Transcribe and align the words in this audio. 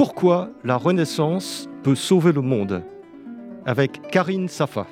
pourquoi 0.00 0.50
la 0.64 0.78
Renaissance 0.78 1.68
peut 1.82 1.94
sauver 1.94 2.32
le 2.32 2.40
monde 2.40 2.82
avec 3.66 4.00
Karine 4.10 4.48
Safa. 4.48 4.86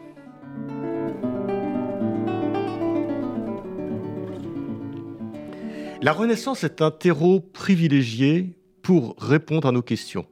La 6.03 6.13
Renaissance 6.13 6.63
est 6.63 6.83
un 6.83 6.91
terreau 6.91 7.41
privilégié 7.41 8.55
pour 8.83 9.17
répondre 9.19 9.67
à 9.67 9.73
nos 9.73 9.81
questions. 9.81 10.27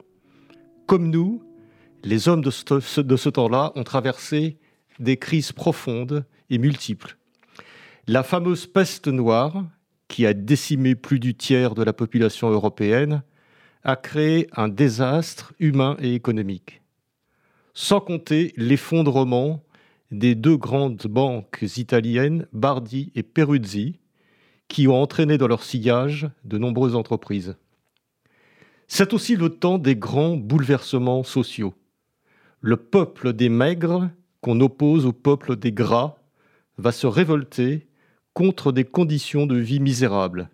Comme 0.85 1.09
nous, 1.09 1.43
les 2.05 2.29
hommes 2.29 2.43
de 2.43 2.51
ce, 2.51 3.29
temps-là 3.31 3.73
ont 3.77 3.83
traversé 3.83 4.59
des 4.99 5.17
crises 5.17 5.53
profondes 5.53 6.27
et 6.51 6.59
multiples. 6.59 7.17
La 8.07 8.23
fameuse 8.23 8.67
peste 8.67 9.09
noire, 9.09 9.65
qui 10.09 10.27
a 10.27 10.35
décimé 10.35 10.95
plus 10.95 11.19
du 11.19 11.35
tiers 11.35 11.75
de 11.75 11.83
la 11.83 11.95
population 11.95 12.51
européenne, 12.51 13.23
a 13.87 13.95
créé 13.95 14.49
un 14.57 14.67
désastre 14.67 15.55
humain 15.61 15.97
et 16.01 16.13
économique. 16.13 16.83
Sans 17.73 18.01
compter 18.01 18.53
l'effondrement 18.57 19.63
des 20.11 20.35
deux 20.35 20.57
grandes 20.57 21.07
banques 21.07 21.65
italiennes, 21.77 22.49
Bardi 22.53 23.13
et 23.15 23.23
Peruzzi, 23.23 24.01
qui 24.67 24.89
ont 24.89 25.01
entraîné 25.01 25.39
dans 25.39 25.47
leur 25.47 25.63
sillage 25.63 26.29
de 26.45 26.59
nombreuses 26.59 26.97
entreprises. 26.97 27.55
C'est 28.89 29.15
aussi 29.15 29.37
le 29.37 29.51
temps 29.51 29.79
des 29.79 29.95
grands 29.95 30.37
bouleversements 30.37 31.23
sociaux. 31.23 31.75
Le 32.61 32.77
peuple 32.77 33.35
des 33.35 33.49
maigres, 33.49 34.11
qu'on 34.41 34.61
oppose 34.61 35.07
au 35.07 35.13
peuple 35.13 35.55
des 35.55 35.71
gras, 35.71 36.17
va 36.77 36.91
se 36.91 37.07
révolter 37.07 37.87
contre 38.35 38.73
des 38.73 38.85
conditions 38.85 39.47
de 39.47 39.57
vie 39.57 39.79
misérables. 39.79 40.51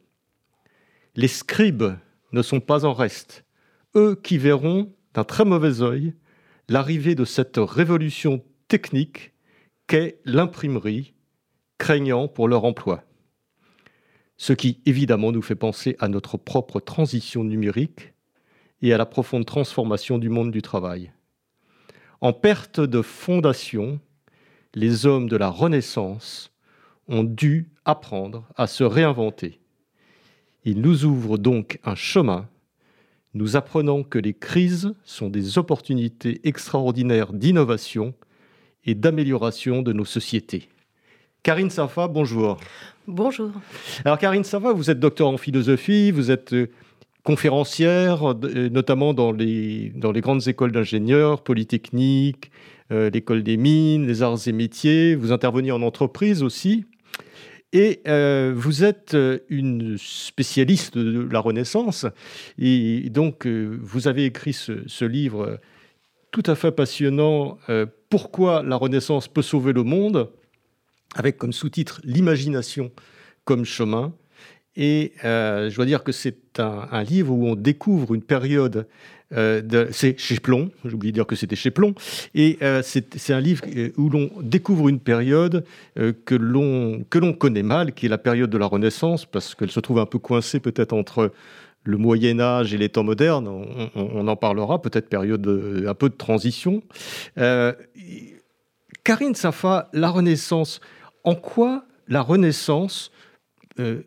Les 1.14 1.28
scribes 1.28 1.94
ne 2.32 2.42
sont 2.42 2.60
pas 2.60 2.84
en 2.84 2.92
reste, 2.92 3.44
eux 3.94 4.18
qui 4.22 4.38
verront 4.38 4.92
d'un 5.14 5.24
très 5.24 5.44
mauvais 5.44 5.82
œil 5.82 6.14
l'arrivée 6.68 7.14
de 7.14 7.24
cette 7.24 7.58
révolution 7.58 8.42
technique 8.68 9.32
qu'est 9.86 10.20
l'imprimerie, 10.24 11.14
craignant 11.78 12.28
pour 12.28 12.48
leur 12.48 12.64
emploi. 12.64 13.04
Ce 14.36 14.52
qui 14.52 14.80
évidemment 14.86 15.32
nous 15.32 15.42
fait 15.42 15.54
penser 15.54 15.96
à 15.98 16.08
notre 16.08 16.36
propre 16.36 16.80
transition 16.80 17.44
numérique 17.44 18.14
et 18.80 18.92
à 18.92 18.98
la 18.98 19.06
profonde 19.06 19.46
transformation 19.46 20.18
du 20.18 20.28
monde 20.28 20.50
du 20.50 20.62
travail. 20.62 21.12
En 22.20 22.32
perte 22.32 22.80
de 22.80 23.02
fondation, 23.02 24.00
les 24.74 25.06
hommes 25.06 25.28
de 25.28 25.36
la 25.36 25.48
Renaissance 25.48 26.52
ont 27.08 27.24
dû 27.24 27.70
apprendre 27.84 28.48
à 28.56 28.66
se 28.66 28.84
réinventer. 28.84 29.61
Ils 30.64 30.80
nous 30.80 31.04
ouvrent 31.04 31.38
donc 31.38 31.78
un 31.84 31.96
chemin. 31.96 32.48
Nous 33.34 33.56
apprenons 33.56 34.04
que 34.04 34.18
les 34.18 34.34
crises 34.34 34.94
sont 35.04 35.28
des 35.28 35.58
opportunités 35.58 36.40
extraordinaires 36.44 37.32
d'innovation 37.32 38.14
et 38.84 38.94
d'amélioration 38.94 39.82
de 39.82 39.92
nos 39.92 40.04
sociétés. 40.04 40.68
Karine 41.42 41.70
Safa, 41.70 42.06
bonjour. 42.06 42.58
Bonjour. 43.08 43.50
Alors 44.04 44.18
Karine 44.18 44.44
Safa, 44.44 44.72
vous 44.72 44.90
êtes 44.90 45.00
docteur 45.00 45.28
en 45.28 45.36
philosophie, 45.36 46.12
vous 46.12 46.30
êtes 46.30 46.52
euh, 46.52 46.70
conférencière, 47.24 48.30
euh, 48.30 48.68
notamment 48.68 49.14
dans 49.14 49.32
les, 49.32 49.90
dans 49.96 50.12
les 50.12 50.20
grandes 50.20 50.46
écoles 50.46 50.70
d'ingénieurs, 50.70 51.42
Polytechnique, 51.42 52.52
euh, 52.92 53.10
l'école 53.10 53.42
des 53.42 53.56
mines, 53.56 54.06
les 54.06 54.22
arts 54.22 54.46
et 54.46 54.52
métiers, 54.52 55.16
vous 55.16 55.32
intervenez 55.32 55.72
en 55.72 55.82
entreprise 55.82 56.44
aussi. 56.44 56.84
Et 57.72 58.02
euh, 58.06 58.52
vous 58.54 58.84
êtes 58.84 59.14
euh, 59.14 59.38
une 59.48 59.96
spécialiste 59.96 60.98
de 60.98 61.26
la 61.32 61.40
Renaissance, 61.40 62.04
et 62.58 63.08
donc 63.08 63.46
euh, 63.46 63.78
vous 63.80 64.08
avez 64.08 64.26
écrit 64.26 64.52
ce, 64.52 65.04
livre 65.04 65.58
tout 66.30 66.42
à 66.46 66.54
fait 66.54 66.70
passionnant, 66.70 67.58
Pourquoi 68.08 68.62
la 68.62 68.76
Renaissance 68.76 69.28
peut 69.28 69.42
sauver 69.42 69.72
le 69.72 69.82
monde, 69.82 70.30
avec 71.14 71.36
comme 71.36 71.52
sous-titre 71.52 72.00
L'imagination 72.04 72.90
comme 73.44 73.64
chemin. 73.64 74.14
Et 74.76 75.12
je 75.22 75.74
dois 75.74 75.84
dire 75.84 76.02
que 76.02 76.12
c'est 76.12 76.58
un, 76.58 77.02
livre 77.02 77.34
où 77.34 77.46
on 77.46 77.54
découvre 77.54 78.14
une 78.14 78.22
période 78.22 78.86
euh, 79.34 79.86
c'est 79.92 80.18
chez 80.18 80.38
Plomb, 80.38 80.70
j'ai 80.84 80.94
oublié 80.94 81.12
de 81.12 81.16
dire 81.16 81.26
que 81.26 81.36
c'était 81.36 81.56
chez 81.56 81.70
Plomb, 81.70 81.94
et 82.34 82.58
euh, 82.62 82.82
c'est 82.84 83.32
un 83.32 83.40
livre 83.40 83.64
euh, 83.74 83.90
où 83.96 84.08
l'on 84.08 84.30
découvre 84.40 84.88
une 84.88 85.00
période 85.00 85.64
que 85.96 86.34
l'on 86.34 87.32
connaît 87.32 87.62
mal, 87.62 87.92
qui 87.94 88.06
est 88.06 88.08
la 88.08 88.18
période 88.18 88.50
de 88.50 88.58
la 88.58 88.66
Renaissance, 88.66 89.24
parce 89.24 89.54
qu'elle 89.54 89.70
se 89.70 89.80
trouve 89.80 89.98
un 89.98 90.06
peu 90.06 90.18
coincée 90.18 90.60
peut-être 90.60 90.92
entre 90.92 91.32
le 91.84 91.96
Moyen 91.96 92.38
Âge 92.40 92.72
et 92.74 92.78
les 92.78 92.88
temps 92.88 93.02
modernes, 93.02 93.48
on, 93.94 94.28
en 94.28 94.36
parlera, 94.36 94.80
peut-être 94.80 95.08
période 95.08 95.46
un 95.86 95.94
peu 95.94 96.08
de 96.08 96.14
transition. 96.14 96.82
Karine 99.04 99.34
Safa, 99.34 99.88
la 99.92 100.10
Renaissance, 100.10 100.80
en 101.24 101.34
quoi 101.34 101.84
la 102.06 102.22
Renaissance, 102.22 103.10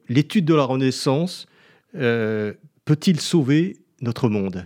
l'étude 0.07 0.45
de 0.45 0.55
la 0.55 0.63
Renaissance, 0.63 1.47
peut-il 1.91 3.19
sauver 3.19 3.77
notre 4.01 4.29
monde? 4.29 4.63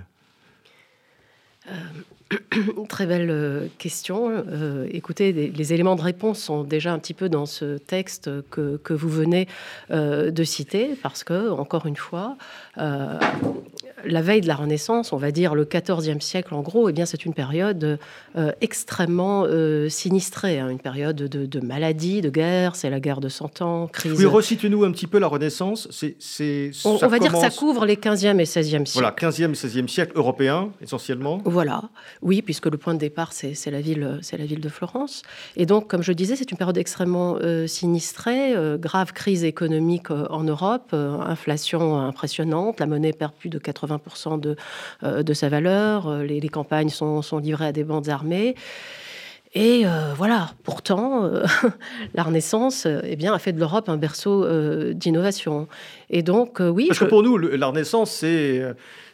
Euh, 1.69 2.03
très 2.89 3.05
belle 3.05 3.29
euh, 3.31 3.67
question. 3.77 4.29
Euh, 4.29 4.87
écoutez, 4.91 5.31
les, 5.31 5.73
éléments 5.73 5.95
de 5.95 6.01
réponse 6.01 6.39
sont 6.39 6.63
déjà 6.63 6.93
un 6.93 6.99
petit 6.99 7.13
peu 7.13 7.29
dans 7.29 7.45
ce 7.45 7.77
texte 7.77 8.29
que, 8.49 8.77
que 8.77 8.93
vous 8.93 9.09
venez 9.09 9.47
de 9.89 10.43
citer, 10.43 10.91
parce 11.01 11.23
que, 11.23 11.49
encore 11.49 11.85
une 11.85 11.95
fois, 11.95 12.37
la 12.77 14.21
veille 14.21 14.41
de 14.41 14.47
la 14.47 14.55
Renaissance, 14.55 15.13
on 15.13 15.17
va 15.17 15.31
dire 15.31 15.53
le 15.53 15.65
XIVe 15.65 16.21
siècle 16.21 16.53
en 16.53 16.61
gros, 16.61 16.89
eh 16.89 16.93
bien 16.93 17.05
c'est 17.05 17.25
une 17.25 17.33
période 17.33 17.99
extrêmement 18.61 19.45
sinistrée, 19.89 20.59
hein, 20.59 20.69
une 20.69 20.79
période 20.79 21.15
de, 21.15 21.59
maladie, 21.59 22.21
de 22.21 22.29
guerre, 22.29 22.75
c'est 22.75 22.89
la 22.89 22.99
guerre 22.99 23.19
de 23.19 23.29
Cent 23.29 23.61
Ans, 23.61 23.87
crise. 23.87 24.13
Oui, 24.17 24.25
resituez-nous 24.25 24.83
un 24.83 24.91
petit 24.91 25.07
peu 25.07 25.19
la 25.19 25.27
Renaissance. 25.27 25.87
C'est, 25.91 26.71
on, 26.85 26.95
va 26.95 27.19
dire 27.19 27.31
que 27.31 27.39
ça 27.39 27.49
couvre 27.49 27.85
les 27.85 27.95
15e 27.95 28.39
et 28.39 28.43
16e 28.43 28.85
siècles. 28.85 28.89
Voilà, 28.93 29.11
15e 29.11 29.51
et 29.51 29.53
16e 29.53 29.87
siècle 29.87 30.13
européen 30.15 30.69
essentiellement. 30.81 31.41
Voilà, 31.45 31.83
oui, 32.21 32.41
puisque 32.41 32.65
le 32.65 32.77
point 32.77 32.93
de 32.93 32.99
départ, 32.99 33.31
c'est 33.31 33.71
la, 33.71 33.79
ville, 33.79 34.19
la 34.31 34.45
ville 34.45 34.59
de 34.59 34.69
Florence. 34.69 35.23
Et 35.55 35.65
donc, 35.65 35.87
comme 35.87 36.03
je 36.03 36.11
disais, 36.11 36.35
c'est 36.35 36.51
une 36.51 36.57
période 36.57 36.77
extrêmement 36.77 37.37
euh, 37.41 37.65
sinistrée, 37.65 38.53
euh, 38.55 38.77
grave 38.77 39.13
crise 39.13 39.45
économique 39.45 40.11
euh, 40.11 40.27
en 40.29 40.43
Europe, 40.43 40.93
inflation 40.93 41.97
impressionnante, 41.97 42.79
la 42.79 42.87
monnaie 42.87 43.13
perd 43.13 43.33
plus 43.33 43.49
de 43.49 43.57
80% 43.57 44.39
de, 44.39 44.55
de 45.03 45.33
sa 45.33 45.49
valeur, 45.49 46.23
les, 46.23 46.49
campagnes 46.49 46.89
sont, 46.89 47.21
sont, 47.21 47.37
livrées 47.37 47.67
à 47.67 47.71
des 47.71 47.83
bandes 47.83 48.09
armées. 48.09 48.55
Et 49.53 49.85
voilà, 50.15 50.51
pourtant, 50.63 51.29
la 52.13 52.23
Renaissance 52.23 52.85
eh 52.85 53.15
bien, 53.15 53.33
a 53.33 53.39
fait 53.39 53.51
de 53.51 53.59
l'Europe 53.59 53.89
un 53.89 53.97
berceau 53.97 54.45
d'innovation. 54.93 55.67
Et 56.09 56.21
donc, 56.21 56.59
oui. 56.59 56.85
Parce 56.87 56.99
que 56.99 57.05
pour 57.05 57.23
nous, 57.23 57.37
la 57.37 57.67
Renaissance, 57.67 58.11
c'est 58.11 58.63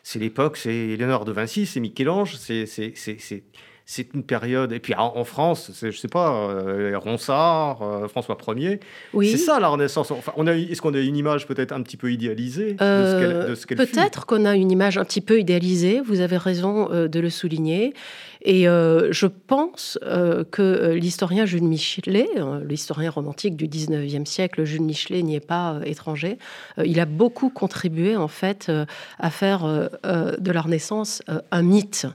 c'est 0.06 0.20
l'époque, 0.20 0.58
c'est 0.58 0.96
Léonard 0.98 1.26
de 1.26 1.32
Vinci, 1.32 1.66
c'est 1.66 1.80
Michel-Ange, 1.80 2.36
c'est 2.38 4.14
une 4.14 4.24
période. 4.24 4.72
Et 4.72 4.80
puis 4.80 4.94
en, 4.96 5.24
France, 5.24 5.72
je 5.82 5.90
sais 5.90 6.08
pas, 6.08 6.48
euh, 6.48 6.96
Ronsard, 6.96 7.82
euh, 7.82 8.08
François 8.08 8.38
Ier. 8.56 8.80
Oui. 9.14 9.32
C'est 9.32 9.40
ça 9.40 9.60
la 9.60 9.68
Renaissance. 9.68 10.12
Enfin, 10.12 10.32
on 10.38 10.46
a, 10.46 10.54
est-ce 10.54 10.80
qu'on 10.80 10.94
a 10.94 11.00
une 11.00 11.18
image 11.18 11.48
peut-être 11.48 11.72
un 11.72 11.82
petit 11.82 11.98
peu 11.98 12.12
idéalisée 12.12 12.74
de 12.74 13.56
ce 13.56 13.66
qu'elle, 13.66 13.78
Peut-être 13.80 14.28
qu'on 14.28 14.46
a 14.46 14.56
une 14.56 14.72
image 14.72 15.00
un 15.00 15.06
petit 15.06 15.22
peu 15.22 15.40
idéalisée. 15.40 16.02
Vous 16.06 16.22
avez 16.22 16.38
raison 16.38 16.92
euh, 16.92 17.08
de 17.08 17.20
le 17.20 17.32
souligner. 17.32 17.96
Et 18.46 18.68
euh, 18.68 19.12
je 19.12 19.26
pense 19.26 19.98
euh, 20.04 20.44
que 20.44 20.62
euh, 20.62 20.94
l'historien 20.94 21.48
Jules 21.48 21.64
Michelet, 21.64 22.30
l'historien 22.64 23.10
romantique 23.10 23.58
du 23.58 23.68
19e 23.68 24.26
siècle, 24.26 24.64
Jules 24.66 24.84
Michelet 24.84 25.24
n'y 25.24 25.36
est 25.36 25.40
pas 25.40 25.80
étranger. 25.84 26.38
il 26.84 27.00
a 27.00 27.06
beaucoup 27.06 27.50
contribué 27.50 28.16
en 28.16 28.28
fait 28.28 28.72
à 29.20 29.30
faire 29.30 29.66
de 30.04 30.52
la 30.52 30.62
Renaissance 30.62 31.24
un 31.52 31.62
mythe. 31.64 32.06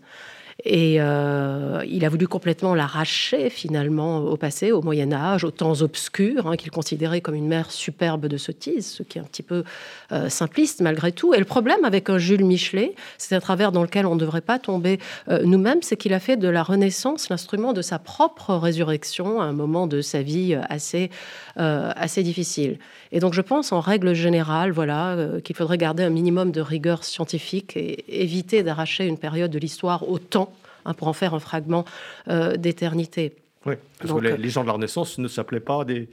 Et 0.65 0.97
euh, 1.01 1.83
il 1.89 2.05
a 2.05 2.09
voulu 2.09 2.29
complètement 2.29 2.75
l'arracher 2.75 3.51
finalement 3.51 4.19
au 4.19 4.37
passé, 4.37 4.73
au 4.73 4.83
Moyen 4.83 5.13
Âge, 5.13 5.45
aux 5.45 5.51
temps 5.51 5.81
obscurs, 5.81 6.47
hein, 6.47 6.57
qu'il 6.57 6.71
considérait 6.71 7.21
comme 7.21 7.35
une 7.35 7.49
mère 7.49 7.71
superbe 7.71 8.27
de 8.27 8.37
sottise, 8.37 8.87
ce 8.87 9.03
qui 9.03 9.19
est 9.19 9.21
un 9.21 9.25
petit 9.25 9.43
peu 9.43 9.65
euh, 10.13 10.29
simpliste 10.29 10.81
malgré 10.81 11.13
tout. 11.13 11.35
Et 11.35 11.39
le 11.39 11.45
problème 11.45 11.85
avec 11.85 12.11
un 12.11 12.19
Jules 12.19 12.45
Michelet, 12.45 12.95
c'est 13.19 13.35
un 13.35 13.41
travers 13.41 13.73
dans 13.73 13.83
lequel 13.83 14.07
on 14.07 14.15
ne 14.15 14.21
devrait 14.21 14.41
pas 14.41 14.59
tomber 14.59 14.99
euh, 15.29 15.43
nous-mêmes, 15.45 15.83
c'est 15.83 15.97
qu'il 15.97 16.13
a 16.13 16.21
fait 16.21 16.37
de 16.37 16.49
la 16.49 16.63
Renaissance 16.63 17.29
l'instrument 17.29 17.73
de 17.73 17.83
sa 17.83 17.99
propre 17.99 18.55
résurrection 18.55 19.41
à 19.41 19.45
un 19.45 19.53
moment 19.53 19.87
de 19.87 20.01
sa 20.01 20.23
vie 20.23 20.55
assez, 20.69 21.11
assez 21.57 22.23
difficile. 22.23 22.79
Et 23.13 23.21
donc 23.21 23.35
je 23.35 23.41
pense 23.41 23.73
en 23.73 23.81
règle 23.81 24.15
générale, 24.15 24.71
voilà, 24.71 25.17
qu'il 25.45 25.57
faudrait 25.57 25.79
garder 25.79 26.05
un 26.05 26.11
minimum 26.11 26.53
de 26.53 26.61
rigueur 26.61 27.05
scientifique 27.05 27.77
et 27.77 28.23
éviter 28.23 28.63
d'arracher 28.63 29.07
une 29.07 29.19
période 29.19 29.51
de 29.51 29.59
l'histoire 29.59 30.09
au 30.09 30.19
temps 30.19 30.53
Hein, 30.85 30.95
pour 30.95 31.09
en 31.09 31.13
faire 31.13 31.35
un 31.35 31.41
fragment 31.41 31.85
euh, 32.29 32.57
d'éternité. 32.57 33.35
Oui, 33.67 33.75
parce 33.99 34.13
que 34.13 34.27
les, 34.27 34.49
gens 34.49 34.63
de 34.63 34.67
la 34.67 34.73
Renaissance 34.73 35.19
ne 35.19 35.29
s'appelaient 35.29 35.61
pas 35.61 35.85
des, 35.85 36.09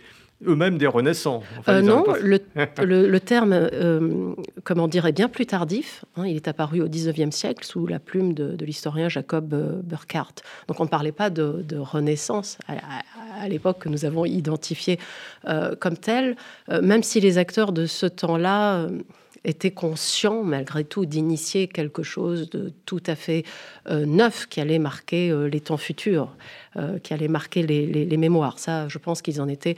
eux-mêmes 0.46 0.78
des 0.78 0.88
renaissants. 0.88 1.42
Euh, 1.68 1.82
non, 1.82 2.04
le, 2.22 2.40
le, 3.08 3.20
terme, 3.20 3.54
euh, 3.54 4.34
comment 4.64 4.88
dire, 4.88 5.06
est 5.06 5.12
bien 5.12 5.30
plus 5.30 5.46
tardif. 5.46 6.06
Hein. 6.16 6.28
il 6.28 6.36
est 6.36 6.48
apparu 6.48 6.82
au 6.82 6.88
XIXe 6.88 7.36
siècle 7.36 7.66
sous 7.66 7.88
la 7.88 8.00
plume 8.00 8.34
de, 8.34 8.64
l'historien 8.64 9.10
Jacob 9.10 9.56
Burckhardt. 9.84 10.44
Donc 10.68 10.80
on 10.80 10.84
ne 10.84 10.90
parlait 10.90 11.12
pas 11.12 11.30
de, 11.30 11.78
renaissance 11.78 12.58
à, 12.68 13.48
l'époque 13.48 13.80
que 13.80 13.90
nous 13.90 14.06
avons 14.06 14.26
identifié 14.26 15.00
comme 15.80 15.98
tel, 15.98 16.36
même 16.82 17.04
si 17.04 17.20
les 17.20 17.38
acteurs 17.38 17.72
de 17.72 17.86
ce 17.86 18.06
temps-là 18.06 18.88
était 19.48 19.72
conscient 19.72 20.44
malgré 20.44 20.84
tout 20.84 21.06
d'initier 21.06 21.68
quelque 21.68 22.04
chose 22.04 22.50
de 22.50 22.74
tout 22.86 23.02
à 23.08 23.16
fait 23.16 23.44
euh, 23.90 24.06
neuf 24.06 24.46
qui 24.48 24.60
allait 24.60 24.78
marquer 24.78 25.32
euh, 25.32 25.48
les 25.48 25.62
temps 25.62 25.78
futurs, 25.78 26.36
euh, 26.76 27.00
qui 27.00 27.14
allait 27.14 27.30
marquer 27.30 27.64
les, 27.64 28.18
mémoires. 28.18 28.60
Ça, 28.60 28.88
je 28.90 28.98
pense 28.98 29.22
qu'ils 29.22 29.42
en 29.42 29.48
étaient 29.48 29.76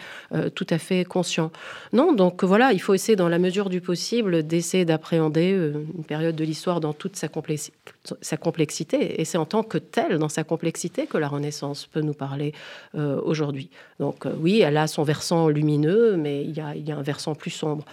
tout 0.55 0.65
à 0.69 0.77
fait 0.77 1.03
conscients. 1.03 1.51
Non, 1.91 2.13
donc 2.13 2.43
voilà, 2.45 2.71
il 2.71 2.79
faut 2.79 2.93
essayer 2.93 3.17
dans 3.17 3.27
la 3.27 3.37
mesure 3.37 3.69
du 3.69 3.81
possible 3.81 4.43
d'essayer 4.43 4.85
d'appréhender 4.85 5.51
une 5.97 6.05
période 6.05 6.37
de 6.37 6.43
l'histoire 6.45 6.79
dans 6.79 6.93
toute 6.93 7.17
sa, 7.17 7.27
complexité. 7.27 9.21
Et 9.21 9.25
c'est 9.25 9.37
en 9.37 9.45
tant 9.45 9.63
que 9.63 9.77
telle, 9.77 10.17
dans 10.17 10.29
sa 10.29 10.45
complexité, 10.45 11.05
que 11.05 11.17
la 11.17 11.27
Renaissance 11.27 11.85
peut 11.85 11.99
nous 11.99 12.13
parler 12.13 12.53
aujourd'hui. 12.95 13.69
Donc 13.99 14.25
oui, 14.39 14.61
elle 14.61 14.77
a 14.77 14.87
son 14.87 15.03
versant 15.03 15.49
lumineux, 15.49 16.15
mais 16.15 16.43
il 16.43 16.55
y 16.55 16.91
a 16.91 16.97
un 16.97 17.03
versant 17.03 17.35
plus 17.35 17.51
sombre. 17.51 17.83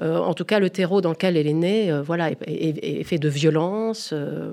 Euh, 0.00 0.18
en 0.18 0.34
tout 0.34 0.44
cas, 0.44 0.58
le 0.58 0.70
terreau 0.70 1.00
dans 1.00 1.10
lequel 1.10 1.36
elle 1.36 1.46
est 1.46 1.52
née, 1.52 1.92
euh, 1.92 2.02
voilà, 2.02 2.30
est, 2.30 3.04
fait 3.04 3.18
de 3.18 3.28
violence. 3.28 4.10
Euh, 4.12 4.52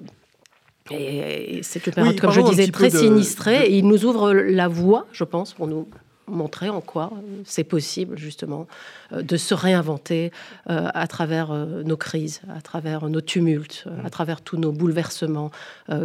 et, 0.92 1.62
c'est 1.64 1.86
une 1.88 1.94
période, 1.94 2.20
comme 2.20 2.32
je 2.32 2.42
disais, 2.42 2.68
très 2.68 2.90
sinistrée. 2.90 3.68
Et 3.68 3.78
il 3.78 3.88
nous 3.88 4.06
ouvre 4.06 4.34
la 4.34 4.68
voie, 4.68 5.08
je 5.12 5.24
pense, 5.24 5.54
pour 5.54 5.68
nous 5.68 5.88
montrer 6.28 6.70
en 6.70 6.80
quoi 6.80 7.12
c'est 7.44 7.64
possible 7.64 8.16
justement 8.16 8.68
de 9.12 9.36
se 9.36 9.56
réinventer 9.56 10.32
à 10.68 11.08
travers 11.08 11.52
nos 11.52 11.98
crises, 11.98 12.42
à 12.56 12.62
travers 12.62 13.10
nos 13.10 13.22
tumultes, 13.22 13.86
à 13.88 14.08
mmh. 14.08 14.10
travers 14.12 14.42
tous 14.42 14.58
nos 14.58 14.72
bouleversements, 14.72 15.50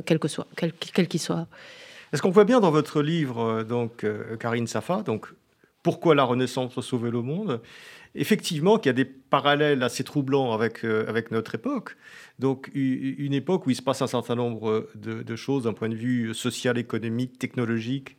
quels 0.07 0.19
qu'ils 0.19 0.31
soient. 0.31 0.47
Quel, 0.57 0.73
qu 0.73 1.19
soient. 1.19 1.47
Est-ce 2.15 2.23
qu'on 2.23 2.31
voit 2.31 2.47
bien 2.47 2.61
dans 2.61 2.71
votre 2.71 3.03
livre, 3.03 3.65
donc 3.65 4.07
Karine 4.41 4.67
Safa, 4.67 5.03
donc 5.03 5.27
Pourquoi 5.83 6.15
la 6.15 6.25
Renaissance 6.25 6.81
sauver 6.81 7.11
le 7.11 7.21
monde 7.21 7.61
effectivement 8.15 8.79
qu'il 8.79 8.89
y 8.89 8.91
a 8.91 8.95
des 8.95 9.05
parallèles 9.05 9.83
assez 9.83 10.05
troublants 10.05 10.53
avec, 10.53 10.85
euh, 10.85 11.05
avec 11.09 11.31
notre 11.31 11.55
époque. 11.55 11.97
Donc 12.39 12.71
une 12.75 13.33
époque 13.33 13.67
où 13.67 13.71
il 13.71 13.77
se 13.77 13.83
passe 13.83 14.03
un 14.03 14.07
certain 14.07 14.35
nombre 14.35 14.89
de, 14.95 15.37
choses 15.37 15.65
d'un 15.65 15.73
point 15.73 15.89
de 15.89 15.95
vue 15.95 16.35
social, 16.35 16.79
économique, 16.79 17.39
technologique, 17.39 18.17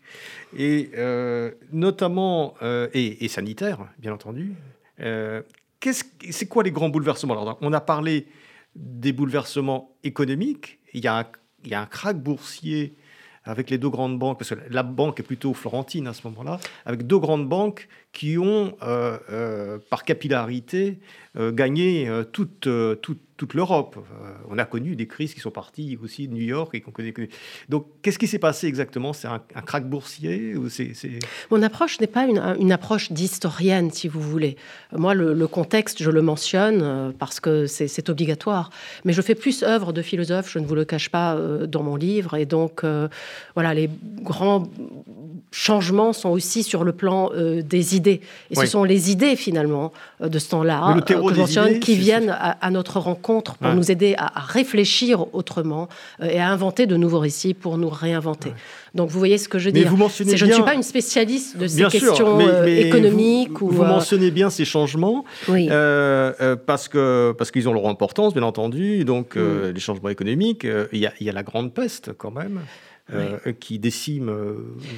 et 0.58 0.92
euh, 0.96 1.52
notamment, 1.74 2.56
euh, 2.62 2.88
et, 2.94 3.28
sanitaire, 3.28 3.88
bien 4.00 4.14
entendu. 4.14 4.54
c'est 4.98 6.48
quoi 6.48 6.64
les 6.64 6.72
grands 6.72 6.90
bouleversements? 6.90 7.34
Alors, 7.34 7.58
On 7.62 7.74
a 7.74 7.82
parlé 7.82 8.28
des 8.76 9.12
bouleversements 9.12 9.98
économiques. 10.04 10.80
Il 10.94 11.04
y 11.04 11.08
a 11.08 11.20
un, 11.20 11.26
il 11.66 11.72
y 11.72 11.74
a 11.74 11.82
un 11.82 11.86
krach 11.86 12.16
boursier 12.16 12.96
avec 13.46 13.70
les 13.70 13.78
deux 13.78 13.90
grandes 13.90 14.18
banques, 14.18 14.40
parce 14.40 14.50
que 14.50 14.56
la 14.70 14.84
banque 14.84 15.20
est 15.20 15.24
plutôt 15.24 15.54
florentine 15.54 16.08
à 16.08 16.14
ce 16.14 16.28
moment-là, 16.28 16.60
avec 16.86 17.06
deux 17.06 17.20
grandes 17.20 17.48
banques 17.48 17.88
qui 18.16 18.38
ont, 18.38 18.76
euh, 18.82 19.18
euh, 19.30 19.78
par 19.90 20.06
capillarité, 20.06 21.00
euh, 21.38 21.52
gagné 21.52 22.10
toute, 22.32 22.70
toute, 23.02 23.54
l'Europe. 23.54 23.98
on 24.50 24.58
a 24.58 24.64
connu 24.64 24.96
des 24.96 25.08
crises 25.08 25.34
qui 25.34 25.42
sont 25.42 25.52
parties 25.52 25.98
aussi 26.02 26.30
de 26.30 26.34
New 26.34 26.42
York 26.42 26.74
et 26.74 26.80
qu'on 26.80 26.92
connaît. 26.92 27.14
Donc, 27.68 27.88
qu'est-ce 28.02 28.18
qui 28.18 28.28
s'est 28.28 28.40
passé 28.40 28.68
exactement? 28.68 29.12
C'est 29.12 29.28
un, 29.28 29.42
un 29.54 29.62
krach 29.62 29.84
boursier 29.84 30.56
ou 30.56 30.70
c'est, 30.70 30.94
Mon 31.52 31.62
approche 31.62 32.00
n'est 32.00 32.08
pas 32.08 32.24
une, 32.24 32.42
une 32.58 32.72
approche 32.72 33.12
d'historienne, 33.12 33.92
si 33.92 34.08
vous 34.08 34.22
voulez. 34.22 34.56
Moi, 34.94 35.14
le, 35.14 35.48
contexte, 35.48 36.02
je 36.02 36.10
le 36.10 36.22
mentionne 36.22 37.14
parce 37.20 37.42
que 37.42 37.68
c'est, 37.68 38.10
obligatoire. 38.10 38.70
Mais 39.04 39.12
je 39.12 39.22
fais 39.22 39.36
plus 39.36 39.64
œuvre 39.64 39.92
de 39.92 40.02
philosophe, 40.02 40.50
je 40.50 40.60
ne 40.60 40.66
vous 40.66 40.76
le 40.76 40.86
cache 40.86 41.10
pas, 41.10 41.38
dans 41.68 41.84
mon 41.84 41.98
livre. 41.98 42.36
Et 42.36 42.46
donc, 42.46 42.86
voilà, 43.56 43.74
les 43.74 43.90
grands 44.22 44.64
changements 45.52 46.14
sont 46.14 46.30
aussi 46.30 46.64
sur 46.64 46.86
le 46.86 46.94
plan 46.94 47.32
des 47.36 47.96
idées 47.98 48.05
et 48.08 48.56
ce 48.56 48.66
sont 48.66 48.84
les 48.84 49.12
idées, 49.12 49.36
finalement, 49.36 49.92
euh, 50.22 50.30
de 50.30 50.40
ce 50.40 50.50
temps-là, 50.50 50.98
euh, 51.12 51.80
qui 51.80 51.96
viennent 51.96 52.36
à, 52.40 52.72
notre 52.72 53.00
rencontre 53.00 53.56
pour 53.56 53.74
nous 53.74 53.92
aider 53.92 54.16
à, 54.18 54.32
réfléchir 54.40 55.34
autrement 55.34 55.88
euh, 56.22 56.30
et 56.30 56.40
à 56.40 56.50
inventer 56.50 56.86
de 56.88 56.96
nouveaux 56.96 57.20
récits 57.20 57.54
pour 57.54 57.78
nous 57.78 57.90
réinventer. 57.90 58.54
Donc, 58.94 59.10
vous 59.10 59.20
voyez 59.20 59.38
ce 59.38 59.50
que 59.50 59.60
je 59.60 59.70
dis. 59.70 59.84
Je 59.84 60.46
ne 60.46 60.52
suis 60.52 60.64
pas 60.64 60.74
une 60.74 60.84
spécialiste 60.84 61.58
de 61.58 61.68
ces 61.68 61.84
questions 61.86 62.40
économiques. 62.66 63.60
Vous, 63.60 63.68
ou, 63.68 63.72
vous 63.72 63.84
mentionnez 63.84 64.32
bien 64.32 64.50
ces 64.50 64.66
changements 64.66 65.26
parce 65.48 66.90
qu'ils 66.90 67.70
ont 67.70 67.74
leur 67.74 67.88
importance, 67.88 68.34
bien 68.34 68.44
entendu. 68.44 69.04
Donc, 69.06 69.36
mm. 69.36 69.72
les 69.74 69.80
changements 69.80 70.10
économiques, 70.10 70.66
il 70.94 71.00
y, 71.00 71.24
y, 71.24 71.30
a 71.30 71.34
la 71.34 71.44
grande 71.44 71.74
peste 71.74 72.12
quand 72.18 72.32
même. 72.32 72.62
Euh, 73.14 73.38
qui 73.60 73.78
décime, 73.78 74.30
euh, 74.30 74.56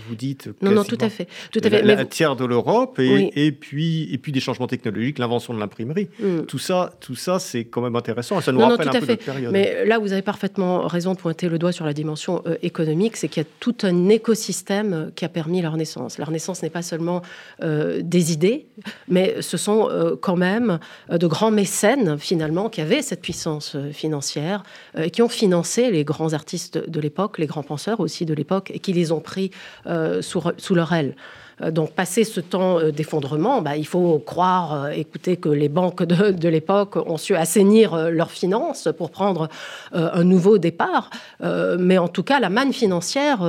vous 0.08 0.16
dites, 0.16 0.50
non, 0.62 0.72
non, 0.72 0.86
tout 0.86 0.98
à 1.02 1.10
fait, 1.10 1.28
tout 1.52 1.60
à 1.62 1.70
fait. 1.70 1.82
La, 1.82 2.06
tiers 2.06 2.38
de 2.38 2.46
l'Europe, 2.46 3.00
et, 3.00 3.34
et, 3.36 3.52
puis 3.52 4.08
et 4.14 4.18
puis 4.18 4.32
des 4.32 4.40
changements 4.40 4.68
technologiques, 4.68 5.20
l'invention 5.20 5.54
de 5.54 5.60
l'imprimerie. 5.60 6.08
Mm. 6.22 6.44
Tout 6.44 6.58
ça, 6.58 6.94
tout 7.02 7.16
ça, 7.16 7.38
c'est 7.38 7.66
quand 7.66 7.82
même 7.82 7.98
intéressant. 7.98 8.40
Ça 8.40 8.54
nous 8.54 8.60
non, 8.60 8.70
rappelle 8.70 8.86
non, 8.86 8.92
tout 8.94 8.98
un 8.98 9.02
peu 9.02 9.06
fait. 9.08 9.18
période. 9.18 9.52
Mais 9.52 9.86
là, 9.86 10.00
vous 10.00 10.14
avez 10.14 10.22
parfaitement 10.22 10.88
raison 10.88 11.16
de 11.16 11.18
pointer 11.18 11.50
le 11.50 11.60
doigt 11.60 11.74
sur 11.74 11.86
la 11.86 11.92
dimension 11.92 12.44
euh, 12.48 12.56
économique, 12.62 13.18
c'est 13.18 13.28
qu'il 13.28 13.44
y 13.44 13.46
a 13.46 13.50
tout 13.60 13.76
un 13.84 14.08
écosystème 14.08 15.12
qui 15.14 15.26
a 15.26 15.30
permis 15.30 15.62
la 15.62 15.70
Renaissance. 15.70 16.18
La 16.18 16.24
Renaissance 16.24 16.64
n'est 16.64 16.70
pas 16.70 16.84
seulement 16.84 17.22
des 17.60 18.32
idées, 18.32 18.68
mais 19.10 19.42
ce 19.42 19.58
sont 19.58 19.90
quand 20.22 20.36
même 20.36 20.80
de 21.10 21.28
grands 21.28 21.52
mécènes 21.52 22.18
finalement 22.18 22.70
qui 22.70 22.80
avaient 22.80 23.02
cette 23.02 23.22
puissance 23.22 23.76
financière 23.92 24.64
et 24.98 25.10
qui 25.10 25.22
ont 25.22 25.30
financé 25.30 25.92
les 25.92 26.04
grands 26.04 26.34
artistes 26.34 26.78
de 26.78 27.00
l'époque, 27.00 27.38
les 27.38 27.48
grands 27.48 27.64
penseurs 27.64 27.97
aussi 28.00 28.26
de 28.26 28.34
l'époque 28.34 28.72
et 28.74 28.80
qui 28.80 28.94
les 28.94 29.12
ont 29.12 29.20
pris 29.20 29.52
euh, 29.86 30.22
sous, 30.22 30.42
sous 30.58 30.76
leur 30.76 30.94
aile. 30.94 31.16
Euh, 31.62 31.72
donc, 31.72 31.92
passé 31.92 32.24
ce 32.24 32.40
temps 32.40 32.80
euh, 32.80 32.92
d'effondrement, 32.92 33.62
bah, 33.62 33.78
il 33.78 33.88
faut 33.88 34.20
croire, 34.20 34.92
écouter, 34.92 35.38
que 35.38 35.50
les 35.50 35.70
banques 35.70 36.04
de, 36.04 36.50
l'époque 36.50 36.96
ont 36.96 37.18
su 37.18 37.36
assainir 37.36 38.10
leurs 38.10 38.32
finances 38.32 38.90
pour 38.98 39.12
prendre 39.12 39.50
un 39.92 40.24
nouveau 40.24 40.58
départ. 40.58 41.10
mais 41.42 41.98
en 41.98 42.08
tout 42.08 42.24
cas, 42.24 42.40
la 42.40 42.50
manne 42.50 42.74
financière 42.74 43.40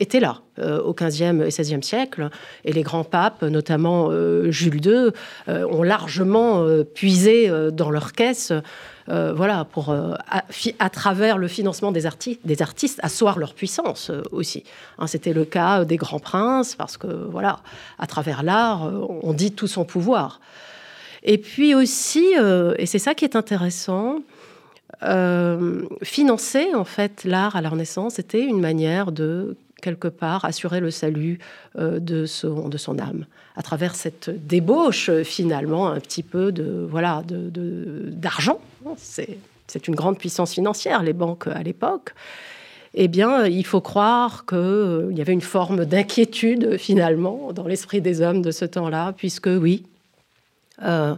était 0.00 0.20
là 0.20 0.40
au 0.60 0.94
XVe 0.94 1.42
et 1.42 1.48
XVIe 1.48 1.82
siècle. 1.82 2.30
Et 2.64 2.72
les 2.72 2.82
grands 2.82 3.04
papes, 3.04 3.42
notamment 3.42 4.10
Jules 4.50 4.84
II, 4.84 5.10
ont 5.48 5.82
largement 5.82 6.66
puisé 6.94 7.50
dans 7.72 7.90
leurs 7.90 8.12
caisses 8.12 8.52
euh, 9.10 9.32
voilà, 9.32 9.64
pour, 9.64 9.88
euh, 9.88 10.12
à, 10.78 10.90
travers 10.90 11.38
le 11.38 11.48
financement 11.48 11.92
des, 11.92 12.04
artistes, 12.04 12.40
des 12.44 12.60
artistes, 12.60 13.00
asseoir 13.02 13.38
leur 13.38 13.54
puissance 13.54 14.10
euh, 14.10 14.20
aussi. 14.32 14.64
Hein, 14.98 15.06
c'était 15.06 15.32
le 15.32 15.46
cas 15.46 15.86
des 15.86 15.96
grands 15.96 16.18
princes, 16.18 16.74
parce 16.74 16.98
que, 16.98 17.06
voilà, 17.06 17.60
à 17.98 18.06
travers 18.06 18.42
l'art, 18.42 18.92
on 19.22 19.32
dit 19.32 19.52
tout 19.52 19.66
son 19.66 19.86
pouvoir. 19.86 20.40
Et 21.22 21.38
puis 21.38 21.74
aussi, 21.74 22.24
et 22.78 22.86
c'est 22.86 22.98
ça 22.98 23.14
qui 23.14 23.24
est 23.24 23.34
intéressant, 23.34 24.20
financer 26.02 26.74
en 26.74 26.84
fait 26.84 27.24
l'art 27.24 27.56
à 27.56 27.60
la 27.60 27.70
Renaissance, 27.70 28.14
c'était 28.14 28.44
une 28.44 28.60
manière 28.60 29.10
de 29.10 29.56
quelque 29.80 30.08
part 30.08 30.44
assurer 30.44 30.80
le 30.80 30.90
salut 30.90 31.38
de, 31.76 32.26
son, 32.26 32.68
de 32.68 32.76
son 32.76 32.98
âme 32.98 33.26
à 33.58 33.62
travers 33.62 33.96
cette 33.96 34.30
débauche 34.46 35.10
finalement 35.24 35.88
un 35.88 35.98
petit 35.98 36.22
peu 36.22 36.52
de 36.52 36.86
voilà 36.88 37.22
d'argent. 37.26 38.60
De, 38.84 38.90
c'est 39.68 39.88
une 39.88 39.94
grande 39.94 40.18
puissance 40.18 40.54
financière 40.54 41.02
les 41.02 41.12
banques 41.12 41.46
à 41.46 41.62
l'époque. 41.62 42.14
Eh 42.94 43.08
bien, 43.08 43.46
il 43.46 43.66
faut 43.66 43.80
croire 43.80 44.46
qu'il 44.46 44.58
euh, 44.58 45.12
y 45.12 45.20
avait 45.20 45.34
une 45.34 45.42
forme 45.42 45.84
d'inquiétude 45.84 46.78
finalement 46.78 47.52
dans 47.52 47.66
l'esprit 47.66 48.00
des 48.00 48.22
hommes 48.22 48.42
de 48.42 48.50
ce 48.50 48.64
temps-là, 48.64 49.12
puisque 49.16 49.48
oui, 49.48 49.84
euh, 50.82 51.14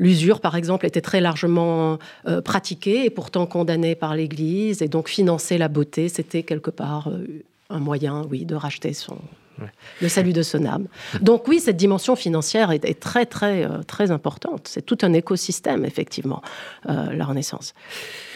L'usure, 0.00 0.40
par 0.40 0.56
exemple, 0.56 0.86
était 0.86 1.00
très 1.00 1.20
largement 1.20 2.00
pratiquée 2.44 3.04
et 3.04 3.10
pourtant 3.10 3.46
condamnée 3.46 3.94
par 3.94 4.16
l'Église. 4.16 4.82
Et 4.82 4.88
donc 4.88 5.08
financer 5.08 5.56
la 5.56 5.68
beauté, 5.68 6.08
c'était 6.08 6.42
quelque 6.42 6.70
part 6.70 7.08
un 7.70 7.78
moyen, 7.78 8.24
oui, 8.30 8.44
de 8.44 8.54
racheter 8.54 8.92
son, 8.92 9.18
le 10.00 10.08
salut 10.08 10.32
de 10.32 10.42
son 10.42 10.64
âme. 10.64 10.86
Donc 11.20 11.48
oui, 11.48 11.60
cette 11.60 11.76
dimension 11.76 12.16
financière 12.16 12.70
est, 12.70 13.00
très, 13.00 13.26
très, 13.26 13.64
euh, 13.64 13.82
très 13.82 14.10
importante. 14.10 14.68
C'est 14.68 14.82
tout 14.82 14.98
un 15.02 15.12
écosystème, 15.12 15.84
effectivement, 15.84 16.42
euh, 16.88 17.12
la 17.12 17.24
Renaissance. 17.24 17.74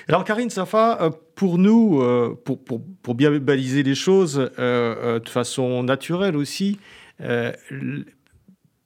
Alors 0.08 0.24
Karine 0.24 0.50
Safa, 0.50 0.98
euh, 1.02 1.10
pour 1.34 1.58
nous, 1.58 2.02
pour, 2.44 2.62
pour, 2.62 2.80
pour, 3.02 3.14
bien 3.14 3.30
baliser 3.38 3.82
les 3.82 3.94
choses 3.94 4.50
de 4.58 5.28
façon 5.28 5.82
naturelle 5.82 6.36
aussi, 6.36 6.78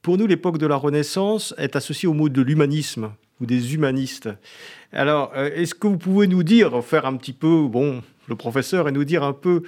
pour 0.03 0.19
nous, 0.19 0.27
l'époque 0.27 0.59
de 0.59 0.67
la 0.67 0.77
Renaissance 0.77 1.55
est 1.59 1.77
associée 1.77 2.09
au 2.09 2.13
mot 2.13 2.29
de 2.29 2.43
l'humanisme 2.43 3.13
ou 3.41 3.47
des 3.47 3.75
humanistes. 3.75 4.29
Alors, 4.93 5.35
est-ce 5.37 5.75
que 5.75 5.87
vous 5.87 5.97
pouvez 5.97 6.27
nous 6.27 6.43
dire, 6.43 6.83
faire 6.85 7.07
un 7.07 7.17
petit 7.17 7.33
peu, 7.33 7.67
bon, 7.69 8.03
le 8.29 8.37
professeur, 8.37 8.89
et 8.89 8.93
nous 8.93 9.05
dire 9.05 9.23
un 9.23 9.33
peu 9.33 9.63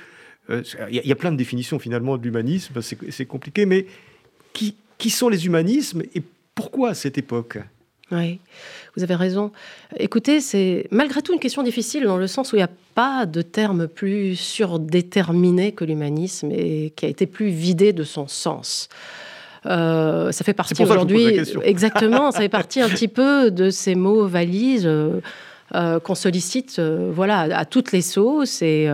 il 0.48 0.54
euh, 0.54 0.90
y, 0.90 1.12
a 1.12 1.14
plein 1.14 1.32
de 1.32 1.36
définitions 1.36 1.78
finalement 1.78 2.18
de 2.18 2.22
l'humanisme, 2.22 2.80
c'est 2.82 3.26
compliqué, 3.26 3.66
mais 3.66 3.86
qui, 4.52 4.76
qui 4.98 5.10
sont 5.10 5.28
les 5.28 5.46
humanismes 5.46 6.02
et 6.14 6.22
pourquoi 6.54 6.90
à 6.90 6.94
cette 6.94 7.18
époque? 7.18 7.58
Oui, 8.12 8.38
vous 8.94 9.02
avez 9.02 9.14
raison. 9.14 9.50
Écoutez, 9.96 10.40
c'est 10.40 10.86
malgré 10.90 11.22
tout 11.22 11.32
une 11.32 11.40
question 11.40 11.62
difficile 11.62 12.04
dans 12.04 12.18
le 12.18 12.26
sens 12.26 12.52
où 12.52 12.56
il 12.56 12.58
n'y 12.58 12.64
a 12.64 12.70
pas 12.94 13.24
de 13.24 13.40
terme 13.40 13.88
plus 13.88 14.36
surdéterminé 14.36 15.72
que 15.72 15.84
l'humanisme 15.84 16.50
et 16.52 16.92
qui 16.94 17.06
a 17.06 17.08
été 17.08 17.26
plus 17.26 17.48
vidé 17.48 17.94
de 17.94 18.04
son 18.04 18.28
sens. 18.28 18.90
Euh, 19.64 20.30
ça 20.30 20.44
fait 20.44 20.52
partie 20.52 20.80
aujourd'hui, 20.82 21.40
exactement, 21.62 22.30
ça 22.30 22.40
fait 22.40 22.50
partie 22.50 22.82
un 22.82 22.88
petit 22.90 23.08
peu 23.08 23.50
de 23.50 23.70
ces 23.70 23.94
mots 23.94 24.26
valises 24.26 24.86
euh, 24.86 26.00
qu'on 26.00 26.14
sollicite, 26.14 26.78
voilà, 26.78 27.40
à 27.56 27.64
toutes 27.64 27.90
les 27.92 28.02
sauces 28.02 28.60
et 28.60 28.86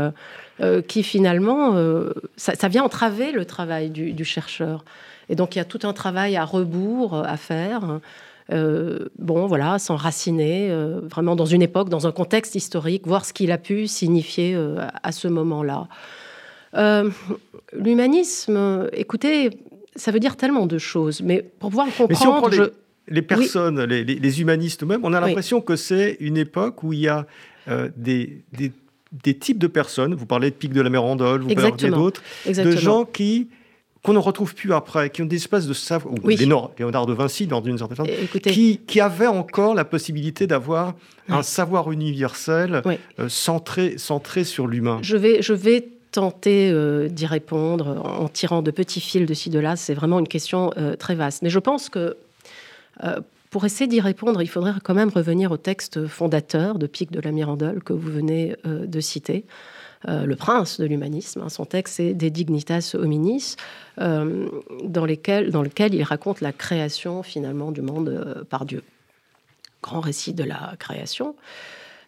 euh, 0.63 0.83
qui 0.83 1.03
finalement, 1.03 1.75
euh, 1.77 2.13
ça, 2.37 2.69
vient 2.69 2.85
entraver 2.85 3.33
le 3.33 3.47
travail 3.47 3.89
du, 3.89 4.25
chercheur. 4.25 4.85
Et 5.31 5.35
donc 5.35 5.57
il 5.57 5.59
y 5.59 5.63
a 5.63 5.65
tout 5.65 5.81
un 5.85 5.95
travail 5.95 6.37
à 6.37 6.45
rebours 6.45 7.15
à 7.15 7.39
faire. 7.39 8.01
Euh, 8.53 9.09
bon, 9.19 9.47
voilà, 9.47 9.79
s'enraciner 9.79 10.71
vraiment 11.09 11.35
dans 11.35 11.47
une 11.47 11.63
époque, 11.63 11.89
dans 11.89 12.07
un 12.07 12.13
contexte 12.13 12.57
historique, 12.57 13.07
voir 13.07 13.25
ce 13.25 13.33
qu'il 13.33 13.53
a 13.53 13.59
pu 13.59 13.87
signifier 13.87 14.55
à 15.03 15.13
ce 15.13 15.29
moment-là. 15.29 15.89
L'humanisme, 17.73 18.89
écoutez, 18.93 19.51
ça 19.97 20.11
veut 20.11 20.21
dire 20.21 20.37
tellement 20.37 20.67
de 20.67 20.77
choses, 20.77 21.23
mais 21.23 21.43
pour 21.43 21.71
pouvoir 21.71 21.87
le 21.87 21.93
comprendre, 21.93 22.71
les, 23.09 23.23
personnes, 23.23 23.83
les, 23.83 24.41
humanistes 24.43 24.83
eux-mêmes, 24.83 25.05
on 25.05 25.15
a 25.15 25.21
l'impression 25.21 25.63
que 25.63 25.77
c'est 25.77 26.19
une 26.21 26.37
époque 26.37 26.83
où 26.83 26.93
il 26.93 27.01
y 27.01 27.09
a 27.09 27.27
des, 27.97 28.43
des, 28.53 28.73
des 29.13 29.37
types 29.37 29.59
de 29.59 29.67
personnes, 29.67 30.15
vous 30.15 30.27
parlez 30.27 30.51
de 30.51 30.55
Pic 30.55 30.73
de 30.73 30.81
la 30.81 30.91
Mérandole, 30.91 31.43
vous 31.43 31.55
parlez 31.55 31.91
d'autres, 31.91 32.23
de 32.47 32.71
gens 32.73 33.05
qui 33.05 33.49
qu'on 34.03 34.15
ne 34.15 34.19
retrouve 34.19 34.55
plus 34.55 34.73
après, 34.73 35.11
qui 35.11 35.21
ont 35.21 35.27
des 35.27 35.37
espèces 35.37 35.67
de 35.67 35.75
savoir, 35.75 36.15
oui. 36.25 36.37
Léonard 36.37 37.05
de 37.05 37.13
Vinci 37.13 37.47
dans 37.47 37.63
une 37.63 37.77
certaine 37.77 37.99
façon, 37.99 38.11
qui, 38.39 38.81
qui 38.87 38.99
avaient 38.99 39.27
encore 39.27 39.75
la 39.75 39.85
possibilité 39.85 40.47
d'avoir 40.47 40.95
un 41.29 41.43
savoir 41.43 41.93
universel 41.93 42.83
euh, 42.87 43.29
centré, 43.29 43.99
centré 43.99 44.45
sur 44.45 44.67
l'humain. 44.67 45.01
Je 45.03 45.19
vais, 45.19 45.43
je 45.43 45.53
vais 45.53 45.87
tenter 46.13 46.71
euh, 46.71 47.09
d'y 47.09 47.27
répondre 47.27 48.03
en 48.05 48.29
tirant 48.29 48.63
de 48.63 48.71
petits 48.71 49.01
fils 49.01 49.27
de 49.27 49.35
ci, 49.35 49.51
de 49.51 49.59
là. 49.59 49.77
C'est 49.77 49.95
vraiment 49.95 50.19
une 50.19 50.29
question 50.29 50.73
euh, 50.79 50.97
très 50.97 51.15
vaste. 51.15 51.43
Mais 51.43 51.51
je 51.51 51.59
pense 51.59 51.91
que 51.91 52.17
pour 53.51 53.65
essayer 53.65 53.89
d'y 53.89 54.01
répondre, 54.01 54.41
il 54.41 54.49
faudrait 54.49 54.75
quand 54.83 54.95
même 54.95 55.11
revenir 55.11 55.51
au 55.51 55.57
texte 55.57 56.07
fondateur 56.07 56.79
de 56.79 56.87
Pic 56.87 57.11
de 57.11 57.21
la 57.21 57.33
Mirandole 57.33 57.83
que 57.83 57.93
vous 57.93 58.11
venez 58.11 58.57
euh, 58.65 58.87
de 58.87 59.01
citer. 59.01 59.45
Euh, 60.09 60.25
le 60.25 60.37
prince 60.37 60.81
de 60.81 60.87
l'humanisme. 60.87 61.43
Hein. 61.43 61.49
son 61.51 61.67
texte, 61.67 61.97
c'est 61.97 62.15
De 62.15 62.29
Dignitas 62.29 62.95
Hominis, 62.95 63.57
euh, 64.01 64.49
dans, 64.85 65.05
lequel 65.05 65.95
il 65.95 66.03
raconte 66.05 66.41
la 66.41 66.53
création 66.53 67.23
finalement 67.23 67.71
du 67.73 67.83
monde 67.83 68.47
par 68.49 68.65
Dieu. 68.65 68.83
Grand 69.83 70.01
récit 70.01 70.33
de 70.33 70.45
la 70.45 70.75
création. 70.79 71.35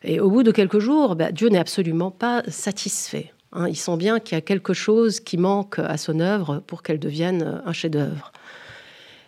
Et 0.04 0.20
au 0.20 0.30
bout 0.30 0.44
de 0.44 0.52
quelques 0.52 0.78
jours, 0.78 1.16
bah, 1.16 1.32
Dieu 1.32 1.48
n'est 1.48 1.58
absolument 1.58 2.10
pas 2.10 2.42
satisfait. 2.48 3.32
Hein. 3.52 3.68
il 3.68 3.76
sent 3.76 3.96
bien 3.98 4.20
qu'il 4.20 4.36
y 4.36 4.38
a 4.38 4.42
quelque 4.42 4.72
chose 4.72 5.20
qui 5.20 5.36
manque 5.36 5.78
à 5.78 5.98
son 5.98 6.20
œuvre 6.20 6.62
pour 6.66 6.82
qu'elle 6.82 6.98
devienne 6.98 7.60
un 7.66 7.72
chef-d'œuvre. 7.74 8.32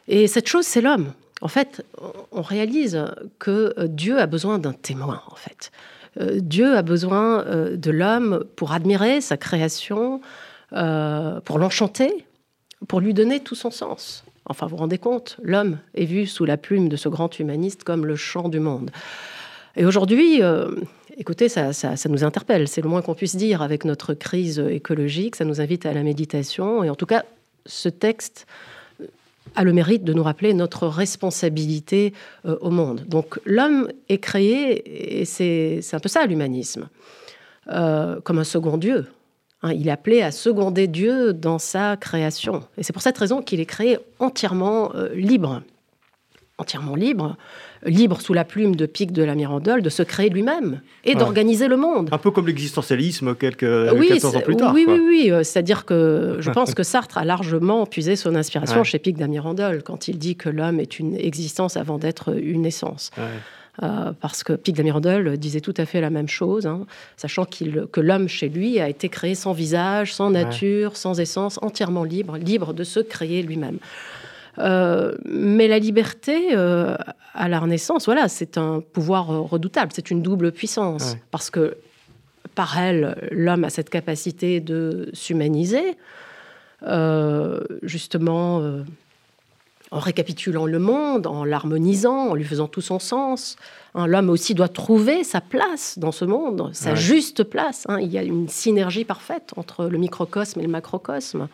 Et 0.09 0.27
cette 0.27 0.49
chose, 0.49 0.65
c'est 0.65 0.81
l'homme 0.81 1.13
en 1.45 1.49
fait, 1.49 1.85
on 2.33 2.41
réalise 2.41 3.05
que 3.39 3.75
euh, 3.79 3.87
Dieu 3.87 4.19
a 4.19 4.27
besoin 4.27 4.59
d'un 4.59 4.73
témoin, 4.73 5.21
en 5.29 5.35
fait. 5.35 5.71
Euh, 6.19 6.39
Dieu 6.41 6.75
a 6.75 6.81
besoin 6.81 7.45
euh, 7.45 7.77
de 7.77 7.91
l'homme 7.91 8.45
pour 8.57 8.73
admirer 8.73 9.21
sa 9.21 9.37
création, 9.37 10.21
pour 10.71 11.59
l'enchanter, 11.59 12.27
pour 12.89 12.99
lui 12.99 13.15
donner 13.15 13.39
tout 13.39 13.55
son 13.55 13.71
sens. 13.71 14.25
Enfin, 14.47 14.67
vous 14.67 14.71
vous 14.71 14.79
rendez 14.79 14.99
compte, 14.99 15.37
l'homme 15.41 15.79
est 15.95 16.05
vu 16.05 16.27
sous 16.27 16.45
la 16.45 16.57
plume 16.57 16.89
de 16.89 16.97
ce 16.97 17.09
grand 17.09 17.39
humaniste 17.39 17.85
comme 17.85 18.05
le 18.07 18.17
chant 18.17 18.49
du 18.49 18.59
monde. 18.59 18.91
Et 19.77 19.87
aujourd'hui, 19.87 20.41
écoutez, 21.17 21.49
ça, 21.49 21.73
ça, 21.73 22.09
nous 22.09 22.25
interpelle, 22.25 22.67
c'est 22.67 22.81
le 22.81 22.89
moins 22.89 23.03
qu'on 23.03 23.15
puisse 23.15 23.37
dire 23.37 23.63
avec 23.63 23.85
notre 23.85 24.15
crise 24.15 24.59
écologique, 24.59 25.37
ça 25.37 25.45
nous 25.45 25.61
invite 25.61 25.87
à 25.87 25.93
la 25.93 26.03
méditation, 26.03 26.83
et 26.83 26.91
en 26.91 26.97
tout 26.97 27.07
cas, 27.07 27.25
ce 27.67 27.89
texte 27.89 28.47
a 29.55 29.65
le 29.65 29.73
mérite 29.73 30.05
de 30.05 30.13
nous 30.13 30.23
rappeler 30.23 30.55
notre 30.55 30.87
responsabilité 30.87 32.13
euh, 32.47 32.57
au 32.61 32.71
monde. 32.71 33.05
Donc 33.07 33.41
l'homme 33.45 33.89
est 34.09 34.19
créé, 34.19 35.21
et 35.21 35.25
c'est 35.25 35.81
un 35.93 36.01
peu 36.01 36.09
ça 36.09 36.27
l'humanisme, 36.27 36.89
euh, 37.71 38.21
comme 38.21 38.39
un 38.39 38.45
second 38.45 38.77
Dieu. 38.77 39.07
Hein. 39.63 39.73
il 39.73 39.89
est 39.89 39.93
appelé 39.93 40.23
à 40.23 40.31
seconder 40.31 40.87
Dieu 40.87 41.33
dans 41.33 41.59
sa 41.59 41.97
création. 41.97 42.63
Et 42.77 42.83
c'est 42.83 42.93
pour 42.93 43.03
cette 43.03 43.19
raison 43.19 43.43
qu'il 43.43 43.61
est 43.61 43.67
créé 43.67 43.99
entièrement 44.19 44.95
euh, 44.95 45.15
libre. 45.15 45.63
Entièrement 46.59 46.95
libre, 46.95 47.37
libre 47.85 48.21
sous 48.21 48.33
la 48.33 48.45
plume 48.45 48.77
de 48.77 48.87
Pic 48.87 49.13
de 49.13 49.23
la 49.23 49.35
Mirandole, 49.35 49.83
de 49.83 49.91
se 49.91 50.03
créer 50.03 50.31
lui-même 50.31 50.81
et 51.05 51.15
d'organiser 51.15 51.69
le 51.69 51.77
monde. 51.77 52.09
Un 52.13 52.19
peu 52.19 52.31
comme 52.31 52.47
l'existentialisme 52.47 53.35
quelques, 53.35 53.61
400 53.61 54.37
ans 54.37 54.41
plus 54.41 54.57
tard. 54.57 54.73
Oui, 54.75 54.85
oui, 54.89 55.01
oui. 55.01 55.31
Euh, 55.31 55.43
c'est-à-dire 55.43 55.85
que 55.85 56.37
je 56.41 56.51
pense 56.51 56.75
que 56.75 56.83
Sartre 56.83 57.19
a 57.19 57.25
largement 57.25 57.87
puisé 57.87 58.17
son 58.17 58.35
inspiration 58.35 58.85
chez 58.85 58.99
Pic 58.99 59.17
de 59.17 59.21
la 59.21 59.29
Mirandole 59.29 59.83
quand 59.83 60.09
il 60.09 60.19
dit 60.19 60.37
que 60.37 60.49
l'homme 60.49 60.81
est 60.81 60.99
une 60.99 61.17
existence 61.17 61.77
avant 61.77 61.99
d'être 61.99 62.37
une 62.37 62.67
essence. 62.67 63.11
Euh, 63.83 64.13
parce 64.21 64.45
que 64.45 64.53
Pic 64.53 64.75
de 64.75 64.79
la 64.79 64.85
Mirandole 64.85 65.37
disait 65.37 65.61
tout 65.61 65.75
à 65.77 65.85
fait 65.85 66.01
la 66.01 66.11
même 66.11 66.29
chose, 66.29 66.65
hein, 66.65 66.87
sachant 67.17 67.45
que 67.45 68.01
l'homme 68.01 68.29
chez 68.29 68.49
lui 68.49 68.79
a 68.79 68.89
été 68.89 69.09
créé 69.09 69.35
sans 69.35 69.53
visage, 69.53 70.15
sans 70.15 70.31
nature, 70.31 70.97
sans 70.97 71.19
essence, 71.19 71.59
entièrement 71.61 72.05
libre, 72.05 72.37
libre 72.39 72.73
de 72.73 72.85
se 72.85 73.01
créer 73.01 73.43
lui-même. 73.43 73.79
Euh, 74.59 75.15
mais 75.25 75.69
la 75.69 75.79
liberté, 75.79 76.49
euh, 76.53 76.97
à 77.35 77.49
la 77.49 77.59
Renaissance, 77.61 78.07
voilà, 78.07 78.29
c'est 78.29 78.59
un 78.59 78.81
pouvoir 78.81 79.27
redoutable, 79.27 79.93
c'est 79.95 80.11
une 80.11 80.23
double 80.23 80.53
puissance, 80.53 81.17
parce 81.31 81.51
que 81.51 81.77
par 82.55 82.79
elle, 82.79 83.29
l'homme 83.33 83.65
a 83.65 83.71
cette 83.71 83.91
capacité 83.91 84.61
de 84.61 85.11
s'humaniser, 85.13 85.97
euh, 86.87 87.61
justement 87.83 88.63
en 89.91 90.01
récapitulant 90.01 90.67
le 90.67 90.79
monde, 90.79 91.27
en 91.27 91.45
l'harmonisant, 91.45 92.31
en 92.31 92.35
lui 92.35 92.45
faisant 92.45 92.67
tout 92.67 92.81
son 92.81 92.99
sens. 92.99 93.57
Hein, 93.95 94.09
l'homme 94.09 94.29
aussi 94.29 94.55
doit 94.55 94.69
trouver 94.69 95.23
sa 95.23 95.41
place 95.41 95.99
dans 95.99 96.11
ce 96.11 96.25
monde, 96.25 96.71
sa 96.73 96.97
juste 96.97 97.45
place. 97.45 97.85
Hein. 97.89 98.01
Il 98.01 98.11
y 98.11 98.19
a 98.19 98.25
une 98.25 98.49
synergie 98.49 99.05
parfaite 99.05 99.53
entre 99.57 99.87
le 99.87 99.97
microcosme 99.99 100.59
et 100.59 100.65
le 100.65 100.69
macrocosme 100.69 101.49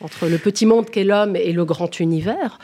entre 0.00 0.28
le 0.28 0.38
petit 0.38 0.66
monde 0.66 0.90
qu'est 0.90 1.04
l'homme 1.04 1.36
et 1.36 1.52
le 1.52 1.64
grand 1.64 2.00
univers. 2.00 2.58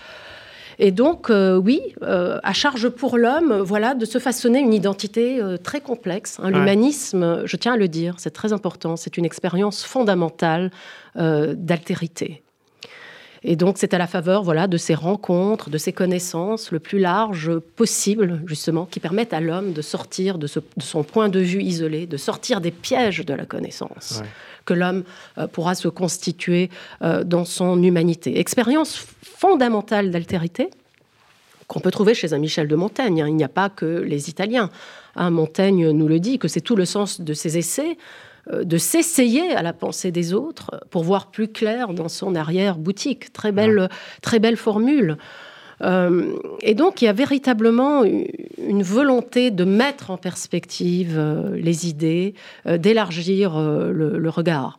Et 0.79 0.91
donc, 0.91 1.31
euh, 1.31 1.57
oui, 1.57 1.81
euh, 2.03 2.39
à 2.43 2.53
charge 2.53 2.89
pour 2.89 3.19
l'homme, 3.19 3.61
voilà, 3.61 3.95
de 3.95 4.05
se 4.05 4.19
façonner 4.19 4.61
une 4.61 4.75
identité 4.75 5.41
euh, 5.41 5.57
très 5.57 5.81
complexe. 5.81 6.39
Hein. 6.43 6.51
L'humanisme, 6.51 7.43
je 7.45 7.57
tiens 7.57 7.75
à 7.75 7.77
le 7.77 7.89
dire, 7.89 8.15
c'est 8.19 8.33
très 8.33 8.53
important, 8.53 8.97
c'est 8.97 9.17
une 9.17 9.25
expérience 9.25 9.85
fondamentale 9.85 10.71
d'altérité. 11.15 12.43
Et 13.45 13.57
donc, 13.57 13.77
c'est 13.77 13.93
à 13.93 13.99
la 13.99 14.07
faveur 14.07 14.43
voilà, 14.45 14.67
de 14.67 14.77
ces 14.77 14.95
rencontres, 14.95 15.69
de 15.69 15.77
ces 15.77 15.93
connaissances 15.93 16.71
le 16.71 16.79
plus 16.79 16.99
large 16.99 17.59
possible, 17.59 18.41
justement, 18.47 18.87
qui 18.87 19.01
permettent 19.01 19.35
à 19.35 19.41
l'homme 19.41 19.73
de 19.73 19.83
sortir 19.83 20.39
de, 20.39 20.47
son 20.47 21.03
point 21.03 21.29
de 21.29 21.41
vue 21.41 21.63
isolé, 21.63 22.07
de 22.07 22.17
sortir 22.17 22.61
des 22.61 22.71
pièges 22.71 23.27
de 23.27 23.35
la 23.35 23.45
connaissance, 23.45 24.23
que 24.65 24.75
l'homme 24.75 25.05
euh, 25.39 25.47
pourra 25.47 25.75
se 25.75 25.89
constituer 25.89 26.71
euh, 27.03 27.25
dans 27.25 27.45
son 27.45 27.83
humanité. 27.83 28.39
Expérience 28.39 29.05
fondamentale 29.23 30.11
d'altérité 30.11 30.71
qu'on 31.67 31.81
peut 31.81 31.91
trouver 31.91 32.15
chez 32.15 32.35
un 32.35 32.39
Michel 32.39 32.69
de 32.69 32.77
Montaigne. 32.77 33.23
Hein. 33.23 33.29
Il 33.29 33.37
n'y 33.37 33.45
a 33.45 33.49
pas 33.49 33.71
que 33.71 33.87
les 33.87 34.29
Italiens. 34.29 34.71
Hein, 35.17 35.31
Montaigne 35.31 35.91
nous 35.91 36.09
le 36.09 36.21
dit, 36.21 36.39
que 36.39 36.49
c'est 36.49 36.61
tout 36.61 36.77
le 36.77 36.85
sens 36.85 37.21
de 37.21 37.35
ses 37.35 37.57
essais 37.57 37.97
euh, 38.51 38.65
de 38.65 38.77
s'essayer 38.77 39.53
à 39.53 39.63
la 39.63 39.73
pensée 39.73 40.11
des 40.11 40.35
autres 40.35 40.81
pour 40.91 41.05
voir 41.05 41.31
plus 41.31 41.49
clair 41.49 41.95
dans 41.95 42.09
son 42.09 42.35
arrière-boutique. 42.35 43.33
Très 43.33 43.53
belle, 43.53 43.89
très 44.21 44.41
belle 44.41 44.57
formule. 44.57 45.17
Et 45.83 46.75
donc, 46.75 47.03
il 47.03 47.07
y 47.07 47.09
a 47.09 47.13
véritablement 47.13 48.05
une 48.05 48.83
volonté 48.83 49.51
de 49.51 49.65
mettre 49.65 50.11
en 50.11 50.17
perspective 50.17 51.21
les 51.55 51.89
idées, 51.89 52.35
d'élargir 52.67 53.59
le, 53.59 54.29
regard. 54.29 54.79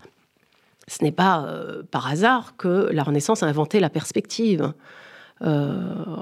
Ce 0.87 1.03
n'est 1.03 1.11
pas 1.11 1.45
par 1.91 2.07
hasard 2.07 2.55
que 2.57 2.89
la 2.91 3.03
Renaissance 3.03 3.43
a 3.43 3.47
inventé 3.47 3.81
la 3.81 3.89
perspective. 3.89 4.73
Euh, 5.43 5.73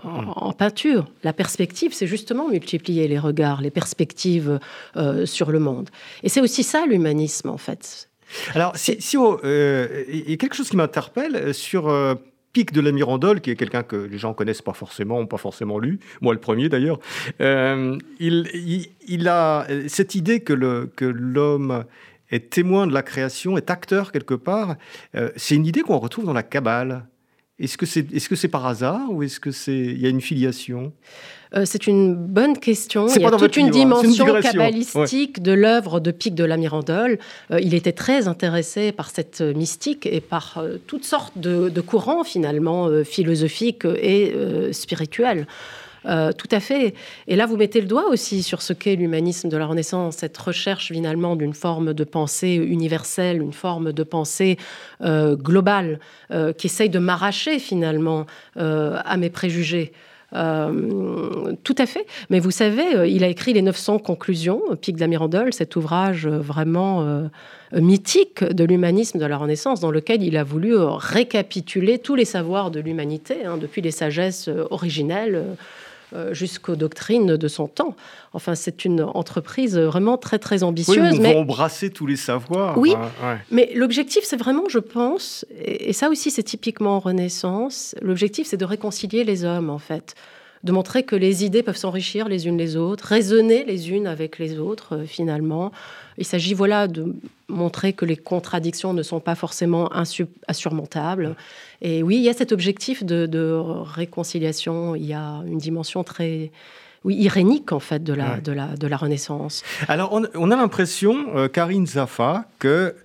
en, 0.04 0.52
peinture. 0.52 1.06
La 1.24 1.34
perspective, 1.34 1.94
c'est 1.94 2.08
justement 2.08 2.48
multiplier 2.50 3.08
les 3.08 3.20
regards, 3.20 3.62
les 3.62 3.70
perspectives 3.70 4.60
euh, 4.98 5.28
sur 5.28 5.52
le 5.52 5.60
monde. 5.60 5.90
Et 6.24 6.30
c'est 6.30 6.42
aussi 6.42 6.64
ça 6.64 6.86
l'humanisme, 6.88 7.50
en 7.50 7.58
fait. 7.58 8.10
Alors, 8.56 8.76
si, 8.76 8.98
euh, 9.18 10.04
il 10.08 10.30
y 10.30 10.34
a 10.34 10.38
quelque 10.38 10.56
chose 10.56 10.70
qui 10.70 10.76
m'interpelle 10.76 11.54
sur 11.54 11.88
Pic 12.54 12.72
de 12.72 12.82
la 12.82 12.92
Mirandole, 12.92 13.42
qui 13.42 13.52
est 13.52 13.56
quelqu'un 13.56 13.84
que 13.84 13.96
les 13.96 14.18
gens 14.18 14.34
connaissent 14.34 14.62
pas 14.62 14.74
forcément, 14.74 15.22
ou 15.22 15.26
pas 15.26 15.38
forcément 15.38 15.80
lu, 15.80 16.00
moi 16.22 16.34
le 16.34 16.40
premier 16.40 16.70
d'ailleurs. 16.70 17.00
il, 17.40 18.88
il, 19.08 19.28
a 19.28 19.68
cette 19.88 20.16
idée 20.16 20.42
que 20.42 20.54
l'homme 20.54 21.84
que 22.30 22.36
est 22.36 22.50
témoin 22.50 22.88
de 22.88 22.94
la 22.94 23.04
création, 23.04 23.58
est 23.58 23.70
acteur 23.70 24.12
quelque 24.12 24.34
part. 24.34 24.76
c'est 25.36 25.56
une 25.56 25.66
idée 25.66 25.82
qu'on 25.82 25.98
retrouve 25.98 26.26
dans 26.26 26.34
la 26.34 26.44
Kabbale. 26.44 27.06
Est-ce 27.60 27.78
que 27.78 27.86
c'est 27.86 28.12
est 28.12 28.18
-ce 28.18 28.36
c'est 28.36 28.48
par 28.48 28.66
hasard 28.66 29.12
ou 29.12 29.22
est-ce 29.24 29.40
qu'il 29.40 30.00
y 30.00 30.06
a 30.06 30.10
une 30.10 30.22
filiation? 30.22 30.94
Euh, 31.56 31.64
c'est 31.66 31.88
une 31.88 32.16
bonne 32.16 32.58
question. 32.58 33.08
Il 33.08 33.22
y 33.22 33.26
a 33.26 33.32
toute 33.32 33.58
une 33.58 33.68
hein. 33.68 33.72
dimension 33.72 34.40
kabbalistique 34.42 35.42
de 35.42 35.52
l'œuvre 35.52 36.00
de 36.00 36.12
Pic 36.12 36.34
de 36.34 36.44
la 36.44 36.58
Mirandole. 36.58 37.20
Euh, 37.52 37.60
il 37.60 37.74
était 37.74 37.92
très 37.92 38.28
intéressé 38.28 38.92
par 38.92 39.10
cette 39.10 39.42
mystique 39.42 40.06
et 40.06 40.22
par 40.22 40.58
euh, 40.58 40.78
toutes 40.88 41.06
sortes 41.06 41.38
de, 41.38 41.70
de 41.70 41.82
courants 41.82 42.24
finalement 42.24 42.90
philosophiques 43.04 43.86
et 43.86 44.34
spirituels. 44.72 45.46
Euh, 46.08 46.32
tout 46.32 46.48
à 46.52 46.60
fait. 46.60 46.96
Et 47.28 47.36
là, 47.36 47.46
vous 47.46 47.58
mettez 47.58 47.80
le 47.80 47.88
doigt 47.88 48.08
aussi 48.10 48.42
sur 48.42 48.62
ce 48.62 48.74
qu'est 48.74 48.96
l'humanisme 48.96 49.50
de 49.50 49.58
la 49.58 49.68
Renaissance, 49.68 50.18
cette 50.18 50.38
recherche 50.38 50.92
finalement 50.92 51.36
d'une 51.36 51.54
forme 51.54 51.94
de 51.94 52.04
pensée 52.04 52.56
universelle, 52.56 53.42
une 53.42 53.54
forme 53.54 53.94
de 53.94 54.04
pensée 54.04 54.58
euh, 55.02 55.36
globale, 55.36 56.00
euh, 56.32 56.54
qui 56.54 56.68
essaye 56.68 56.90
de 56.90 57.00
m'arracher 57.00 57.60
finalement 57.60 58.26
à 58.56 59.18
mes 59.18 59.30
préjugés. 59.30 59.92
Tout 60.32 61.76
à 61.78 61.86
fait. 61.86 62.06
Mais 62.30 62.40
vous 62.40 62.52
savez, 62.52 63.10
il 63.10 63.24
a 63.24 63.28
écrit 63.28 63.54
les 63.54 63.62
900 63.62 64.00
conclusions, 64.00 64.62
Pic 64.80 64.96
de 64.96 65.02
la 65.02 65.08
Mirandole, 65.08 65.54
cet 65.54 65.76
ouvrage 65.76 66.28
vraiment 66.28 67.30
mythique 67.74 68.44
de 68.44 68.64
l'humanisme 68.64 69.20
de 69.20 69.26
la 69.26 69.38
Renaissance, 69.38 69.80
dans 69.80 69.92
lequel 69.92 70.24
il 70.24 70.38
a 70.38 70.44
voulu 70.44 70.76
récapituler 70.76 72.00
tous 72.00 72.16
les 72.16 72.26
savoirs 72.26 72.72
de 72.72 72.80
l'humanité, 72.80 73.46
hein, 73.46 73.58
depuis 73.58 73.82
les 73.82 73.92
sagesses 73.92 74.50
originelles 74.70 75.36
euh, 75.36 75.54
jusqu'aux 76.32 76.76
doctrines 76.76 77.38
de 77.38 77.48
son 77.48 77.68
temps. 77.68 77.96
Enfin, 78.34 78.56
c'est 78.56 78.86
une 78.86 79.02
entreprise 79.02 79.78
vraiment 79.78 80.18
très, 80.18 80.40
très 80.40 80.64
ambitieuse. 80.64 80.98
Oui, 80.98 81.20
on 81.20 81.22
mais... 81.22 81.36
embrasser 81.36 81.90
tous 81.90 82.06
les 82.06 82.16
savoirs. 82.16 82.78
Oui, 82.78 82.94
mais 83.50 83.72
l'objectif, 83.76 84.24
c'est 84.24 84.38
vraiment, 84.38 84.68
je 84.70 84.80
pense, 84.80 85.46
et 85.64 85.94
ça 85.94 86.10
aussi, 86.10 86.32
c'est 86.32 86.44
typiquement 86.44 87.00
Renaissance, 87.00 87.96
l'objectif, 88.02 88.48
c'est 88.48 88.58
de 88.58 88.66
réconcilier 88.66 89.24
les 89.24 89.46
hommes, 89.46 89.70
en 89.70 89.80
fait 89.80 90.16
de 90.64 90.72
montrer 90.72 91.04
que 91.04 91.16
les 91.16 91.44
idées 91.44 91.64
peuvent 91.64 91.78
s'enrichir 91.78 92.28
les 92.28 92.48
unes 92.48 92.58
les 92.58 92.76
autres, 92.76 93.06
raisonner 93.06 93.64
les 93.64 93.90
unes 93.90 94.08
avec 94.08 94.38
les 94.38 94.60
autres, 94.60 94.98
euh, 94.98 95.06
finalement. 95.06 95.72
Il 96.18 96.26
s'agit, 96.26 96.54
voilà, 96.54 96.88
de 96.88 97.16
montrer 97.48 97.94
que 97.94 98.06
les 98.06 98.18
contradictions 98.18 98.94
ne 98.94 99.02
sont 99.02 99.20
pas 99.20 99.36
forcément 99.36 99.90
insurmontables. 100.48 101.36
Et 101.82 102.04
oui, 102.04 102.18
il 102.18 102.22
y 102.24 102.30
a 102.30 102.34
cet 102.34 102.52
objectif 102.52 103.04
de, 103.04 103.62
réconciliation. 103.96 104.96
Il 104.96 105.06
y 105.06 105.14
a 105.14 105.42
une 105.48 105.58
dimension 105.58 106.04
très 106.04 106.52
oui, 107.04 107.16
irénique 107.16 107.72
en 107.72 107.80
fait 107.80 108.04
de 108.04 108.14
la, 108.14 108.40
de 108.40 108.52
la, 108.52 108.68
de 108.68 108.88
la 108.88 108.98
Renaissance. 108.98 109.64
Alors 109.88 110.14
on, 110.14 110.52
a 110.52 110.56
l'impression, 110.56 111.36
euh, 111.36 111.48
Karine 111.48 111.88
Zaffa, 111.88 112.46
que 112.60 112.96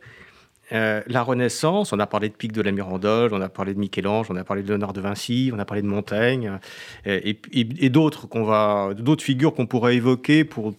euh, 0.72 1.00
la 1.06 1.22
Renaissance, 1.22 1.92
on 1.92 2.00
a 2.00 2.06
parlé 2.06 2.28
de 2.28 2.34
Pic 2.34 2.52
de 2.52 2.60
la 2.60 2.72
Mirandole, 2.72 3.32
on 3.32 3.40
a 3.40 3.48
parlé 3.48 3.72
de 3.72 3.78
Michel-Ange, 3.78 4.26
on 4.30 4.36
a 4.36 4.42
parlé 4.42 4.62
de 4.62 4.68
Léonard 4.68 4.92
de 4.92 5.00
Vinci, 5.00 5.50
on 5.54 5.58
a 5.58 5.64
parlé 5.64 5.82
de 5.82 5.86
Montaigne, 5.86 6.58
euh, 7.06 7.20
et, 7.22 7.88
d'autres 7.88 9.22
figures 9.22 9.54
qu'on 9.54 9.66
pourrait 9.66 9.94
évoquer 9.94 10.44
pour, 10.44 10.74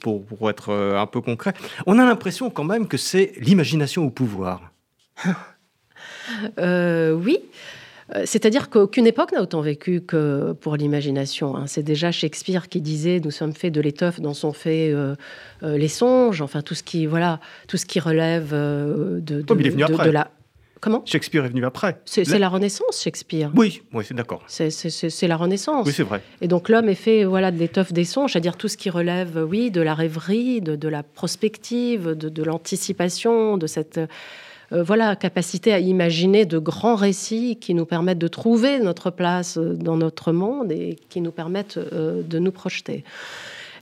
être 0.50 0.70
euh, 0.70 1.00
un 1.00 1.06
peu 1.06 1.22
concret. 1.22 1.54
On 1.86 2.00
a 2.00 2.06
l'impression 2.06 2.50
quand 2.50 2.66
même 2.66 2.88
que 2.88 2.98
c'est 2.98 3.34
l'imagination 3.38 4.06
au 4.06 4.10
pouvoir. 4.10 4.72
oui. 6.58 7.40
Euh, 8.16 8.24
c'est-à-dire 8.26 8.70
qu'aucune 8.70 9.06
époque 9.06 9.34
n'a 9.34 9.42
autant 9.42 9.62
vécu 9.62 10.02
que 10.02 10.54
pour 10.54 10.78
l'imagination. 10.78 11.56
Hein. 11.56 11.68
C'est 11.68 11.84
déjà 11.84 12.12
Shakespeare 12.12 12.70
qui 12.70 12.82
disait 12.82 13.20
Nous 13.24 13.32
sommes 13.32 13.54
faits 13.54 13.74
de 13.74 13.82
l'étoffe 13.82 14.20
dont 14.22 14.34
sont 14.34 14.54
faits 14.54 14.94
euh, 14.94 15.16
euh, 15.64 15.78
les 15.78 15.88
songes, 15.88 16.42
enfin 16.42 16.62
tout 16.62 16.76
ce 16.76 16.84
qui, 16.84 17.06
voilà, 17.06 17.40
tout 17.68 17.78
ce 17.78 17.86
qui 17.86 18.00
relève 18.00 18.52
de, 18.52 19.20
de, 19.22 20.10
la. 20.10 20.32
Comment? 20.80 21.02
Shakespeare 21.06 21.44
est 21.44 21.50
venu 21.50 21.66
après. 21.66 22.00
C'est 22.06 22.24
la... 22.38 22.50
Renaissance, 22.50 23.02
Shakespeare. 23.02 23.52
Oui, 23.56 23.82
oui 23.94 24.06
c'est 24.08 24.14
d'accord. 24.14 24.44
C'est 24.48 25.28
la 25.28 25.36
Renaissance. 25.36 25.88
Oui, 25.88 25.92
c'est 25.92 26.04
vrai. 26.04 26.22
Et 26.40 26.48
donc 26.48 26.70
l'homme 26.70 26.88
est 26.88 26.96
fait 26.96 27.24
voilà, 27.24 27.52
de 27.52 27.58
l'étoffe 27.58 27.92
des 27.94 28.06
songes, 28.06 28.34
c'est-à-dire 28.34 28.58
tout 28.58 28.68
ce 28.68 28.78
qui 28.78 28.92
relève, 28.92 29.44
oui, 29.50 29.72
de 29.72 29.82
la 29.82 29.96
rêverie, 29.96 30.62
de, 30.62 30.76
de 30.76 30.88
la 30.88 31.02
prospective, 31.02 32.12
de, 32.12 32.44
l'anticipation, 32.44 33.58
de 33.58 33.66
cette 33.66 34.00
euh, 34.74 34.84
voilà, 34.84 35.16
capacité 35.16 35.74
à 35.74 35.80
imaginer 35.80 36.46
de 36.46 36.58
grands 36.60 36.96
récits 36.96 37.58
qui 37.60 37.74
nous 37.74 37.86
permettent 37.86 38.20
de 38.20 38.28
trouver 38.28 38.80
notre 38.80 39.12
place 39.12 39.58
euh, 39.58 39.76
dans 39.76 39.96
notre 39.96 40.34
monde 40.34 40.72
et 40.72 40.98
qui 41.10 41.22
nous 41.22 41.32
permettent 41.32 41.78
euh, 41.78 42.22
de 42.22 42.40
nous 42.40 42.52
projeter. 42.52 43.04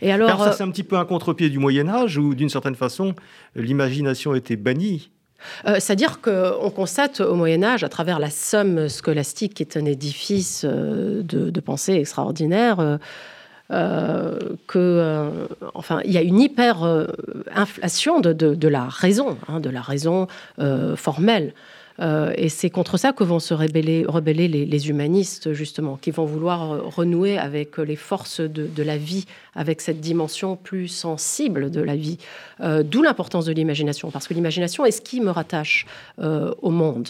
Et 0.01 0.11
alors, 0.11 0.43
ça, 0.43 0.51
c'est 0.51 0.63
un 0.63 0.69
petit 0.69 0.83
peu 0.83 0.97
un 0.97 1.05
contre-pied 1.05 1.49
du 1.49 1.57
Moyen 1.57 1.87
Âge 1.87 2.17
où, 2.17 2.35
d'une 2.35 2.49
certaine 2.49 2.75
façon, 2.75 3.15
l'imagination 3.55 4.35
était 4.35 4.57
bannie. 4.57 5.09
C'est-à-dire 5.63 6.21
qu'on 6.21 6.71
constate 6.75 7.21
au 7.21 7.35
Moyen 7.35 7.63
Âge, 7.63 7.83
à 7.83 7.89
travers 7.89 8.19
la 8.19 8.31
somme 8.31 8.89
scolastique, 8.89 9.53
qui 9.53 9.63
est 9.63 9.77
un 9.77 9.85
édifice 9.85 10.65
de, 10.65 11.59
pensée 11.59 11.93
extraordinaire, 11.93 12.99
euh, 13.71 14.37
euh, 14.75 15.47
enfin, 15.73 16.01
il 16.05 16.11
y 16.11 16.17
a 16.17 16.21
une 16.21 16.39
hyper 16.39 16.83
euh, 16.83 17.07
de, 18.21 18.67
la 18.67 18.85
raison, 18.85 19.37
hein, 19.47 19.59
de 19.59 19.69
la 19.69 19.81
raison 19.81 20.27
formelle. 20.95 21.53
et 21.99 22.49
c'est 22.49 22.69
contre 22.69 22.97
ça 22.97 23.13
que 23.13 23.23
vont 23.23 23.39
se 23.39 23.53
rebeller, 23.53 24.47
les, 24.47 24.89
humanistes, 24.89 25.53
justement, 25.53 25.97
qui 25.97 26.11
vont 26.11 26.25
vouloir 26.25 26.83
renouer 26.95 27.37
avec 27.37 27.77
les 27.77 27.95
forces 27.95 28.41
de, 28.41 28.67
de 28.67 28.83
la 28.83 28.97
vie, 28.97 29.25
avec 29.55 29.81
cette 29.81 30.01
dimension 30.01 30.57
plus 30.57 30.87
sensible 30.87 31.71
de 31.71 31.81
la 31.81 31.95
vie. 31.95 32.17
D'où 32.61 33.01
l'importance 33.01 33.45
de 33.45 33.53
l'imagination, 33.53 34.11
parce 34.11 34.27
que 34.27 34.33
l'imagination 34.33 34.85
est 34.85 34.91
ce 34.91 35.01
qui 35.01 35.21
me 35.21 35.31
rattache 35.31 35.85
au 36.17 36.69
monde. 36.69 37.09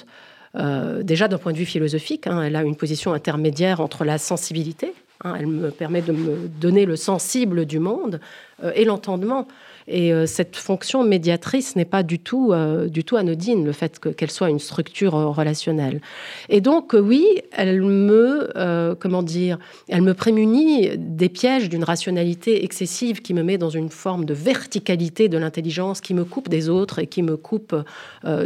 déjà 1.01 1.27
d'un 1.27 1.39
point 1.39 1.51
de 1.51 1.57
vue 1.57 1.65
philosophique, 1.65 2.27
hein, 2.27 2.43
elle 2.43 2.55
a 2.55 2.63
une 2.63 2.75
position 2.75 3.13
intermédiaire 3.13 3.81
entre 3.81 4.05
la 4.05 4.19
sensibilité, 4.19 4.93
Hein, 5.23 5.35
elle 5.39 5.47
me 5.47 5.71
permet 5.71 6.01
de 6.01 6.11
me 6.11 6.49
donner 6.59 6.85
le 6.85 6.97
sensible 6.97 7.65
du 7.65 7.79
monde 7.79 8.19
euh, 8.63 8.73
et 8.75 8.83
l'entendement. 8.83 9.47
Et 9.87 10.11
euh, 10.11 10.25
cette 10.25 10.57
fonction 10.57 11.05
médiatrice 11.05 11.77
n'est 11.77 11.85
pas 11.85 12.03
du 12.03 12.19
tout, 12.19 12.51
euh, 12.51 12.89
du 12.89 13.05
tout 13.05 13.15
anodine, 13.15 13.63
le 13.63 13.71
fait 13.71 13.97
qu'elle 13.99 14.31
soit 14.31 14.49
une 14.49 14.59
structure 14.59 15.13
relationnelle. 15.13 16.01
Et 16.49 16.59
donc, 16.59 16.93
oui, 16.99 17.25
elle 17.53 17.81
me, 17.81 18.95
comment 18.99 19.23
dire, 19.23 19.57
elle 19.87 20.01
me 20.01 20.13
prémunit 20.13 20.97
des 20.97 21.29
pièges 21.29 21.69
d'une 21.69 21.83
rationalité 21.83 22.65
excessive 22.65 23.21
qui 23.21 23.33
me 23.33 23.43
met 23.43 23.57
dans 23.57 23.69
une 23.69 23.89
forme 23.89 24.25
de 24.25 24.33
verticalité 24.33 25.29
de 25.29 25.37
l'intelligence 25.37 26.01
qui 26.01 26.13
me 26.13 26.25
coupe 26.25 26.49
des 26.49 26.67
autres 26.67 26.99
et 26.99 27.07
qui 27.07 27.23
me 27.23 27.37
coupe 27.37 27.75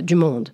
du 0.02 0.16
monde. 0.16 0.50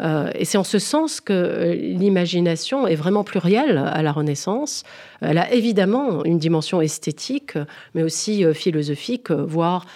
Euh, 0.00 0.30
et 0.34 0.44
c'est 0.44 0.58
en 0.58 0.64
ce 0.64 0.78
sens 0.78 1.20
que 1.20 1.32
euh, 1.32 1.74
l'imagination 1.74 2.86
est 2.86 2.94
vraiment 2.94 3.24
plurielle 3.24 3.78
à 3.78 4.02
la 4.02 4.12
Renaissance. 4.12 4.84
Elle 5.20 5.38
a 5.38 5.52
évidemment 5.52 6.24
une 6.24 6.38
dimension 6.38 6.80
esthétique, 6.80 7.58
mais 7.94 8.02
aussi 8.02 8.44
euh, 8.44 8.52
philosophique, 8.52 9.30
voire 9.30 9.86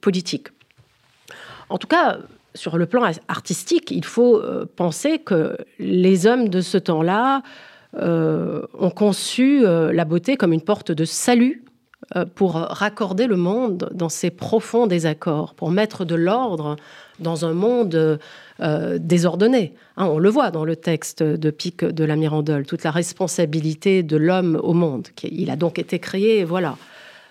politique. 0.00 0.48
En 1.68 1.78
tout 1.78 1.86
cas, 1.86 2.18
sur 2.54 2.76
le 2.76 2.86
plan 2.86 3.02
artistique, 3.28 3.90
il 3.90 4.04
faut 4.04 4.42
penser 4.76 5.18
que 5.18 5.56
les 5.78 6.26
hommes 6.26 6.48
de 6.48 6.60
ce 6.60 6.76
temps-là 6.76 7.42
ont 7.94 8.90
conçu 8.94 9.62
la 9.62 10.04
beauté 10.04 10.36
comme 10.36 10.52
une 10.52 10.62
porte 10.62 10.92
de 10.92 11.04
salut 11.04 11.64
pour 12.34 12.54
raccorder 12.54 13.26
le 13.26 13.36
monde 13.36 13.90
dans 13.94 14.08
ses 14.08 14.30
profonds 14.30 14.86
désaccords, 14.86 15.54
pour 15.54 15.70
mettre 15.70 16.04
de 16.04 16.14
l'ordre 16.14 16.76
dans 17.18 17.44
un 17.44 17.52
monde 17.52 18.18
euh, 18.60 18.98
désordonné. 19.00 19.74
Hein, 19.96 20.06
on 20.06 20.18
le 20.18 20.28
voit 20.28 20.50
dans 20.50 20.64
le 20.64 20.76
texte 20.76 21.22
de 21.22 21.50
Pic 21.50 21.84
de 21.84 22.04
la 22.04 22.16
Mirandole, 22.16 22.66
toute 22.66 22.84
la 22.84 22.90
responsabilité 22.90 24.02
de 24.02 24.16
l'homme 24.16 24.60
au 24.62 24.74
monde. 24.74 25.08
Il 25.24 25.50
a 25.50 25.56
donc 25.56 25.78
été 25.78 25.98
créé, 25.98 26.44
voilà, 26.44 26.76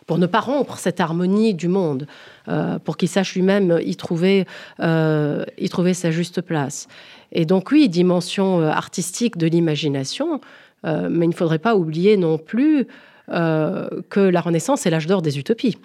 pour 0.08 0.18
ne 0.18 0.26
pas 0.26 0.40
rompre 0.40 0.78
cette 0.78 1.00
harmonie 1.00 1.54
du 1.54 1.68
monde, 1.68 2.08
euh, 2.48 2.80
pour 2.80 2.98
qu'il 2.98 3.08
sache 3.10 3.36
lui-même 3.36 3.80
y 3.86 3.96
trouver, 3.96 4.46
euh, 4.80 5.46
y 5.58 5.70
trouver 5.70 5.94
sa 5.94 6.12
juste 6.12 6.42
place. 6.42 6.88
Et 7.32 7.46
donc 7.46 7.72
oui, 7.72 7.88
dimension 7.88 8.62
artistique 8.62 9.38
de 9.38 9.48
l'imagination, 9.48 10.42
mais 10.84 11.26
il 11.26 11.30
ne 11.30 11.36
faudrait 11.36 11.60
pas 11.60 11.76
oublier 11.76 12.18
non 12.18 12.40
plus 12.40 12.88
que 13.32 14.20
la 14.20 14.42
Renaissance 14.42 14.86
est 14.86 14.90
l'âge 14.90 15.08
d'or 15.08 15.22
des 15.22 15.40
utopies. 15.40 15.78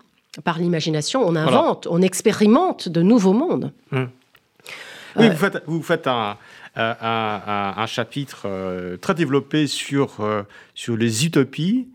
Par 0.44 0.58
l'imagination, 0.58 1.22
on 1.26 1.34
invente, 1.34 1.86
on 1.90 2.02
expérimente 2.02 2.88
de 2.88 3.02
nouveaux 3.02 3.32
mondes. 3.32 3.72
Hum. 3.92 4.10
Oui, 5.18 5.30
vous 5.30 5.36
faites, 5.36 5.62
vous 5.66 5.82
faites 5.82 6.06
un, 6.06 6.36
un, 6.76 7.86
chapitre 7.86 8.42
euh, 8.44 8.96
très 8.96 9.14
développé 9.14 9.66
sur, 9.66 10.20
euh, 10.20 10.42
sur 10.74 10.96
les 10.96 11.24
utopies. 11.24 11.88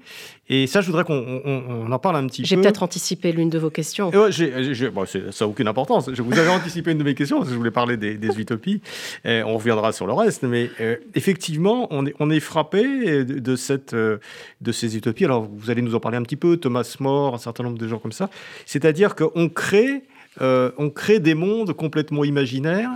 Et 0.50 0.67
ça, 0.67 0.82
je 0.82 0.88
voudrais 0.88 1.06
qu'on 1.06 1.91
en 1.91 2.00
parle 2.00 2.17
un 2.17 2.28
petit 2.28 2.41
peu. 2.41 2.48
J'ai 2.48 2.58
peut-être 2.58 2.84
anticipé 2.84 3.32
l'une 3.32 3.50
de 3.50 3.58
vos 3.58 3.70
questions. 3.70 4.10
Ouais, 4.10 4.32
ça 4.32 5.46
n'a 5.46 5.48
aucune 5.48 5.67
importance. 5.67 6.10
Je 6.12 6.22
vous 6.22 6.38
avais 6.38 6.50
anticipé 6.50 6.91
une 6.91 6.98
de 6.98 7.04
mes 7.06 7.15
questions 7.15 7.38
parce 7.38 7.48
que 7.48 7.54
je 7.54 7.58
voulais 7.58 7.72
parler 7.72 7.96
des, 7.96 8.39
utopies. 8.39 8.82
Et 9.24 9.44
on 9.44 9.56
reviendra 9.56 9.94
sur 9.94 10.08
le 10.08 10.13
reste. 10.13 10.44
Mais 10.44 10.70
euh, 10.82 10.98
effectivement, 11.15 11.88
on 11.91 12.06
est, 12.06 12.13
on 12.20 12.30
est 12.30 12.41
frappé 12.41 13.24
de, 13.24 13.56
cette, 13.56 13.96
de 13.96 14.72
ces 14.72 14.98
utopies. 14.98 15.24
Alors, 15.24 15.48
vous 15.50 15.70
allez 15.70 15.82
nous 15.82 15.96
en 15.96 16.02
parler 16.02 16.17
un 16.17 16.24
petit 16.24 16.36
peu, 16.36 16.58
Thomas 16.58 16.98
More, 17.00 17.36
un 17.36 17.39
certain 17.39 17.63
nombre 17.63 17.78
de 17.78 17.88
gens 17.88 18.00
comme 18.00 18.12
ça. 18.12 18.30
C'est-à-dire 18.65 19.15
qu'on 19.15 19.48
crée 19.48 20.04
euh, 20.39 20.72
on 20.78 20.89
crée 20.89 21.20
des 21.20 21.34
mondes 21.34 21.74
complètement 21.74 22.24
imaginaires, 22.24 22.91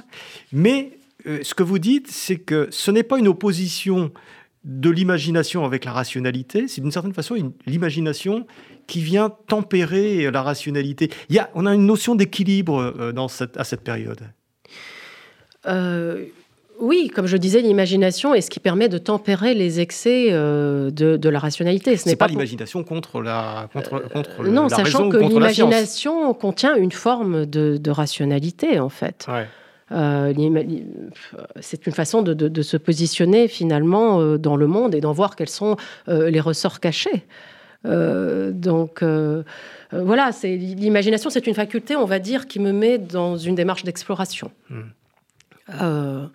mais 0.54 0.91
euh, 1.25 1.39
ce 1.41 1.54
que 1.54 1.63
vous 1.63 1.80
dites, 1.80 2.10
c'est 2.10 2.38
que 2.38 2.67
ce 2.71 2.91
n'est 2.91 3.04
pas 3.04 3.17
une 3.19 3.28
opposition 3.28 4.12
de 4.63 4.89
l'imagination 4.89 5.63
avec 5.63 5.86
la 5.86 5.91
rationalité, 5.91 6.67
c'est 6.67 6.82
d'une 6.82 6.91
certaine 6.91 7.13
façon 7.13 7.36
l'imagination 7.67 8.47
qui 8.88 8.99
vient 8.99 9.30
tempérer 9.47 10.30
la 10.32 10.41
rationalité. 10.41 11.12
Il 11.30 11.36
y 11.36 11.39
a, 11.39 11.51
on 11.54 11.65
a 11.65 11.73
une 11.73 11.86
notion 11.86 12.15
d'équilibre 12.15 12.93
euh, 12.97 13.28
à 13.56 13.63
cette 13.63 13.82
période. 13.82 14.21
Oui, 16.80 17.10
comme 17.13 17.25
je 17.25 17.38
disais, 17.38 17.62
l'imagination 17.62 18.34
est 18.34 18.41
ce 18.41 18.49
qui 18.49 18.60
permet 18.60 18.89
de 18.89 18.97
tempérer 18.97 19.54
les 19.54 19.80
excès 19.80 20.28
euh, 20.32 20.91
de, 20.91 21.30
la 21.30 21.39
rationalité. 21.39 21.95
Ce 21.95 22.08
n'est 22.08 22.15
pas, 22.15 22.28
l'imagination 22.28 22.84
contre 22.84 23.21
la 23.21 23.69
contre, 23.71 23.95
euh, 23.95 24.10
contre 24.10 24.43
Non, 24.43 24.67
sachant 24.67 25.10
que 25.10 25.17
l'imagination 25.17 26.34
contient 26.34 26.75
une 26.75 26.91
forme 26.91 27.45
de, 27.45 27.89
rationalité, 27.89 28.80
en 28.80 28.89
fait. 28.89 29.28
Euh, 29.91 30.34
c'est 31.60 31.86
une 31.86 31.93
façon 31.93 32.21
de, 32.21 32.62
se 32.62 32.78
positionner 32.78 33.48
finalement 33.48 34.38
dans 34.38 34.56
le 34.56 34.67
monde 34.67 34.95
et 34.95 35.02
d'en 35.02 35.12
voir 35.12 35.36
quels 35.36 35.50
sont 35.50 35.78
les 36.08 36.39
ressorts 36.39 36.80
cachés. 36.80 37.26
donc 37.84 39.04
voilà, 39.91 40.32
c'est 40.32 40.56
l'imagination, 40.56 41.30
c'est 41.30 41.45
une 41.48 41.54
faculté, 41.54 41.95
on 41.95 42.06
va 42.06 42.19
dire, 42.19 42.48
qui 42.48 42.60
me 42.60 42.71
met 42.71 42.98
dans 42.98 43.38
une 43.38 43.56
démarche 43.56 43.84
d'exploration. 43.84 44.52
Hmm 44.69 46.28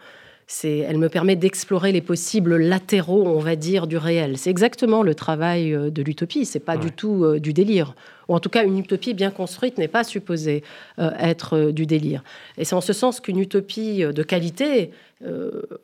elle 0.65 0.99
me 0.99 1.09
permet 1.09 1.37
d'explorer 1.37 1.93
les 1.93 2.01
possibles 2.01 2.57
latéraux, 2.57 3.25
on 3.27 3.39
va 3.39 3.57
dire, 3.57 3.87
du 3.87 3.97
réel. 3.97 4.37
C'est 4.37 4.51
exactement 4.51 5.03
le 5.03 5.15
travail 5.15 5.73
euh, 5.73 5.91
de 5.91 6.03
l'utopie. 6.03 6.45
C'est 6.45 6.61
pas 6.61 6.77
du 6.77 6.91
tout 6.91 7.25
euh, 7.25 7.41
du 7.41 7.53
délire 7.53 7.95
ou 8.31 8.35
en 8.35 8.41
tout 8.41 8.49
cas 8.49 8.65
une 8.65 8.79
utopie 8.79 9.13
bien 9.13 9.33
construite 9.33 9.77
n'est 9.77 9.89
pas 9.89 10.05
supposée 10.05 10.63
euh, 11.01 11.11
être 11.19 11.57
euh, 11.57 11.73
du 11.73 11.85
délire. 11.85 12.23
Et 12.57 12.65
c'est 12.65 12.77
en 12.77 12.81
ce 12.81 12.93
sens 12.93 13.19
qu'une 13.19 13.41
utopie 13.41 14.05
euh, 14.05 14.13
de 14.13 14.23
qualité, 14.23 14.93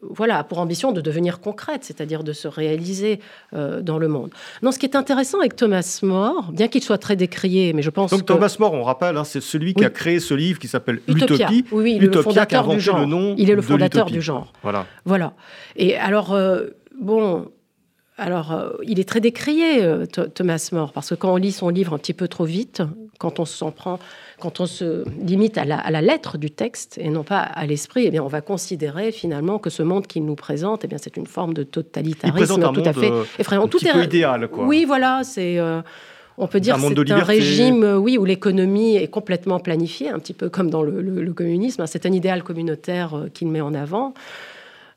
voilà, 0.01 0.39
a 0.39 0.45
pour 0.45 0.61
ambition 0.61 0.93
de 0.93 1.03
devenir 1.03 1.41
concrète, 1.41 1.85
c'est-à-dire 1.85 2.25
de 2.25 2.33
se 2.33 2.49
réaliser 2.49 3.21
dans 3.53 3.99
le 3.99 4.09
monde. 4.09 4.31
Non, 4.63 4.73
ce 4.73 4.79
qui 4.79 4.87
est 4.87 4.97
intéressant 4.97 5.41
avec 5.41 5.55
Thomas 5.55 5.99
More, 6.03 6.51
bien 6.53 6.69
qu'il 6.69 6.83
soit 6.83 6.97
très 6.97 7.17
décrié, 7.17 7.75
mais 7.75 7.83
je 7.83 7.91
pense 7.91 8.13
Donc 8.13 8.25
Thomas 8.25 8.57
More, 8.59 8.73
on 8.73 8.83
rappelle, 8.83 9.15
hein, 9.19 9.25
c'est 9.25 9.43
celui 9.43 9.75
qui 9.75 9.85
a 9.85 9.91
créé 9.91 10.21
ce 10.21 10.33
livre 10.33 10.59
qui 10.59 10.69
s'appelle 10.69 11.03
Utopie. 11.07 11.67
Oui, 11.71 11.99
le 11.99 12.11
fondateur 12.13 12.67
du 12.67 12.81
genre. 12.81 13.07
Il 13.37 13.51
est 13.51 13.55
le 13.55 13.61
fondateur 13.61 14.07
du 14.07 14.23
genre. 14.23 14.55
Voilà. 14.63 14.87
Voilà. 15.05 15.35
Et 15.77 15.99
alors, 15.99 16.35
bon, 16.99 17.51
alors, 18.19 18.53
euh, 18.53 18.71
il 18.83 18.99
est 18.99 19.07
très 19.07 19.21
décrié, 19.21 19.83
euh, 19.83 20.07
Thomas 20.07 20.71
More, 20.73 20.93
parce 20.93 21.11
que 21.11 21.15
quand 21.15 21.35
on 21.35 21.37
lit 21.37 21.53
son 21.53 21.69
livre 21.69 21.93
un 21.93 21.99
petit 21.99 22.15
peu 22.15 22.29
trop 22.29 22.45
vite, 22.45 22.83
quand 23.19 23.41
on 23.41 23.45
s'en 23.45 23.71
prend, 23.71 23.99
quand 24.41 24.61
on 24.61 24.67
se 24.67 25.05
limite 25.23 25.59
à 25.59 25.67
la, 25.67 26.01
lettre 26.01 26.39
du 26.39 26.51
texte 26.51 26.97
et 26.99 27.11
non 27.11 27.25
pas 27.25 27.41
à 27.41 27.67
l'esprit, 27.67 28.05
eh 28.07 28.11
bien, 28.11 28.23
on 28.23 28.29
va 28.29 28.41
considérer 28.41 29.13
finalement 29.13 29.59
que 29.59 29.69
ce 29.69 29.83
monde 29.83 30.07
qu'il 30.07 30.25
nous 30.25 30.35
présente, 30.35 30.83
eh 30.85 30.89
bien, 30.89 30.97
c'est 30.99 31.19
une 31.19 31.27
forme 31.27 31.53
de 31.53 31.63
totalitarisme 31.63 32.73
tout 32.73 32.83
à 32.87 32.93
fait 32.95 33.11
euh, 33.11 33.25
effrayant. 33.39 33.65
Un 33.65 33.69
tout 33.69 33.79
petit 33.79 33.89
est... 33.89 33.93
peu 33.93 34.05
idéal, 34.05 34.49
quoi. 34.49 34.65
Oui, 34.65 34.87
voilà, 34.87 35.21
c'est. 35.23 35.59
on 36.39 36.47
peut 36.47 36.61
dire 36.61 36.77
que 36.77 36.81
c'est 36.81 37.13
un 37.13 37.23
régime, 37.23 37.85
oui, 38.01 38.17
où 38.17 38.25
l'économie 38.25 38.97
est 38.97 39.09
complètement 39.09 39.61
planifiée, 39.61 40.09
un 40.09 40.19
petit 40.19 40.35
peu 40.35 40.49
comme 40.49 40.71
dans 40.71 40.83
le 40.83 41.33
communisme. 41.35 41.87
C'est 41.87 42.07
un 42.07 42.13
idéal 42.13 42.43
communautaire 42.43 43.27
qu'il 43.35 43.49
met 43.49 43.61
en 43.61 43.75
avant. 43.75 44.15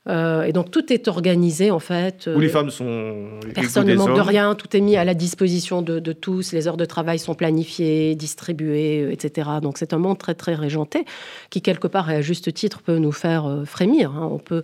Euh, 0.07 0.43
et 0.43 0.53
donc 0.53 0.71
tout 0.71 0.91
est 0.93 1.07
organisé 1.07 1.71
en 1.71 1.79
fait. 1.79 2.29
Où 2.33 2.39
les 2.39 2.47
euh, 2.47 2.51
femmes 2.51 2.69
sont. 2.69 3.27
Personne 3.53 3.87
ne 3.87 3.95
manque 3.95 4.15
de 4.15 4.21
rien, 4.21 4.55
tout 4.55 4.75
est 4.75 4.81
mis 4.81 4.95
à 4.95 5.03
la 5.03 5.13
disposition 5.13 5.81
de, 5.81 5.99
tous, 6.13 6.53
les 6.53 6.67
heures 6.67 6.77
de 6.77 6.85
travail 6.85 7.19
sont 7.19 7.35
planifiées, 7.35 8.15
distribuées, 8.15 9.03
euh, 9.03 9.11
etc. 9.11 9.49
Donc 9.61 9.77
c'est 9.77 9.93
un 9.93 9.97
monde 9.97 10.17
très 10.17 10.35
très 10.35 10.55
régenté 10.55 11.05
qui 11.49 11.61
quelque 11.61 11.87
part 11.87 12.09
et 12.09 12.15
à 12.15 12.21
juste 12.21 12.53
titre 12.53 12.81
peut 12.81 12.97
nous 12.97 13.11
faire 13.11 13.63
frémir. 13.65 14.11
Hein. 14.11 14.29
On 14.31 14.39
peut 14.39 14.63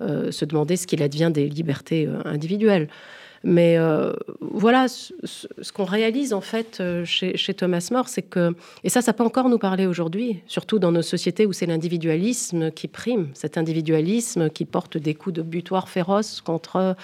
se 0.00 0.44
demander 0.44 0.76
ce 0.76 0.86
qu'il 0.86 1.02
advient 1.02 1.30
des 1.32 1.48
libertés 1.48 2.08
individuelles. 2.24 2.88
Mais 3.44 3.76
euh, 3.76 4.14
voilà, 4.40 4.88
ce, 4.88 5.72
qu'on 5.72 5.84
réalise 5.84 6.32
en 6.32 6.40
fait 6.40 6.78
euh, 6.80 7.04
chez, 7.04 7.54
Thomas 7.54 7.86
More, 7.92 8.08
c'est 8.08 8.22
que, 8.22 8.54
et 8.84 8.88
ça, 8.88 9.02
ça 9.02 9.12
peut 9.12 9.22
encore 9.22 9.50
nous 9.50 9.58
parler 9.58 9.86
aujourd'hui, 9.86 10.40
surtout 10.46 10.78
dans 10.78 10.90
nos 10.90 11.02
sociétés 11.02 11.44
où 11.44 11.52
c'est 11.52 11.66
l'individualisme 11.66 12.70
qui 12.70 12.88
prime, 12.88 13.28
cet 13.34 13.58
individualisme 13.58 14.48
qui 14.48 14.64
porte 14.64 14.96
des 14.96 15.14
coups 15.14 15.36
de 15.36 15.42
butoir 15.42 15.90
féroces 15.90 16.40
contre 16.40 16.96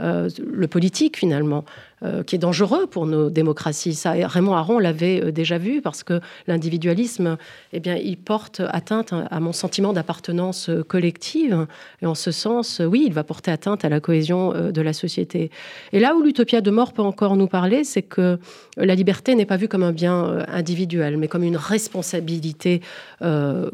euh, 0.00 0.28
le 0.44 0.68
politique 0.68 1.16
finalement, 1.16 1.64
euh, 2.04 2.22
qui 2.22 2.36
est 2.36 2.38
dangereux 2.38 2.86
pour 2.86 3.06
nos 3.06 3.28
démocraties. 3.28 3.94
Ça, 3.94 4.12
Raymond 4.12 4.54
Aron 4.54 4.78
l'avait 4.78 5.20
euh, 5.20 5.32
déjà 5.32 5.58
vu 5.58 5.82
parce 5.82 6.04
que 6.04 6.20
l'individualisme, 6.46 7.36
eh 7.72 7.80
bien, 7.80 7.96
il 7.96 8.16
porte 8.16 8.62
atteinte 8.68 9.12
à 9.12 9.40
mon 9.40 9.52
sentiment 9.52 9.92
d'appartenance 9.92 10.70
collective. 10.86 11.66
Et 12.00 12.06
en 12.06 12.14
ce 12.14 12.30
sens, 12.30 12.80
oui, 12.84 13.02
il 13.06 13.12
va 13.12 13.24
porter 13.24 13.50
atteinte 13.50 13.84
à 13.84 13.88
la 13.88 13.98
cohésion 13.98 14.52
de 14.70 14.80
la 14.80 14.92
société. 14.92 15.50
Et 15.92 15.98
là 15.98 16.14
où 16.14 16.22
l'utopia 16.22 16.60
de 16.60 16.70
mort 16.70 16.92
peut 16.92 17.02
encore 17.02 17.36
nous 17.36 17.48
parler, 17.48 17.82
c'est 17.82 18.02
que 18.02 18.38
la 18.76 18.94
liberté 18.94 19.34
n'est 19.34 19.46
pas 19.46 19.56
vue 19.56 19.66
comme 19.66 19.82
un 19.82 19.92
bien 19.92 20.44
individuel, 20.48 21.16
mais 21.16 21.26
comme 21.26 21.42
une 21.42 21.56
responsabilité 21.56 22.80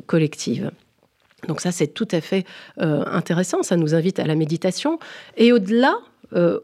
collective. 0.07 0.71
Donc 1.47 1.61
ça, 1.61 1.73
c'est 1.73 1.89
tout 1.89 2.09
à 2.11 2.21
fait 2.21 2.45
intéressant, 2.79 3.63
ça 3.63 3.77
nous 3.77 3.95
invite 3.95 4.19
à 4.19 4.25
la 4.25 4.35
méditation. 4.35 4.99
Et 5.37 5.53
au-delà, 5.53 5.95
euh, 5.95 6.14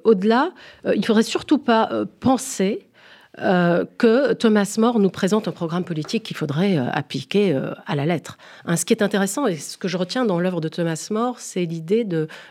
au-delà, 0.05 0.53
euh, 0.87 0.95
il 0.95 1.01
ne 1.01 1.07
faudrait 1.07 1.23
surtout 1.23 1.59
pas 1.59 1.89
euh, 1.93 2.05
penser 2.21 2.89
euh, 3.39 3.85
que 3.97 4.33
Thomas 4.33 4.75
More 4.77 4.99
nous 4.99 5.09
présente 5.09 5.47
un 5.47 5.53
programme 5.53 5.85
politique 5.85 6.25
qu'il 6.25 6.37
faudrait 6.37 6.77
euh, 6.77 6.91
appliquer 6.91 7.55
euh, 7.55 7.71
à 7.87 7.95
la 7.95 8.05
lettre. 8.05 8.37
Hein, 8.65 8.77
ce 8.77 8.85
qui 8.85 8.93
est 8.93 9.03
intéressant 9.05 9.47
et 9.47 9.57
ce 9.57 9.79
que 9.79 9.87
je 9.87 9.97
retiens 9.97 10.25
dans 10.25 10.41
l'œuvre 10.41 10.61
de 10.61 10.69
Thomas 10.69 11.07
More, 11.13 11.39
c'est 11.39 11.65
l'idée 11.65 12.05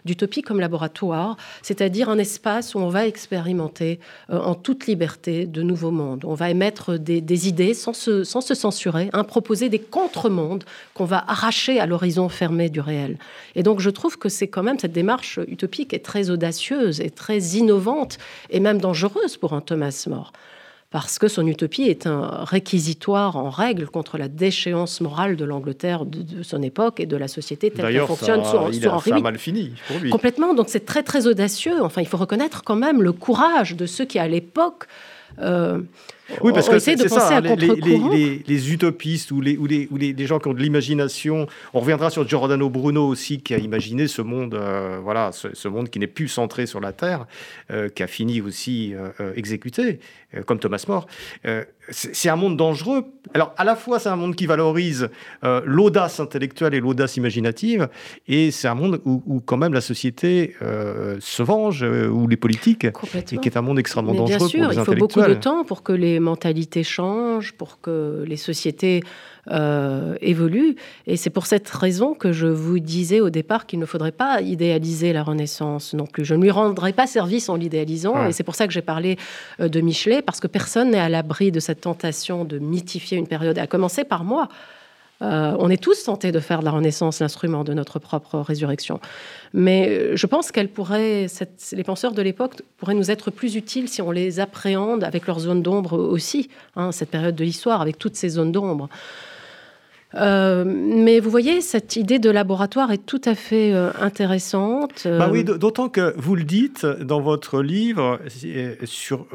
d'utopie 0.05 0.41
comme 0.41 0.61
laboratoire, 0.61 1.35
c'est-à-dire 1.63 2.07
un 2.07 2.17
espace 2.17 2.75
où 2.75 2.79
on 2.79 2.87
va 2.87 3.05
expérimenter 3.07 3.99
en 4.29 4.55
toute 4.55 4.87
liberté 4.87 5.45
de 5.45 5.61
nouveaux 5.61 5.91
mondes. 5.91 6.23
On 6.25 6.33
va 6.33 6.49
émettre 6.49 6.97
des, 6.97 7.47
idées 7.47 7.73
sans 7.73 7.93
se, 7.93 8.23
censurer, 8.23 9.09
hein, 9.11 9.25
proposer 9.25 9.67
des 9.67 9.79
contre-mondes 9.79 10.63
qu'on 10.93 11.05
va 11.05 11.23
arracher 11.27 11.79
à 11.79 11.87
l'horizon 11.87 12.29
fermé 12.29 12.69
du 12.69 12.79
réel. 12.79 13.17
Et 13.55 13.63
donc 13.63 13.81
je 13.81 13.89
trouve 13.89 14.17
que 14.17 14.29
c'est 14.29 14.47
quand 14.47 14.63
même 14.63 14.79
cette 14.79 14.93
démarche 14.93 15.39
utopique 15.47 15.93
est 15.93 16.05
très 16.05 16.29
audacieuse 16.29 17.01
et 17.01 17.09
très 17.09 17.39
innovante 17.39 18.17
et 18.49 18.61
même 18.61 18.79
dangereuse 18.79 19.35
pour 19.35 19.53
un 19.53 19.61
Thomas 19.61 20.05
More 20.07 20.31
parce 20.91 21.19
que 21.19 21.28
son 21.28 21.45
utopie 21.45 21.84
est 21.84 22.08
un 22.08 22.43
réquisitoire 22.43 23.38
en 23.38 23.52
règle 23.52 23.88
contre 23.88 24.17
la 24.17 24.28
déchéance 24.28 25.02
morale 25.02 25.36
de 25.36 25.45
l'Angleterre 25.45 26.06
de, 26.06 26.41
son 26.41 26.63
époque 26.63 26.99
et 26.99 27.06
de 27.06 27.15
la 27.15 27.28
société 27.28 27.69
telle 27.69 27.93
qu'elle 27.93 28.08
fonctionne 28.08 28.43
sous, 28.43 28.58
Henri 28.58 28.80
Ça 28.80 29.15
a 29.15 29.19
mal 29.19 29.38
fini 29.38 29.73
pour 29.88 29.99
lui. 29.99 30.10
Complètement, 30.10 30.56
donc 30.56 30.69
c'est 30.69 30.86
très 30.86 31.04
très 31.04 31.28
audacieux. 31.28 31.82
Enfin, 31.82 32.02
il 32.02 32.08
faut 32.08 32.17
reconnaître 32.17 32.63
quand 32.63 32.75
même 32.75 33.04
le 33.04 33.12
courage 33.12 33.75
de 33.75 33.86
ceux 33.86 34.06
qui, 34.06 34.17
à 34.17 34.28
l'époque, 34.28 34.86
euh, 35.39 35.80
oui, 36.41 36.51
parce 36.53 36.69
que 36.69 36.79
c'est 36.79 36.97
ça, 37.09 37.41
les, 37.41 38.43
les, 38.45 38.73
utopistes 38.73 39.31
ou, 39.31 39.41
les, 39.41 39.57
ou, 39.57 39.65
les, 39.65 39.87
ou 39.91 39.97
les, 39.97 40.25
gens 40.25 40.39
qui 40.39 40.47
ont 40.47 40.53
de 40.53 40.61
l'imagination. 40.61 41.47
On 41.73 41.79
reviendra 41.79 42.09
sur 42.09 42.27
Giordano 42.27 42.69
Bruno 42.69 43.07
aussi, 43.07 43.41
qui 43.41 43.53
a 43.53 43.57
imaginé 43.57 44.07
ce 44.07 44.21
monde, 44.21 44.53
euh, 44.53 44.99
voilà, 45.03 45.31
ce, 45.31 45.67
monde 45.67 45.89
qui 45.89 45.99
n'est 45.99 46.07
plus 46.07 46.27
centré 46.27 46.65
sur 46.65 46.79
la 46.79 46.93
Terre, 46.93 47.25
euh, 47.71 47.89
qui 47.89 48.03
a 48.03 48.07
fini 48.07 48.41
aussi 48.41 48.93
euh, 48.93 49.33
exécuté, 49.35 49.99
comme 50.45 50.59
Thomas 50.59 50.83
More. 50.87 51.07
c'est 51.89 52.29
un 52.29 52.35
monde 52.35 52.55
dangereux. 52.55 53.05
Alors, 53.33 53.53
à 53.57 53.63
la 53.63 53.75
fois, 53.75 53.99
c'est 53.99 54.09
un 54.09 54.15
monde 54.15 54.35
qui 54.35 54.45
valorise 54.45 55.09
l'audace 55.43 56.19
intellectuelle 56.19 56.73
et 56.75 56.79
l'audace 56.79 57.17
imaginative, 57.17 57.89
et 58.27 58.51
c'est 58.51 58.67
un 58.67 58.75
monde 58.75 59.01
où, 59.05 59.41
quand 59.43 59.57
même 59.57 59.73
la 59.73 59.81
société 59.81 60.55
se 61.19 61.43
venge, 61.43 61.83
ou 61.83 62.27
les 62.27 62.37
politiques, 62.37 62.85
et 62.85 63.37
qui 63.37 63.49
est 63.49 63.57
un 63.57 63.61
monde 63.61 63.79
extrêmement 63.79 64.13
dangereux 64.13 64.37
pour 64.37 64.47
les 64.47 64.77
intellectuels. 64.77 64.79
Il 64.79 64.85
faut 64.85 64.95
beaucoup 64.95 65.21
de 65.21 65.33
temps 65.33 65.63
pour 65.63 65.83
que 65.83 65.93
les 65.93 66.18
mentalités 66.19 66.84
changent, 66.84 67.53
pour 67.53 67.82
que 67.82 68.23
les 68.27 68.38
sociétés 68.38 69.01
euh, 69.51 70.15
évoluent. 70.21 70.75
Et 71.08 71.17
c'est 71.17 71.29
pour 71.29 71.45
cette 71.45 71.69
raison 71.69 72.13
que 72.13 72.32
je 72.32 72.47
vous 72.47 72.79
disais 72.79 73.19
au 73.19 73.29
départ 73.29 73.65
qu'il 73.65 73.79
ne 73.79 73.86
faudrait 73.86 74.12
pas 74.12 74.41
idéaliser 74.41 75.13
la 75.13 75.23
Renaissance 75.23 75.93
non 75.93 76.05
plus. 76.05 76.25
Je 76.25 76.36
ne 76.36 76.43
lui 76.43 76.51
rendrai 76.51 76.93
pas 76.93 77.08
service 77.08 77.49
en 77.49 77.55
l'idéalisant. 77.55 78.27
Et 78.27 78.32
c'est 78.32 78.43
pour 78.43 78.55
ça 78.55 78.67
que 78.67 78.73
j'ai 78.73 78.82
parlé 78.82 79.17
euh, 79.60 79.69
de 79.69 79.82
Michelet, 79.82 80.21
parce 80.21 80.39
que 80.39 80.47
personne 80.47 80.91
n'est 80.91 80.99
à 80.99 81.10
l'abri 81.10 81.51
de 81.51 81.60
cette 81.60 81.82
tentation 81.82 82.45
de 82.45 82.60
mythifier 82.60 83.17
une 83.17 83.27
période, 83.27 83.58
à 83.58 83.67
commencer 83.67 84.03
par 84.03 84.23
moi. 84.23 84.49
Euh, 85.21 85.55
on 85.60 85.69
est 85.69 85.82
tous 85.82 86.05
tentés 86.05 86.32
de 86.32 86.39
faire 86.39 86.62
de 86.62 86.65
la 86.65 86.71
Renaissance 86.71 87.19
l'instrument 87.19 87.63
de 87.63 87.73
notre 87.73 87.99
propre 87.99 88.39
résurrection. 88.39 88.99
Mais 89.53 89.89
euh, 89.89 90.15
je 90.15 90.25
pense 90.25 90.51
qu'elle 90.51 90.69
pourrait, 90.69 91.27
les 91.73 91.84
penseurs 91.84 92.13
de 92.13 92.21
l'époque 92.21 92.62
pourraient 92.77 92.93
nous 92.93 93.12
être 93.12 93.29
plus 93.29 93.55
utiles 93.55 93.89
si 93.89 94.01
on 94.01 94.12
les 94.12 94.39
appréhende 94.39 95.03
avec 95.03 95.27
leurs 95.27 95.39
zones 95.39 95.62
d'ombre 95.62 95.97
aussi, 95.99 96.49
hein, 96.75 96.91
cette 96.91 97.10
période 97.10 97.36
de 97.36 97.43
l'histoire, 97.43 97.82
avec 97.82 97.97
toutes 97.97 98.15
ces 98.15 98.29
zones 98.29 98.53
d'ombre. 98.53 98.88
Euh, 100.15 100.63
mais 100.65 101.19
vous 101.19 101.29
voyez, 101.29 101.62
cette 101.62 101.97
idée 101.97 102.17
de 102.17 102.29
laboratoire 102.29 102.91
est 102.91 103.05
tout 103.05 103.21
à 103.25 103.36
fait 103.36 103.73
intéressante. 103.73 105.05
Bah 105.05 105.29
oui, 105.29 105.43
d'autant 105.43 105.89
que 105.89 106.15
vous 106.17 106.36
le 106.36 106.45
dites 106.45 106.86
dans 106.86 107.19
votre 107.19 107.62
livre, 107.62 108.19
sur, 108.86 109.27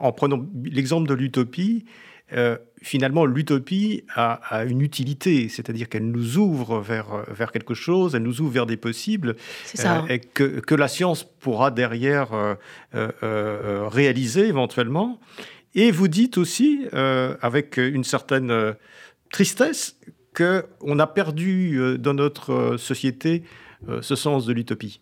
en 0.00 0.12
prenant 0.12 0.44
l'exemple 0.64 1.08
de 1.08 1.14
l'utopie, 1.14 1.84
euh, 2.32 2.56
finalement, 2.82 3.26
l'utopie 3.26 4.04
a, 4.14 4.64
une 4.66 4.80
utilité, 4.80 5.48
c'est-à-dire 5.48 5.88
qu'elle 5.88 6.10
nous 6.10 6.38
ouvre 6.38 6.80
vers, 6.80 7.24
vers 7.28 7.52
quelque 7.52 7.74
chose, 7.74 8.14
elle 8.14 8.22
nous 8.22 8.40
ouvre 8.40 8.50
vers 8.50 8.66
des 8.66 8.76
possibles, 8.76 9.36
euh, 9.84 10.06
et 10.08 10.20
que, 10.20 10.60
que, 10.60 10.74
la 10.74 10.88
science 10.88 11.24
pourra 11.24 11.70
derrière 11.70 12.28
euh, 12.94 13.88
réaliser 13.88 14.46
éventuellement. 14.48 15.20
Et 15.74 15.90
vous 15.90 16.08
dites 16.08 16.38
aussi, 16.38 16.86
avec 16.92 17.78
une 17.78 18.04
certaine 18.04 18.74
tristesse, 19.32 19.96
qu'on 20.34 20.98
a 20.98 21.06
perdu 21.06 21.98
dans 21.98 22.14
notre 22.14 22.76
société 22.76 23.42
ce 24.00 24.14
sens 24.14 24.46
de 24.46 24.52
l'utopie. 24.52 25.00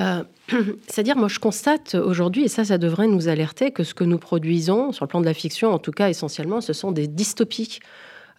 Euh, 0.00 0.22
c'est-à-dire, 0.88 1.16
moi, 1.16 1.28
je 1.28 1.38
constate 1.38 1.94
aujourd'hui, 1.94 2.44
et 2.44 2.48
ça, 2.48 2.64
ça 2.64 2.78
devrait 2.78 3.08
nous 3.08 3.28
alerter, 3.28 3.70
que 3.70 3.84
ce 3.84 3.94
que 3.94 4.04
nous 4.04 4.18
produisons, 4.18 4.92
sur 4.92 5.04
le 5.04 5.08
plan 5.08 5.20
de 5.20 5.26
la 5.26 5.34
fiction, 5.34 5.72
en 5.72 5.78
tout 5.78 5.92
cas 5.92 6.08
essentiellement, 6.08 6.60
ce 6.60 6.72
sont 6.72 6.92
des 6.92 7.06
dystopies. 7.06 7.80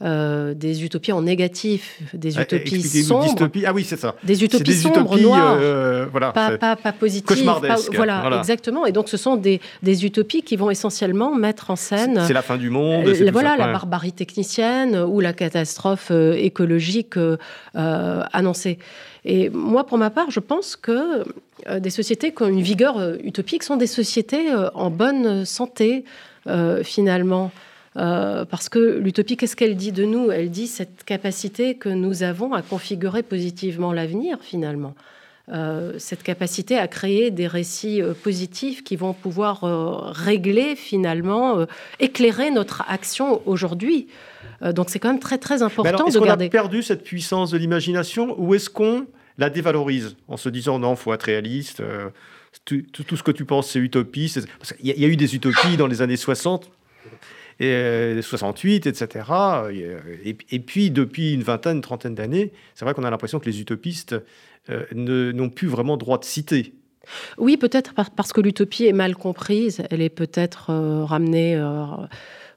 Euh, 0.04 0.54
des 0.54 0.86
utopies 0.86 1.12
en 1.12 1.24
négatif, 1.24 2.00
des 2.14 2.38
euh, 2.38 2.44
utopies 2.44 2.84
sombres. 2.84 3.50
Ah 3.66 3.74
oui, 3.74 3.84
c'est 3.84 3.98
ça. 3.98 4.14
Des 4.24 4.44
utopies 4.44 4.76
sombres, 4.76 5.20
noires. 5.20 5.58
voilà, 6.12 6.32
pas, 6.34 6.56
pas, 6.60 6.76
pas, 6.76 6.92
positives. 6.92 7.52
voilà, 7.96 8.38
exactement. 8.38 8.86
Et 8.86 8.92
donc, 8.92 9.10
ce 9.10 9.18
sont 9.18 9.38
des, 9.38 9.60
des, 9.82 10.06
utopies 10.06 10.44
qui 10.44 10.56
vont 10.56 10.70
essentiellement 10.70 11.34
mettre 11.34 11.72
en 11.72 11.76
scène. 11.76 12.22
C'est 12.28 12.34
la 12.34 12.44
fin 12.44 12.58
du 12.58 12.70
monde. 12.70 13.08
voilà, 13.32 13.58
la 13.58 13.72
barbarie 13.72 14.14
technicienne 14.14 14.96
ou 14.96 15.20
la 15.20 15.34
catastrophe 15.34 16.12
écologique 16.12 17.16
annoncée. 17.74 18.78
Et 19.30 19.50
moi, 19.50 19.86
pour 19.86 19.98
ma 19.98 20.10
part, 20.10 20.32
je 20.32 20.40
pense 20.40 20.78
que 20.78 21.26
euh, 21.68 21.80
des 21.82 21.90
sociétés 21.90 22.34
qui 22.34 22.44
ont 22.44 22.48
une 22.48 22.62
vigueur 22.62 22.98
euh, 22.98 23.18
utopique 23.22 23.62
sont 23.62 23.76
des 23.76 23.86
sociétés 23.86 24.54
euh, 24.54 24.70
en 24.74 24.90
bonne 24.90 25.46
santé, 25.46 26.06
finalement. 26.84 27.52
parce 27.94 28.70
que 28.70 28.80
l'utopie, 28.80 29.36
qu'est-ce 29.36 29.58
qu'elle 29.58 29.76
dit 29.76 29.92
de 29.92 30.06
nous? 30.06 30.32
Elle 30.32 30.50
dit 30.50 30.68
cette 30.68 31.04
capacité 31.04 31.76
que 31.76 31.90
nous 31.90 32.24
avons 32.24 32.54
à 32.54 32.62
configurer 32.62 33.22
positivement 33.22 33.92
l'avenir, 33.92 34.38
finalement. 34.42 34.96
cette 35.98 36.24
capacité 36.24 36.78
à 36.78 36.88
créer 36.88 37.32
des 37.32 37.48
récits 37.48 38.02
positifs 38.24 38.82
qui 38.86 38.96
vont 38.96 39.12
pouvoir 39.12 39.60
régler, 40.14 40.78
finalement, 40.78 41.66
éclairer 42.00 42.50
notre 42.50 42.86
action 42.88 43.42
aujourd'hui. 43.46 44.08
Donc 44.62 44.90
c'est 44.90 45.00
quand 45.00 45.10
même 45.10 45.20
très 45.20 45.38
très 45.38 45.62
important 45.62 45.90
alors, 45.90 46.08
de 46.08 46.20
garder. 46.20 46.46
Est-ce 46.46 46.52
qu'on 46.52 46.58
a 46.58 46.62
perdu 46.62 46.84
cette 46.84 47.04
puissance 47.04 47.52
de 47.52 47.58
l'imagination 47.58 48.36
ou 48.40 48.56
est-ce 48.56 48.70
qu'on 48.70 49.08
la 49.38 49.50
dévalorise 49.50 50.16
en 50.28 50.38
se 50.38 50.50
disant 50.50 50.80
non, 50.80 50.96
faut 50.96 51.14
être 51.14 51.24
réaliste. 51.24 51.80
Euh, 51.80 52.10
tout, 52.66 53.16
ce 53.16 53.24
que 53.24 53.32
tu 53.32 53.46
penses, 53.46 53.70
c'est 53.72 53.80
utopie. 53.80 54.34
Il 54.82 55.00
y, 55.00 55.06
a 55.06 55.08
eu 55.08 55.16
des 55.16 55.36
utopies 55.36 55.78
dans 55.78 55.88
les 55.88 56.02
années 56.02 56.18
60 56.18 56.72
et 57.60 58.20
68, 58.22 58.88
etc. 58.88 59.26
Et, 60.24 60.60
puis, 60.60 60.90
depuis 60.90 61.34
une 61.34 61.44
vingtaine, 61.44 61.78
une 61.78 61.82
trentaine 61.82 62.16
d'années, 62.16 62.52
c'est 62.74 62.84
vrai 62.84 62.94
qu'on 62.94 63.04
a 63.04 63.12
l'impression 63.12 63.40
que 63.40 63.46
les 63.46 63.62
utopistes 63.62 64.16
euh, 64.70 64.86
n'ont 64.94 65.50
plus 65.50 65.68
vraiment 65.68 65.98
droit 65.98 66.18
de 66.18 66.26
citer. 66.26 66.74
Oui, 67.38 67.58
peut-être 67.58 67.94
parce 68.16 68.34
que 68.34 68.42
l'utopie 68.42 68.86
est 68.86 68.94
mal 68.94 69.16
comprise. 69.16 69.84
Elle 69.92 70.02
est 70.02 70.10
peut-être 70.10 70.72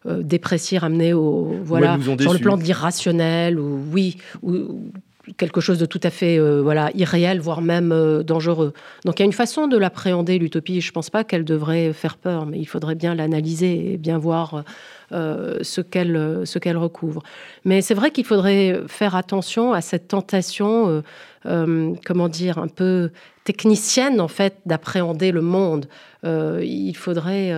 euh, 0.06 0.10
ramenée. 0.10 0.24
dépréciée, 0.24 0.78
ramenée 0.78 1.12
au 1.12 1.54
voilà 1.64 1.98
sur 2.18 2.32
le 2.32 2.38
plan 2.38 2.56
de 2.56 2.62
l'irrationnel 2.62 3.58
ou 3.58 3.80
oui 3.92 4.16
ou 4.42 4.90
quelque 5.36 5.60
chose 5.60 5.78
de 5.78 5.86
tout 5.86 6.00
à 6.02 6.10
fait 6.10 6.38
euh, 6.38 6.60
voilà 6.62 6.90
irréel, 6.94 7.40
voire 7.40 7.62
même 7.62 7.92
euh, 7.92 8.22
dangereux. 8.22 8.72
Donc 9.04 9.18
il 9.18 9.22
y 9.22 9.24
a 9.24 9.26
une 9.26 9.32
façon 9.32 9.68
de 9.68 9.76
l'appréhender, 9.76 10.38
l'utopie. 10.38 10.80
Je 10.80 10.90
ne 10.90 10.92
pense 10.92 11.10
pas 11.10 11.24
qu'elle 11.24 11.44
devrait 11.44 11.92
faire 11.92 12.16
peur, 12.16 12.46
mais 12.46 12.58
il 12.58 12.66
faudrait 12.66 12.94
bien 12.94 13.14
l'analyser 13.14 13.92
et 13.92 13.96
bien 13.96 14.18
voir 14.18 14.64
euh, 15.12 15.58
ce 15.62 15.80
qu'elle 15.80 16.42
ce 16.44 16.58
qu'elle 16.58 16.76
recouvre. 16.76 17.22
Mais 17.64 17.82
c'est 17.82 17.94
vrai 17.94 18.10
qu'il 18.10 18.24
faudrait 18.24 18.80
faire 18.86 19.14
attention 19.14 19.72
à 19.72 19.80
cette 19.80 20.08
tentation, 20.08 21.02
comment 21.44 22.28
dire, 22.28 22.58
un 22.58 22.68
peu 22.68 23.10
technicienne 23.44 24.20
en 24.20 24.28
fait, 24.28 24.56
d'appréhender 24.66 25.32
le 25.32 25.42
monde. 25.42 25.86
il 26.24 26.94
faudrait 26.96 27.52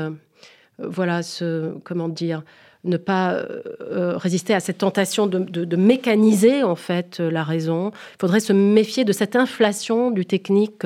voilà 0.88 1.22
ce 1.22 1.72
comment 1.84 2.08
dire 2.08 2.42
ne 2.84 2.96
pas 2.96 3.32
euh, 3.32 3.62
euh, 3.80 4.16
résister 4.16 4.54
à 4.54 4.60
cette 4.60 4.78
tentation 4.78 5.26
de, 5.26 5.76
mécaniser 5.76 6.62
en 6.62 6.74
fait 6.74 7.18
euh, 7.20 7.30
la 7.30 7.44
raison. 7.44 7.92
Il 8.14 8.20
faudrait 8.20 8.40
se 8.40 8.52
méfier 8.52 9.04
de 9.04 9.12
cette 9.12 9.36
inflation 9.36 10.10
du 10.10 10.26
technique 10.26 10.82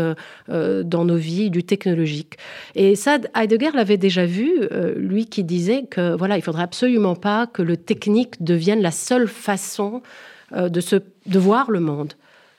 dans 0.49 1.05
nos 1.05 1.17
vies, 1.17 1.51
du 1.51 1.65
technologique. 1.65 2.37
Et 2.75 2.97
ça, 2.97 3.19
Heidegger 3.35 3.71
l'avait 3.75 3.97
déjà 3.97 4.27
vu, 4.27 4.69
lui 4.97 5.27
qui 5.27 5.45
disait 5.45 5.85
que 5.85 6.17
voilà, 6.17 6.37
il 6.37 6.43
faudrait 6.43 6.63
absolument 6.63 7.15
pas 7.15 7.47
que 7.47 7.63
le 7.63 7.77
technique 7.77 8.43
devienne 8.43 8.83
la 8.83 8.91
seule 8.91 9.29
façon 9.29 10.03
de, 10.55 10.81
se, 10.81 10.97
de 11.27 11.39
voir 11.39 11.71
le 11.71 11.81
monde. 11.81 12.15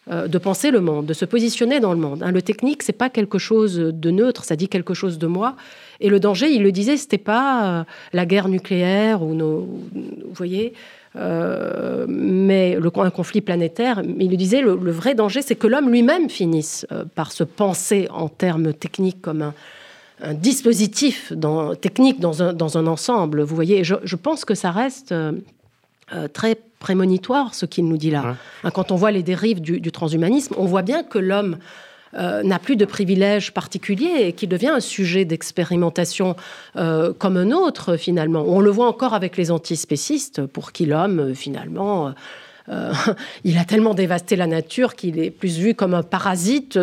Euh, 0.10 0.30
de 0.30 0.38
penser 0.38 0.72
le 0.72 0.80
monde, 0.80 1.06
de 1.06 1.14
se 1.14 1.26
positionner 1.26 1.82
dans 1.82 1.92
le 1.92 2.00
monde. 2.00 2.24
Hein. 2.24 2.32
Le 2.32 2.42
technique, 2.42 2.82
c'est 2.82 2.94
pas 2.94 3.10
quelque 3.10 3.38
chose 3.38 3.76
de 3.76 4.12
neutre, 4.12 4.46
ça 4.46 4.56
dit 4.56 4.70
quelque 4.70 4.94
chose 4.94 5.18
de 5.18 5.28
moi. 5.28 5.58
Et 6.00 6.10
le 6.10 6.20
danger, 6.20 6.52
il 6.52 6.64
le 6.64 6.72
disait, 6.72 6.98
c'était 6.98 7.18
pas 7.18 7.66
euh, 7.66 7.84
la 8.14 8.26
guerre 8.26 8.50
nucléaire 8.50 9.24
ou 9.24 9.34
nos, 9.34 9.62
vous 9.62 10.34
voyez, 10.34 10.74
euh, 11.16 12.06
mais 12.08 12.76
le, 12.76 12.92
un 12.96 13.10
conflit 13.10 13.42
planétaire. 13.42 14.02
Mais 14.04 14.26
il 14.26 14.32
le 14.32 14.38
disait, 14.38 14.62
le, 14.62 14.74
vrai 14.92 15.16
danger, 15.16 15.42
c'est 15.42 15.56
que 15.56 15.68
l'homme 15.68 15.90
lui-même 15.90 16.30
finisse 16.30 16.86
par 17.16 17.32
se 17.32 17.44
penser 17.44 18.08
en 18.12 18.30
termes 18.30 18.74
techniques 18.74 19.22
comme 19.22 19.42
un, 19.42 20.34
dispositif 20.34 21.32
technique 21.82 22.20
dans 22.20 22.42
un, 22.42 22.88
ensemble. 22.88 23.42
Vous 23.42 23.56
voyez, 23.56 23.84
je, 23.84 24.16
pense 24.16 24.46
que 24.46 24.56
ça 24.56 24.72
reste 24.72 25.14
très 26.34 26.58
prémonitoire, 26.80 27.54
ce 27.54 27.66
qu'il 27.66 27.88
nous 27.88 27.98
dit 27.98 28.12
là. 28.12 28.36
Hein, 28.64 28.72
quand 28.72 28.92
on 28.92 28.96
voit 28.96 29.12
les 29.12 29.24
dérives 29.24 29.62
du, 29.62 29.92
transhumanisme, 29.92 30.56
on 30.58 30.66
voit 30.66 30.82
bien 30.82 31.04
que 31.04 31.20
l'homme 31.20 31.58
euh, 32.18 32.44
n'a 32.44 32.60
plus 32.60 32.76
de 32.76 32.86
privilèges 32.86 33.54
particuliers 33.54 34.28
et 34.28 34.34
qu'il 34.34 34.50
devient 34.50 34.70
un 34.70 34.80
sujet 34.80 35.26
d'expérimentation 35.26 36.36
euh, 36.76 37.14
comme 37.18 37.38
un 37.38 37.52
autre, 37.52 37.98
finalement. 37.98 38.44
On 38.48 38.60
le 38.60 38.70
voit 38.70 38.88
encore 38.88 39.14
avec 39.14 39.38
les 39.38 39.52
antispécistes, 39.52 40.46
pour 40.46 40.72
qui 40.72 40.86
l'homme, 40.86 41.20
euh, 41.20 41.34
finalement... 41.34 42.14
il 43.46 43.58
a 43.58 43.64
tellement 43.64 43.94
dévasté 43.94 44.36
la 44.36 44.46
nature 44.46 44.96
qu'il 44.96 45.20
est 45.20 45.30
plus 45.30 45.58
vu 45.58 45.74
comme 45.74 45.94
un 45.94 46.04
parasite 46.04 46.78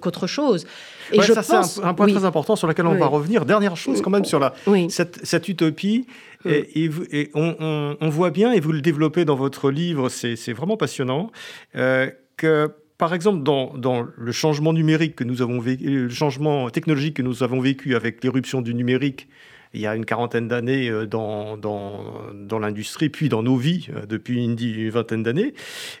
qu'autre 0.00 0.26
chose. 0.26 0.66
Et 1.12 1.22
je 1.22 1.32
ça, 1.32 1.62
c'est 1.62 1.84
un, 1.84 1.94
point 1.94 2.08
très 2.08 2.24
important 2.24 2.56
sur 2.56 2.66
lequel 2.66 2.84
on 2.88 2.96
va 2.96 3.06
revenir. 3.06 3.44
Dernière 3.44 3.76
chose, 3.76 4.02
quand 4.02 4.10
même, 4.10 4.24
sur 4.24 4.40
la, 4.40 4.54
cette, 4.88 5.24
cette 5.24 5.48
utopie. 5.48 6.04
Et, 6.44 7.30
on, 7.34 8.08
voit 8.08 8.30
bien, 8.30 8.52
et 8.52 8.60
vous 8.60 8.72
le 8.72 8.80
développez 8.80 9.24
dans 9.24 9.34
votre 9.34 9.70
livre, 9.70 10.08
c'est 10.08 10.52
vraiment 10.52 10.76
passionnant, 10.76 11.30
euh, 11.76 12.10
que 12.36 12.72
par 13.00 13.14
exemple, 13.14 13.42
dans, 13.42 14.06
le 14.16 14.30
changement 14.30 14.74
numérique 14.74 15.16
que 15.16 15.24
nous 15.24 15.40
avons 15.40 15.60
le 15.62 16.08
changement 16.10 16.68
technologique 16.68 17.14
que 17.14 17.22
nous 17.22 17.42
avons 17.42 17.58
vécu 17.58 17.96
avec 17.96 18.22
l'éruption 18.22 18.60
du 18.60 18.74
numérique 18.74 19.26
il 19.72 19.80
y 19.80 19.86
a 19.86 19.94
une 19.94 20.04
quarantaine 20.04 20.48
d'années 20.48 20.90
euh, 20.90 21.06
dans, 21.06 21.56
dans, 21.56 22.58
l'industrie, 22.58 23.08
puis 23.08 23.28
dans 23.28 23.42
nos 23.42 23.56
vies 23.56 23.88
euh, 23.94 24.04
depuis 24.04 24.44
une, 24.44 24.90
vingtaine 24.90 25.22
d'années, 25.22 25.54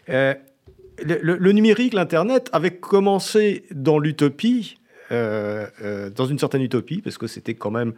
le, 0.08 1.52
numérique, 1.52 1.94
l'Internet, 1.94 2.50
avait 2.52 2.76
commencé 2.76 3.64
dans 3.70 3.98
l'utopie 3.98 4.76
dans 5.10 6.26
une 6.26 6.38
certaine 6.38 6.62
utopie, 6.62 7.00
parce 7.02 7.18
que 7.18 7.26
c'était 7.26 7.54
quand 7.54 7.70
même 7.70 7.94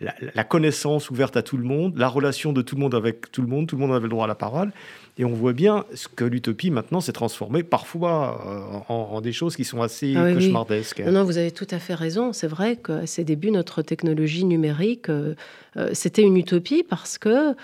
la, 0.00 0.14
la, 0.34 0.44
connaissance 0.44 1.10
ouverte 1.10 1.36
à 1.36 1.42
tout 1.42 1.56
le 1.56 1.64
monde, 1.64 1.96
la 1.96 2.08
relation 2.08 2.52
de 2.52 2.62
tout 2.62 2.74
le 2.74 2.82
monde 2.82 2.94
avec 2.94 3.32
tout 3.32 3.42
le 3.42 3.48
monde, 3.48 3.66
tout 3.66 3.76
le 3.76 3.80
monde 3.80 3.92
avait 3.92 4.04
le 4.04 4.10
droit 4.10 4.24
à 4.24 4.28
la 4.28 4.34
parole. 4.34 4.72
Et 5.18 5.24
on 5.24 5.32
voit 5.32 5.54
bien 5.54 5.86
ce 5.94 6.08
que 6.08 6.24
l'utopie 6.24 6.70
maintenant 6.70 7.00
s'est 7.00 7.12
transformée 7.12 7.62
parfois 7.62 8.84
euh, 8.88 8.92
en, 8.92 9.20
des 9.22 9.32
choses 9.32 9.56
qui 9.56 9.64
sont 9.64 9.80
assez 9.80 10.14
ah 10.14 10.34
cauchemardesques. 10.34 11.00
Non, 11.00 11.24
vous 11.24 11.38
avez 11.38 11.52
tout 11.52 11.66
à 11.70 11.78
fait 11.78 11.94
raison. 11.94 12.34
C'est 12.34 12.46
vrai 12.46 12.76
qu'à 12.76 13.06
ses 13.06 13.24
débuts, 13.24 13.50
notre 13.50 13.80
technologie 13.80 14.44
numérique, 14.44 15.08
euh, 15.08 15.34
euh, 15.78 15.90
c'était 15.94 16.22
une 16.22 16.36
utopie 16.36 16.82
parce 16.82 17.16
que 17.16 17.54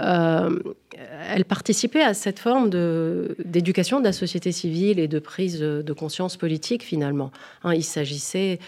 elle 0.00 1.44
participait 1.44 2.02
à 2.02 2.14
cette 2.14 2.38
forme 2.38 2.70
d'éducation 2.70 4.00
de, 4.00 4.04
la 4.04 4.12
société 4.12 4.52
civile 4.52 4.98
et 4.98 5.08
de 5.08 5.18
prise 5.18 5.60
de 5.60 5.92
conscience 5.92 6.36
politique 6.36 6.82
finalement. 6.82 7.30
Hein, 7.64 7.74
il 7.74 7.84
s'agissait 7.84 8.58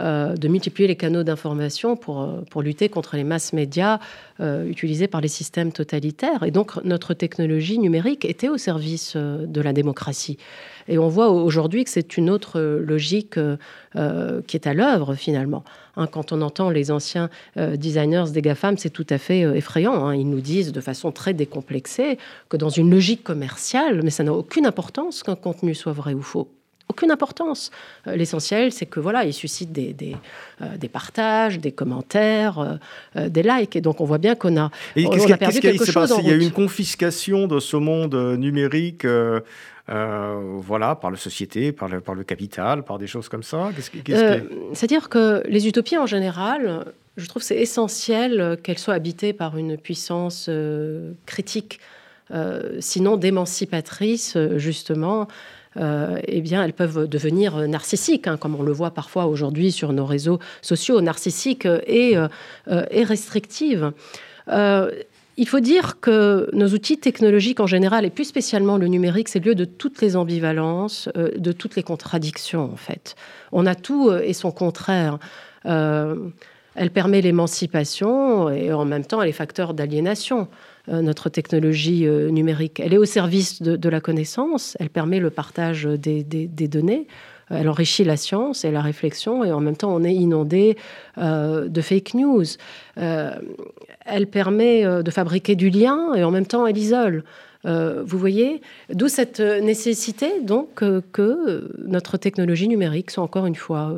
euh, 0.00 0.36
de 0.36 0.46
multiplier 0.46 0.86
les 0.86 0.94
canaux 0.94 1.24
d'information 1.24 1.96
pour, 1.96 2.22
euh, 2.22 2.40
pour 2.50 2.62
lutter 2.62 2.88
contre 2.88 3.16
les 3.16 3.24
masses 3.24 3.52
médias 3.52 3.98
euh, 4.40 4.66
utilisés 4.66 5.08
par 5.08 5.20
les 5.20 5.28
systèmes 5.28 5.72
totalitaires. 5.72 6.42
Et 6.42 6.50
donc 6.50 6.82
notre 6.84 7.14
technologie 7.14 7.78
numérique 7.78 8.24
était 8.24 8.48
au 8.48 8.56
service 8.56 9.16
de 9.16 9.60
la 9.60 9.72
démocratie. 9.72 10.38
Et 10.88 10.98
on 10.98 11.08
voit 11.08 11.30
aujourd'hui 11.30 11.84
que 11.84 11.90
c'est 11.90 12.16
une 12.16 12.30
autre 12.30 12.60
logique 12.60 13.34
qui 13.34 14.56
est 14.56 14.66
à 14.66 14.74
l'œuvre 14.74 15.14
finalement. 15.14 15.64
Hein, 15.96 16.06
quand 16.06 16.32
on 16.32 16.40
entend 16.40 16.70
les 16.70 16.90
anciens 16.90 17.28
designers 17.56 18.30
des 18.32 18.40
GAFAM, 18.40 18.78
c'est 18.78 18.90
tout 18.90 19.06
à 19.10 19.18
fait 19.18 19.40
effrayant. 19.40 20.06
Hein. 20.06 20.14
Ils 20.14 20.28
nous 20.28 20.40
disent 20.40 20.72
de 20.72 20.80
façon 20.80 21.12
très 21.12 21.34
décomplexée 21.34 22.16
que 22.48 22.56
dans 22.56 22.70
une 22.70 22.90
logique 22.90 23.22
commerciale, 23.22 24.00
mais 24.02 24.10
ça 24.10 24.24
n'a 24.24 24.32
aucune 24.32 24.64
importance 24.64 25.22
qu'un 25.22 25.36
contenu 25.36 25.74
soit 25.74 25.92
vrai 25.92 26.14
ou 26.14 26.22
faux 26.22 26.48
aucune 26.88 27.10
importance. 27.10 27.70
Euh, 28.06 28.16
l'essentiel, 28.16 28.72
c'est 28.72 28.86
que 28.86 29.00
voilà, 29.00 29.24
il 29.24 29.32
suscite 29.32 29.72
des, 29.72 29.92
des, 29.92 30.16
euh, 30.62 30.76
des 30.76 30.88
partages, 30.88 31.58
des 31.58 31.72
commentaires, 31.72 32.78
euh, 33.16 33.28
des 33.28 33.42
likes. 33.42 33.76
Et 33.76 33.80
donc, 33.80 34.00
on 34.00 34.04
voit 34.04 34.18
bien 34.18 34.34
qu'on 34.34 34.56
a, 34.56 34.70
et 34.96 35.06
on 35.06 35.12
a 35.12 35.36
perdu 35.36 35.60
quelque 35.60 35.84
chose. 35.84 36.14
Il 36.20 36.28
y 36.28 36.30
a 36.30 36.34
eu 36.34 36.42
une 36.42 36.50
confiscation 36.50 37.46
de 37.46 37.60
ce 37.60 37.76
monde 37.76 38.14
numérique. 38.38 39.06
voilà, 39.86 40.94
par 40.96 41.10
la 41.10 41.16
société, 41.16 41.72
par 41.72 41.88
le, 41.88 42.00
par 42.00 42.14
le 42.14 42.24
capital, 42.24 42.82
par 42.82 42.98
des 42.98 43.06
choses 43.06 43.28
comme 43.28 43.42
ça? 43.42 43.70
C'est-à-dire 44.74 45.08
que 45.08 45.42
les 45.46 45.66
utopies 45.66 45.98
en 45.98 46.06
général, 46.06 46.92
je 47.16 47.26
trouve 47.26 47.42
c'est 47.42 47.56
essentiel 47.56 48.58
qu'elles 48.62 48.78
soient 48.78 48.94
habitées 48.94 49.32
par 49.32 49.56
une 49.56 49.78
puissance 49.78 50.50
critique, 51.26 51.80
sinon 52.80 53.16
d'émancipatrice, 53.16 54.36
justement. 54.56 55.28
Euh, 55.78 56.18
eh 56.26 56.40
bien, 56.40 56.64
elles 56.64 56.72
peuvent 56.72 57.06
devenir 57.08 57.56
narcissiques, 57.68 58.26
hein, 58.26 58.36
comme 58.36 58.54
on 58.54 58.62
le 58.62 58.72
voit 58.72 58.90
parfois 58.90 59.26
aujourd'hui 59.26 59.72
sur 59.72 59.92
nos 59.92 60.06
réseaux 60.06 60.38
sociaux, 60.62 61.00
narcissiques 61.00 61.68
et, 61.86 62.16
euh, 62.16 62.28
et 62.90 63.04
restrictives. 63.04 63.92
Euh, 64.48 64.90
il 65.36 65.46
faut 65.46 65.60
dire 65.60 66.00
que 66.00 66.50
nos 66.52 66.68
outils 66.68 66.98
technologiques 66.98 67.60
en 67.60 67.66
général, 67.68 68.04
et 68.04 68.10
plus 68.10 68.24
spécialement 68.24 68.76
le 68.76 68.88
numérique, 68.88 69.28
c'est 69.28 69.38
le 69.38 69.50
lieu 69.50 69.54
de 69.54 69.64
toutes 69.64 70.00
les 70.00 70.16
ambivalences, 70.16 71.08
de 71.14 71.52
toutes 71.52 71.76
les 71.76 71.84
contradictions, 71.84 72.72
en 72.72 72.76
fait. 72.76 73.14
On 73.52 73.64
a 73.64 73.76
tout 73.76 74.10
et 74.10 74.32
son 74.32 74.50
contraire. 74.50 75.20
Elle 76.78 76.90
permet 76.90 77.20
l'émancipation 77.20 78.48
et 78.50 78.72
en 78.72 78.84
même 78.84 79.04
temps 79.04 79.20
elle 79.20 79.28
est 79.28 79.32
facteur 79.32 79.74
d'aliénation. 79.74 80.48
Euh, 80.90 81.02
notre 81.02 81.28
technologie 81.28 82.06
euh, 82.06 82.30
numérique. 82.30 82.80
Elle 82.80 82.94
est 82.94 82.98
au 82.98 83.04
service 83.04 83.60
de, 83.60 83.88
la 83.88 84.00
connaissance, 84.00 84.76
elle 84.80 84.88
permet 84.88 85.18
le 85.18 85.28
partage 85.28 85.84
des, 85.84 86.22
données, 86.22 87.06
elle 87.50 87.68
enrichit 87.68 88.04
la 88.04 88.16
science 88.16 88.64
et 88.64 88.70
la 88.70 88.80
réflexion, 88.80 89.44
et 89.44 89.52
en 89.52 89.60
même 89.60 89.76
temps, 89.76 89.94
on 89.94 90.02
est 90.02 90.14
inondé 90.14 90.76
euh, 91.18 91.68
de 91.68 91.80
fake 91.82 92.14
news. 92.14 92.44
elle 92.96 94.26
permet 94.30 94.84
de 95.02 95.10
fabriquer 95.10 95.56
du 95.56 95.68
lien, 95.68 96.14
et 96.14 96.24
en 96.24 96.30
même 96.30 96.46
temps, 96.46 96.66
elle 96.66 96.78
isole. 96.78 97.24
vous 97.64 98.18
voyez? 98.18 98.62
D'où 98.90 99.08
cette 99.08 99.40
nécessité, 99.40 100.40
donc, 100.42 100.82
que 101.12 101.70
notre 101.86 102.16
technologie 102.16 102.68
numérique 102.68 103.10
soit 103.10 103.24
encore 103.24 103.46
une 103.46 103.56
fois 103.56 103.94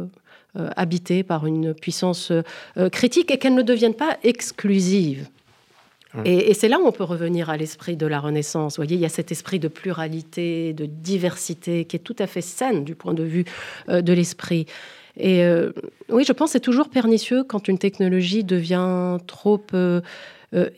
habitée 0.54 1.22
par 1.22 1.46
une 1.46 1.74
puissance 1.74 2.32
critique 2.92 3.30
et 3.30 3.38
qu'elle 3.38 3.54
ne 3.54 3.62
devienne 3.62 3.94
pas 3.94 4.18
exclusive. 4.22 5.28
Et, 6.24 6.54
c'est 6.54 6.68
là 6.68 6.80
où 6.80 6.86
on 6.86 6.92
peut 6.92 7.04
revenir 7.04 7.50
à 7.50 7.56
l'esprit 7.56 7.96
de 7.96 8.06
la 8.06 8.18
Renaissance. 8.18 8.74
Vous 8.74 8.82
voyez, 8.82 8.96
il 8.96 9.00
y 9.00 9.06
a 9.06 9.10
cet 9.10 9.30
esprit 9.30 9.60
de 9.60 9.68
pluralité, 9.68 10.72
de 10.72 10.86
diversité 10.86 11.84
qui 11.84 11.96
est 11.96 12.00
tout 12.00 12.16
à 12.18 12.26
fait 12.26 12.40
saine 12.40 12.84
du 12.84 12.94
point 12.94 13.14
de 13.14 13.22
vue 13.22 13.44
euh, 13.88 14.02
de 14.02 14.12
l'esprit. 14.12 14.66
Et 15.16 15.44
euh, 15.44 15.72
oui, 16.08 16.24
je 16.26 16.32
pense 16.32 16.50
que 16.50 16.52
c'est 16.54 16.60
toujours 16.60 16.88
pernicieux 16.88 17.44
quand 17.44 17.68
une 17.68 17.78
technologie 17.78 18.42
devient 18.42 19.18
trop 19.26 19.62
euh, 19.74 20.00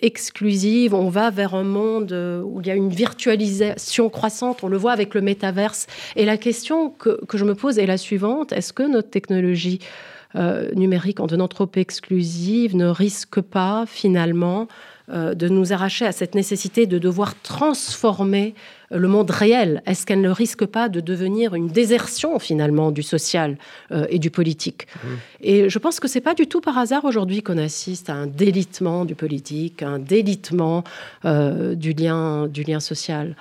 exclusive. 0.03 0.95
On 0.95 1.09
va 1.09 1.31
vers 1.31 1.55
un 1.55 1.65
monde 1.65 2.13
où 2.45 2.61
il 2.61 2.67
y 2.67 2.71
a 2.71 2.75
une 2.75 2.91
virtualisation 2.91 4.11
croissante. 4.11 4.63
On 4.63 4.69
le 4.69 4.77
voit 4.77 4.93
avec 4.93 5.15
le 5.15 5.21
métaverse. 5.23 5.87
Et 6.17 6.25
la 6.25 6.37
question 6.37 6.91
que, 6.91 7.19
je 7.33 7.45
me 7.45 7.55
pose 7.55 7.79
est 7.79 7.87
la 7.87 7.97
suivante 7.97 8.53
est-ce 8.53 8.73
que 8.73 8.83
notre 8.83 9.11
technologie 9.11 9.79
numérique, 10.75 11.21
en 11.21 11.27
devenant 11.27 11.49
trop 11.49 11.71
exclusive, 11.75 12.77
ne 12.77 12.87
risque 12.87 13.41
pas 13.41 13.85
finalement 13.87 14.69
euh, 15.13 15.35
de 15.35 15.49
nous 15.49 15.73
arracher 15.73 16.07
à 16.07 16.13
cette 16.13 16.37
nécessité 16.37 16.87
de 16.87 16.97
devoir 16.97 17.35
transformer 17.43 18.55
euh, 18.55 18.82
le 18.93 19.09
monde 19.09 19.31
réel 19.31 19.83
Est-ce 19.87 20.07
qu'elle 20.07 20.21
ne 20.21 20.31
risque 20.31 20.67
pas 20.67 20.89
de 20.89 21.01
devenir 21.01 21.55
une 21.55 21.69
désertion 21.69 22.39
finalement 22.39 22.91
du 22.91 23.03
social 23.03 23.57
euh, 23.91 24.07
et 24.09 24.19
du 24.19 24.31
politique 24.31 24.87
mmh. 24.95 25.09
Et 25.43 25.69
je 25.69 25.79
pense 25.79 26.01
que 26.01 26.09
c'est 26.09 26.21
pas 26.21 26.35
du 26.35 26.47
tout 26.47 26.61
par 26.61 26.79
hasard 26.79 27.05
aujourd'hui 27.05 27.43
qu'on 27.43 27.59
assiste 27.59 28.11
à 28.11 28.15
un 28.15 28.27
délitement 28.27 29.05
du 29.05 29.15
politique, 29.15 29.83
un 29.83 29.99
délitement 29.99 30.85
du 31.25 31.93
lien 31.93 32.47
du 32.47 32.63
lien 32.63 32.81
social. 32.81 33.37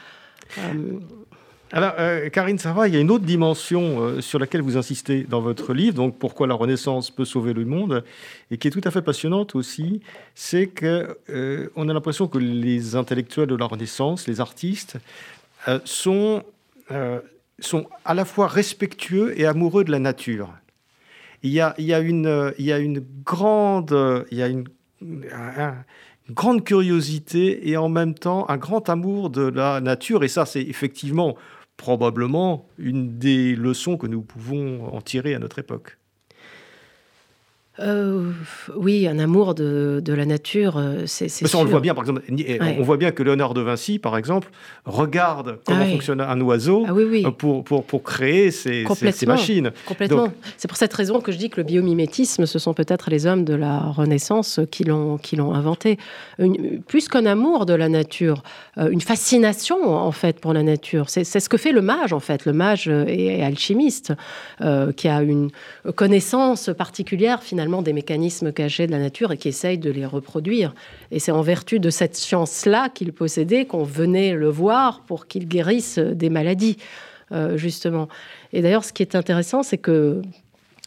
Alors, 1.73 1.93
euh, 1.99 2.29
Karine 2.29 2.57
Sarah, 2.57 2.89
il 2.89 2.93
y 2.93 2.97
a 2.97 2.99
une 2.99 3.11
autre 3.11 3.23
dimension 3.23 4.01
euh, 4.01 4.21
sur 4.21 4.39
laquelle 4.39 4.61
vous 4.61 4.75
insistez 4.75 5.23
dans 5.23 5.39
votre 5.39 5.73
livre, 5.73 5.95
donc 5.95 6.17
pourquoi 6.19 6.45
la 6.45 6.53
Renaissance 6.53 7.09
peut 7.09 7.23
sauver 7.23 7.53
le 7.53 7.63
monde, 7.63 8.03
et 8.49 8.57
qui 8.57 8.67
est 8.67 8.71
tout 8.71 8.81
à 8.83 8.91
fait 8.91 9.01
passionnante 9.01 9.55
aussi, 9.55 10.01
c'est 10.35 10.67
qu'on 10.67 11.05
euh, 11.29 11.69
a 11.77 11.83
l'impression 11.85 12.27
que 12.27 12.37
les 12.37 12.97
intellectuels 12.97 13.47
de 13.47 13.55
la 13.55 13.67
Renaissance, 13.67 14.27
les 14.27 14.41
artistes, 14.41 14.97
sont, 15.85 16.43
sont 17.59 17.87
à 18.05 18.13
la 18.13 18.25
fois 18.25 18.47
respectueux 18.47 19.39
et 19.39 19.45
amoureux 19.45 19.83
de 19.83 19.91
la 19.91 19.99
nature. 19.99 20.53
Il 21.43 21.51
y 21.51 21.59
a, 21.59 21.73
il 21.77 21.85
y 21.85 21.93
a, 21.93 21.99
une, 21.99 22.53
il 22.57 22.65
y 22.65 22.71
a 22.71 22.79
une 22.79 23.03
grande... 23.23 24.25
Il 24.31 24.37
y 24.37 24.41
a 24.41 24.47
une, 24.47 24.65
grande 26.29 26.63
curiosité 26.63 27.69
et 27.69 27.77
en 27.77 27.89
même 27.89 28.13
temps 28.13 28.49
un 28.49 28.57
grand 28.57 28.89
amour 28.89 29.29
de 29.29 29.41
la 29.41 29.81
nature. 29.81 30.23
Et 30.23 30.27
ça, 30.27 30.45
c'est 30.45 30.61
effectivement 30.61 31.35
probablement 31.77 32.67
une 32.77 33.17
des 33.17 33.55
leçons 33.55 33.97
que 33.97 34.07
nous 34.07 34.21
pouvons 34.21 34.85
en 34.93 35.01
tirer 35.01 35.33
à 35.33 35.39
notre 35.39 35.59
époque. 35.59 35.97
Euh, 37.81 38.31
oui, 38.75 39.07
un 39.07 39.19
amour 39.19 39.55
de, 39.55 40.01
de 40.03 40.13
la 40.13 40.25
nature, 40.25 40.77
euh, 40.77 41.03
c'est 41.05 41.29
ça, 41.29 41.57
on 41.57 41.63
le 41.63 41.69
voit 41.69 41.79
bien, 41.79 41.93
par 41.93 42.03
exemple, 42.03 42.21
on 42.79 42.83
voit 42.83 42.97
bien 42.97 43.11
que 43.11 43.23
Léonard 43.23 43.53
de 43.53 43.61
Vinci, 43.61 43.97
par 43.97 44.17
exemple, 44.17 44.49
regarde 44.85 45.57
comment 45.65 45.83
ah 45.83 45.89
fonctionne 45.89 46.21
un 46.21 46.41
oiseau 46.41 46.85
ah 46.87 46.91
euh, 46.91 47.31
pour, 47.31 47.63
pour, 47.63 47.83
pour, 47.83 48.03
créer 48.03 48.51
ces, 48.51 48.85
ces, 49.11 49.25
machines. 49.25 49.71
Complètement. 49.87 50.31
C'est 50.57 50.67
pour 50.67 50.77
cette 50.77 50.93
raison 50.93 51.21
que 51.21 51.31
je 51.31 51.37
dis 51.37 51.49
que 51.49 51.57
le 51.57 51.63
biomimétisme, 51.63 52.45
ce 52.45 52.59
sont 52.59 52.73
peut-être 52.73 53.09
les 53.09 53.25
hommes 53.25 53.45
de 53.45 53.55
la 53.55 53.79
Renaissance 53.79 54.59
qui 54.69 54.83
l'ont 54.83 55.19
inventé. 55.53 55.97
plus 56.87 57.07
qu'un 57.07 57.25
amour 57.25 57.65
de 57.65 57.73
la 57.73 57.89
nature, 57.89 58.43
une 58.77 59.01
fascination, 59.01 59.95
en 59.95 60.11
fait, 60.11 60.39
pour 60.39 60.53
la 60.53 60.63
nature. 60.63 61.09
C'est 61.09 61.23
ce 61.23 61.49
que 61.49 61.57
fait 61.57 61.71
le 61.71 61.81
mage, 61.81 62.13
en 62.13 62.19
fait. 62.19 62.45
Le 62.45 62.53
mage 62.53 62.87
est 62.87 63.41
alchimiste, 63.41 64.13
qui 64.95 65.07
a 65.07 65.21
une 65.21 65.49
connaissance 65.95 66.69
particulière, 66.77 67.41
finalement, 67.41 67.70
des 67.81 67.93
mécanismes 67.93 68.51
cachés 68.51 68.87
de 68.87 68.91
la 68.91 68.99
nature 68.99 69.31
et 69.31 69.37
qui 69.37 69.47
essaye 69.47 69.77
de 69.77 69.89
les 69.89 70.05
reproduire. 70.05 70.75
Et 71.11 71.19
c'est 71.19 71.31
en 71.31 71.41
vertu 71.41 71.79
de 71.79 71.89
cette 71.89 72.17
science-là 72.17 72.89
qu'il 72.89 73.13
possédait 73.13 73.65
qu'on 73.65 73.83
venait 73.83 74.33
le 74.33 74.49
voir 74.49 75.03
pour 75.07 75.27
qu'il 75.27 75.47
guérisse 75.47 75.97
des 75.97 76.29
maladies, 76.29 76.75
euh, 77.31 77.55
justement. 77.55 78.09
Et 78.51 78.61
d'ailleurs, 78.61 78.83
ce 78.83 78.91
qui 78.91 79.01
est 79.01 79.15
intéressant, 79.15 79.63
c'est 79.63 79.77
que 79.77 80.21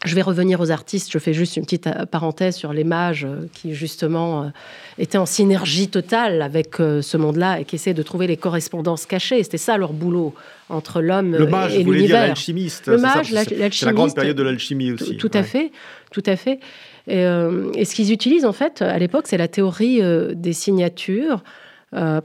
je 0.05 0.15
vais 0.15 0.21
revenir 0.21 0.59
aux 0.59 0.71
artistes. 0.71 1.11
Je 1.11 1.17
fais 1.19 1.33
juste 1.33 1.57
une 1.57 1.63
petite 1.63 1.87
euh, 1.87 2.05
parenthèse 2.05 2.55
sur 2.55 2.73
les 2.73 2.83
mages 2.83 3.25
euh, 3.25 3.47
qui, 3.53 3.73
justement, 3.73 4.51
étaient 4.97 5.17
en 5.17 5.25
synergie 5.25 5.87
totale 5.87 6.41
avec 6.41 6.75
ce 6.77 7.17
monde-là 7.17 7.59
et 7.59 7.65
qui 7.65 7.75
essaient 7.75 7.93
de 7.93 8.03
trouver 8.03 8.27
les 8.27 8.37
correspondances 8.37 9.05
cachées. 9.05 9.43
C'était 9.43 9.57
ça 9.57 9.77
leur 9.77 9.93
boulot 9.93 10.33
entre 10.69 11.01
l'homme 11.01 11.35
et 11.35 11.83
l'univers. 11.83 12.27
l'alchimiste. 12.27 12.87
Le 12.87 12.97
mage, 12.97 13.31
l'alchimiste. 13.31 13.73
C'est 13.73 13.85
la 13.85 13.93
grande 13.93 14.15
période 14.15 14.37
de 14.37 14.43
l'alchimie 14.43 14.91
aussi. 14.91 15.17
Tout, 15.17 15.31
à 15.33 15.43
fait, 15.43 15.71
tout 16.11 16.23
à 16.25 16.35
fait. 16.35 16.59
Et, 17.07 17.19
euh, 17.25 17.71
ce 17.83 17.93
qu'ils 17.93 18.11
utilisent 18.11 18.45
en 18.45 18.53
fait 18.53 18.81
à 18.81 18.97
l'époque, 18.97 19.25
c'est 19.27 19.37
la 19.37 19.47
théorie 19.47 20.01
euh, 20.01 20.33
des 20.35 20.53
signatures. 20.53 21.43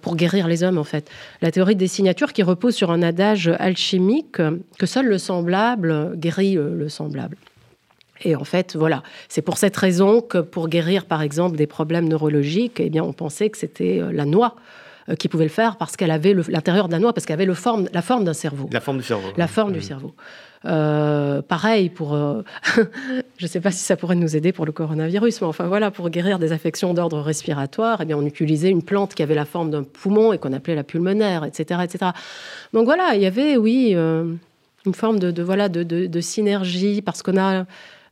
pour 0.03 0.17
guérir 0.17 0.49
les 0.49 0.65
hommes, 0.65 0.79
en 0.79 0.85
fait. 0.85 1.09
La 1.43 1.53
théorie 1.53 1.77
des 1.77 1.87
signatures 1.87 2.33
qui 2.33 2.43
repose 2.43 2.75
sur 2.75 2.91
un 2.91 3.03
adage 3.03 3.49
alchimique 3.61 4.39
que 4.79 4.87
seul 4.87 5.07
le 5.07 5.17
semblable 5.19 6.17
guérit 6.17 6.55
le 6.55 6.89
semblable. 6.89 7.37
Et 8.23 8.37
en 8.37 8.45
fait, 8.45 8.77
voilà, 8.77 9.03
c'est 9.29 9.43
pour 9.43 9.59
cette 9.59 9.77
raison 9.77 10.21
que 10.21 10.39
pour 10.39 10.69
guérir, 10.69 11.07
par 11.07 11.23
exemple, 11.23 11.57
des 11.57 11.67
problèmes 11.67 12.09
neurologiques, 12.09 12.81
eh 12.81 12.91
bien, 12.91 13.03
on 13.03 13.13
pensait 13.13 13.51
que 13.51 13.59
c'était 13.59 14.03
la 14.13 14.25
noix 14.25 14.57
qui 15.19 15.29
pouvait 15.29 15.45
le 15.45 15.51
faire 15.51 15.77
parce 15.77 15.97
qu'elle 15.97 16.11
avait 16.11 16.35
l'intérieur 16.49 16.87
de 16.87 16.93
la 16.93 16.99
noix, 16.99 17.13
parce 17.13 17.27
qu'elle 17.27 17.35
avait 17.35 17.47
le 17.47 17.55
forme, 17.55 17.89
la 17.93 18.03
forme 18.03 18.25
d'un 18.25 18.35
cerveau. 18.35 18.69
La 18.73 18.81
forme 18.81 18.99
du 18.99 19.03
cerveau. 19.03 19.29
La 19.37 19.49
forme 19.49 19.73
du 19.73 19.79
mmh. 19.79 19.83
cerveau. 19.83 20.15
Euh, 20.67 21.41
pareil 21.41 21.89
pour, 21.89 22.15
euh, 22.15 22.43
je 22.77 23.45
ne 23.45 23.49
sais 23.49 23.61
pas 23.61 23.71
si 23.71 23.83
ça 23.83 23.97
pourrait 23.97 24.15
nous 24.15 24.37
aider 24.37 24.53
pour 24.53 24.67
le 24.67 24.73
coronavirus, 24.73 25.41
mais 25.41 25.47
enfin 25.47 25.67
voilà, 25.67 25.91
pour 25.91 26.11
guérir 26.11 26.39
des 26.39 26.53
affections 26.53 26.93
d'ordre 26.93 27.21
respiratoire, 27.21 28.01
eh 28.03 28.05
bien 28.05 28.19
on 28.19 28.27
utilisait 28.27 28.69
une 28.69 28.83
plante 28.83 29.15
qui 29.15 29.23
avait 29.23 29.35
la 29.35 29.47
forme 29.47 29.71
d'un 29.71 29.85
poumon 29.85 30.35
et 30.35 30.39
qu'on 30.39 30.53
appelait 30.53 30.75
la 30.75 30.85
pulmonaire, 30.85 31.45
etc., 31.45 31.81
etc. 31.83 32.11
Donc 32.75 32.85
voilà, 32.85 33.15
il 33.15 33.23
y 33.23 33.27
avait, 33.27 33.57
oui, 33.57 33.93
euh, 33.95 34.35
une 34.85 34.95
forme 34.95 35.19
de, 35.19 35.43
voilà 35.43 35.71
de, 35.71 35.83
de, 35.83 36.21
synergie 36.21 37.01
parce 37.01 37.23
qu'on 37.23 37.39
a 37.39 37.65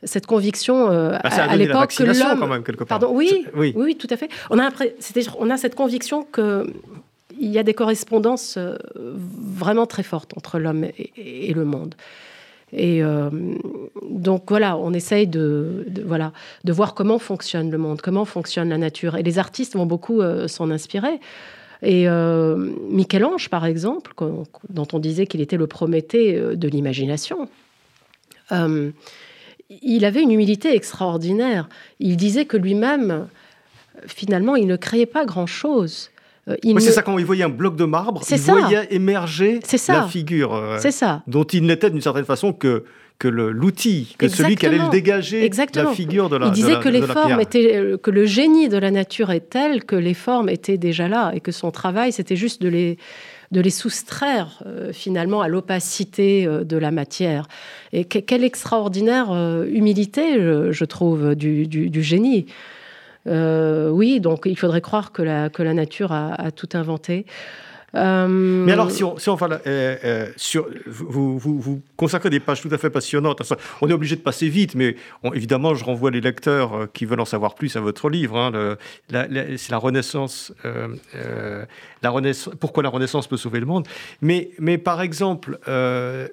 cette 0.04 0.26
conviction 0.26 0.88
bah, 0.88 1.18
à, 1.22 1.56
l'époque 1.56 1.94
que 1.96 2.04
l'homme, 2.04 2.38
quand 2.38 2.46
même 2.46 2.62
quelque 2.62 2.84
part. 2.84 3.00
Pardon, 3.00 3.14
oui, 3.14 3.46
oui, 3.54 3.72
oui, 3.76 3.96
tout 3.96 4.06
à 4.10 4.16
fait. 4.16 4.28
On 4.50 4.58
a, 4.58 4.70
on 5.38 5.50
a 5.50 5.56
cette 5.56 5.74
conviction 5.74 6.24
que 6.24 6.66
il 7.40 7.50
y 7.50 7.58
a 7.58 7.62
des 7.62 7.74
correspondances 7.74 8.58
vraiment 8.96 9.86
très 9.86 10.02
fortes 10.02 10.36
entre 10.36 10.58
l'homme 10.58 10.86
et 11.16 11.52
le 11.52 11.64
monde. 11.64 11.94
Et 12.72 13.02
euh, 13.02 13.30
donc 14.08 14.44
voilà, 14.48 14.76
on 14.76 14.92
essaye 14.92 15.26
de, 15.26 15.86
voilà, 16.04 16.32
de 16.64 16.72
voir 16.72 16.94
comment 16.94 17.18
fonctionne 17.18 17.70
le 17.70 17.78
monde, 17.78 18.00
comment 18.00 18.24
fonctionne 18.24 18.68
la 18.68 18.78
nature. 18.78 19.16
Et 19.16 19.22
les 19.22 19.38
artistes 19.38 19.74
vont 19.74 19.86
beaucoup 19.86 20.20
euh, 20.20 20.48
s'en 20.48 20.70
inspirer. 20.70 21.20
Et 21.82 22.08
euh, 22.08 22.56
Michel-Ange, 22.90 23.48
par 23.48 23.64
exemple, 23.64 24.12
dont 24.68 24.88
on 24.92 24.98
disait 24.98 25.26
qu'il 25.26 25.40
était 25.40 25.56
le 25.56 25.68
Prométhée 25.68 26.56
de 26.56 26.68
l'imagination, 26.68 27.48
il 29.70 30.04
avait 30.04 30.22
une 30.22 30.30
humilité 30.30 30.74
extraordinaire. 30.74 31.68
Il 32.00 32.16
disait 32.16 32.44
que 32.44 32.56
lui-même, 32.56 33.28
finalement, 34.06 34.56
il 34.56 34.66
ne 34.66 34.76
créait 34.76 35.06
pas 35.06 35.24
grand-chose. 35.24 36.10
Euh, 36.48 36.56
c'est 36.78 36.92
ça, 36.92 37.02
quand 37.02 37.18
il 37.18 37.26
voyait 37.26 37.44
un 37.44 37.50
bloc 37.50 37.76
de 37.76 37.84
marbre, 37.84 38.22
il 38.28 38.38
voyait 38.38 38.88
émerger 38.90 39.60
la 39.88 40.06
figure 40.06 40.54
euh, 40.54 40.78
ça. 40.78 41.22
dont 41.26 41.44
il 41.44 41.64
n'était 41.64 41.90
d'une 41.90 42.00
certaine 42.00 42.24
façon 42.24 42.52
que 42.52 42.84
que 43.18 43.26
l'outil, 43.26 44.14
que 44.16 44.28
celui 44.28 44.54
qui 44.54 44.64
allait 44.64 44.78
le 44.78 44.90
dégager 44.90 45.50
la 45.74 45.86
figure 45.86 46.28
de 46.28 46.36
la 46.36 46.46
Il 46.46 46.52
disait 46.52 46.78
que 46.78 46.88
les 46.88 47.02
formes 47.02 47.40
étaient, 47.40 47.76
euh, 47.76 47.96
que 47.96 48.12
le 48.12 48.26
génie 48.26 48.68
de 48.68 48.78
la 48.78 48.92
nature 48.92 49.32
est 49.32 49.50
tel 49.50 49.84
que 49.84 49.96
les 49.96 50.14
formes 50.14 50.48
étaient 50.48 50.78
déjà 50.78 51.08
là 51.08 51.32
et 51.34 51.40
que 51.40 51.50
son 51.50 51.72
travail 51.72 52.12
c'était 52.12 52.36
juste 52.36 52.62
de 52.62 52.68
les 52.68 52.96
de 53.50 53.60
les 53.60 53.70
soustraire 53.70 54.62
finalement 54.92 55.40
à 55.40 55.48
l'opacité 55.48 56.46
de 56.46 56.76
la 56.76 56.90
matière. 56.90 57.48
Et 57.92 58.04
quelle 58.04 58.44
extraordinaire 58.44 59.32
humilité, 59.64 60.34
je, 60.38 60.84
trouve, 60.84 61.34
du, 61.34 62.02
génie. 62.02 62.46
Euh, 63.26 63.90
oui, 63.90 64.20
donc 64.20 64.42
il 64.46 64.58
faudrait 64.58 64.80
croire 64.80 65.12
que 65.12 65.22
la 65.22 65.74
nature 65.74 66.12
a, 66.12 66.50
tout 66.50 66.68
inventé. 66.74 67.26
Euh, 67.94 68.28
Mais 68.28 68.72
alors, 68.72 68.90
si 68.90 69.02
on, 69.02 69.16
si 69.18 69.30
on 69.30 69.38
euh, 69.40 70.26
sur, 70.36 70.66
vous, 70.86 71.38
vous, 71.38 71.80
consacrez 71.96 72.28
des 72.28 72.40
pages 72.40 72.60
tout 72.60 72.68
à 72.70 72.78
fait 72.78 72.90
passionnantes. 72.90 73.40
On 73.80 73.88
est 73.88 73.92
obligé 73.92 74.16
de 74.16 74.20
passer 74.20 74.48
vite, 74.48 74.74
mais 74.74 74.96
évidemment, 75.34 75.74
je 75.74 75.84
renvoie 75.84 76.10
les 76.10 76.20
lecteurs 76.20 76.88
qui 76.92 77.06
veulent 77.06 77.20
en 77.20 77.24
savoir 77.24 77.54
plus 77.54 77.76
à 77.76 77.80
votre 77.80 78.10
livre. 78.10 78.36
Hein, 78.36 78.76
c'est 79.10 79.70
la 79.70 79.78
Renaissance. 79.78 80.52
Pourquoi 82.60 82.82
la 82.82 82.90
Renaissance 82.90 83.26
peut 83.26 83.38
sauver 83.38 83.60
le 83.60 83.66
monde 83.66 83.86
Mais, 84.20 84.50
mais 84.58 84.76
par 84.76 85.00
exemple, 85.00 85.58
on, 85.66 86.28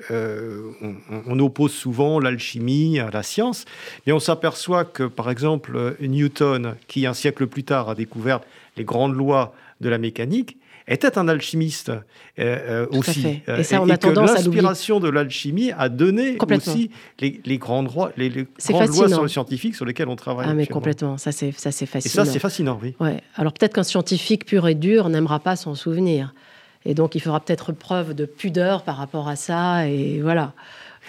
on, 1.26 1.39
oppose 1.39 1.74
souvent 1.74 2.20
l'alchimie 2.20 2.99
à 2.99 3.10
la 3.12 3.24
science, 3.24 3.66
et 4.08 4.12
on 4.12 4.20
s'aperçoit 4.20 4.84
que, 4.84 5.03
par 5.03 5.30
exemple, 5.30 5.95
Newton, 6.01 6.76
qui 6.88 7.06
un 7.06 7.14
siècle 7.14 7.47
plus 7.47 7.64
tard 7.64 7.89
a 7.89 7.95
découvert 7.95 8.41
les 8.78 8.84
grandes 8.84 9.16
lois 9.16 9.53
de 9.82 9.89
la 9.89 9.97
mécanique, 9.97 10.58
était 10.88 11.17
un 11.17 11.27
alchimiste 11.27 11.89
euh, 11.89 11.97
euh, 12.38 12.88
aussi. 12.91 13.41
Et 13.47 13.63
ça, 13.63 13.81
on 13.81 13.89
a 13.89 13.97
tendance 13.97 14.31
que 14.31 14.36
l'inspiration 14.36 14.99
de 14.99 15.09
l'alchimie 15.09 15.71
a 15.71 15.89
donné 15.89 16.38
aussi 16.39 16.91
les, 17.19 17.41
les 17.45 17.57
grandes, 17.57 17.89
les, 18.17 18.29
les 18.29 18.47
grandes 18.69 18.95
lois 18.95 19.27
scientifiques 19.27 19.75
sur 19.75 19.86
lesquelles 19.86 20.09
on 20.09 20.15
travaille. 20.15 20.47
Ah, 20.49 20.53
mais 20.53 20.67
complètement, 20.67 21.17
ça 21.17 21.31
c'est 21.31 21.51
fascinant. 21.51 21.99
Et 21.99 22.09
ça, 22.09 22.25
c'est 22.25 22.39
fascinant, 22.39 22.79
oui. 22.81 22.95
Ouais. 22.99 23.21
Alors 23.36 23.53
peut-être 23.53 23.73
qu'un 23.73 23.83
scientifique 23.83 24.45
pur 24.45 24.67
et 24.67 24.75
dur 24.75 25.09
n'aimera 25.09 25.39
pas 25.39 25.55
s'en 25.55 25.75
souvenir. 25.75 26.33
Et 26.86 26.93
donc, 26.93 27.15
il 27.15 27.19
fera 27.19 27.39
peut-être 27.39 27.71
preuve 27.71 28.13
de 28.13 28.25
pudeur 28.25 28.83
par 28.83 28.97
rapport 28.97 29.27
à 29.27 29.36
ça. 29.36 29.88
Et 29.88 30.21
voilà. 30.21 30.53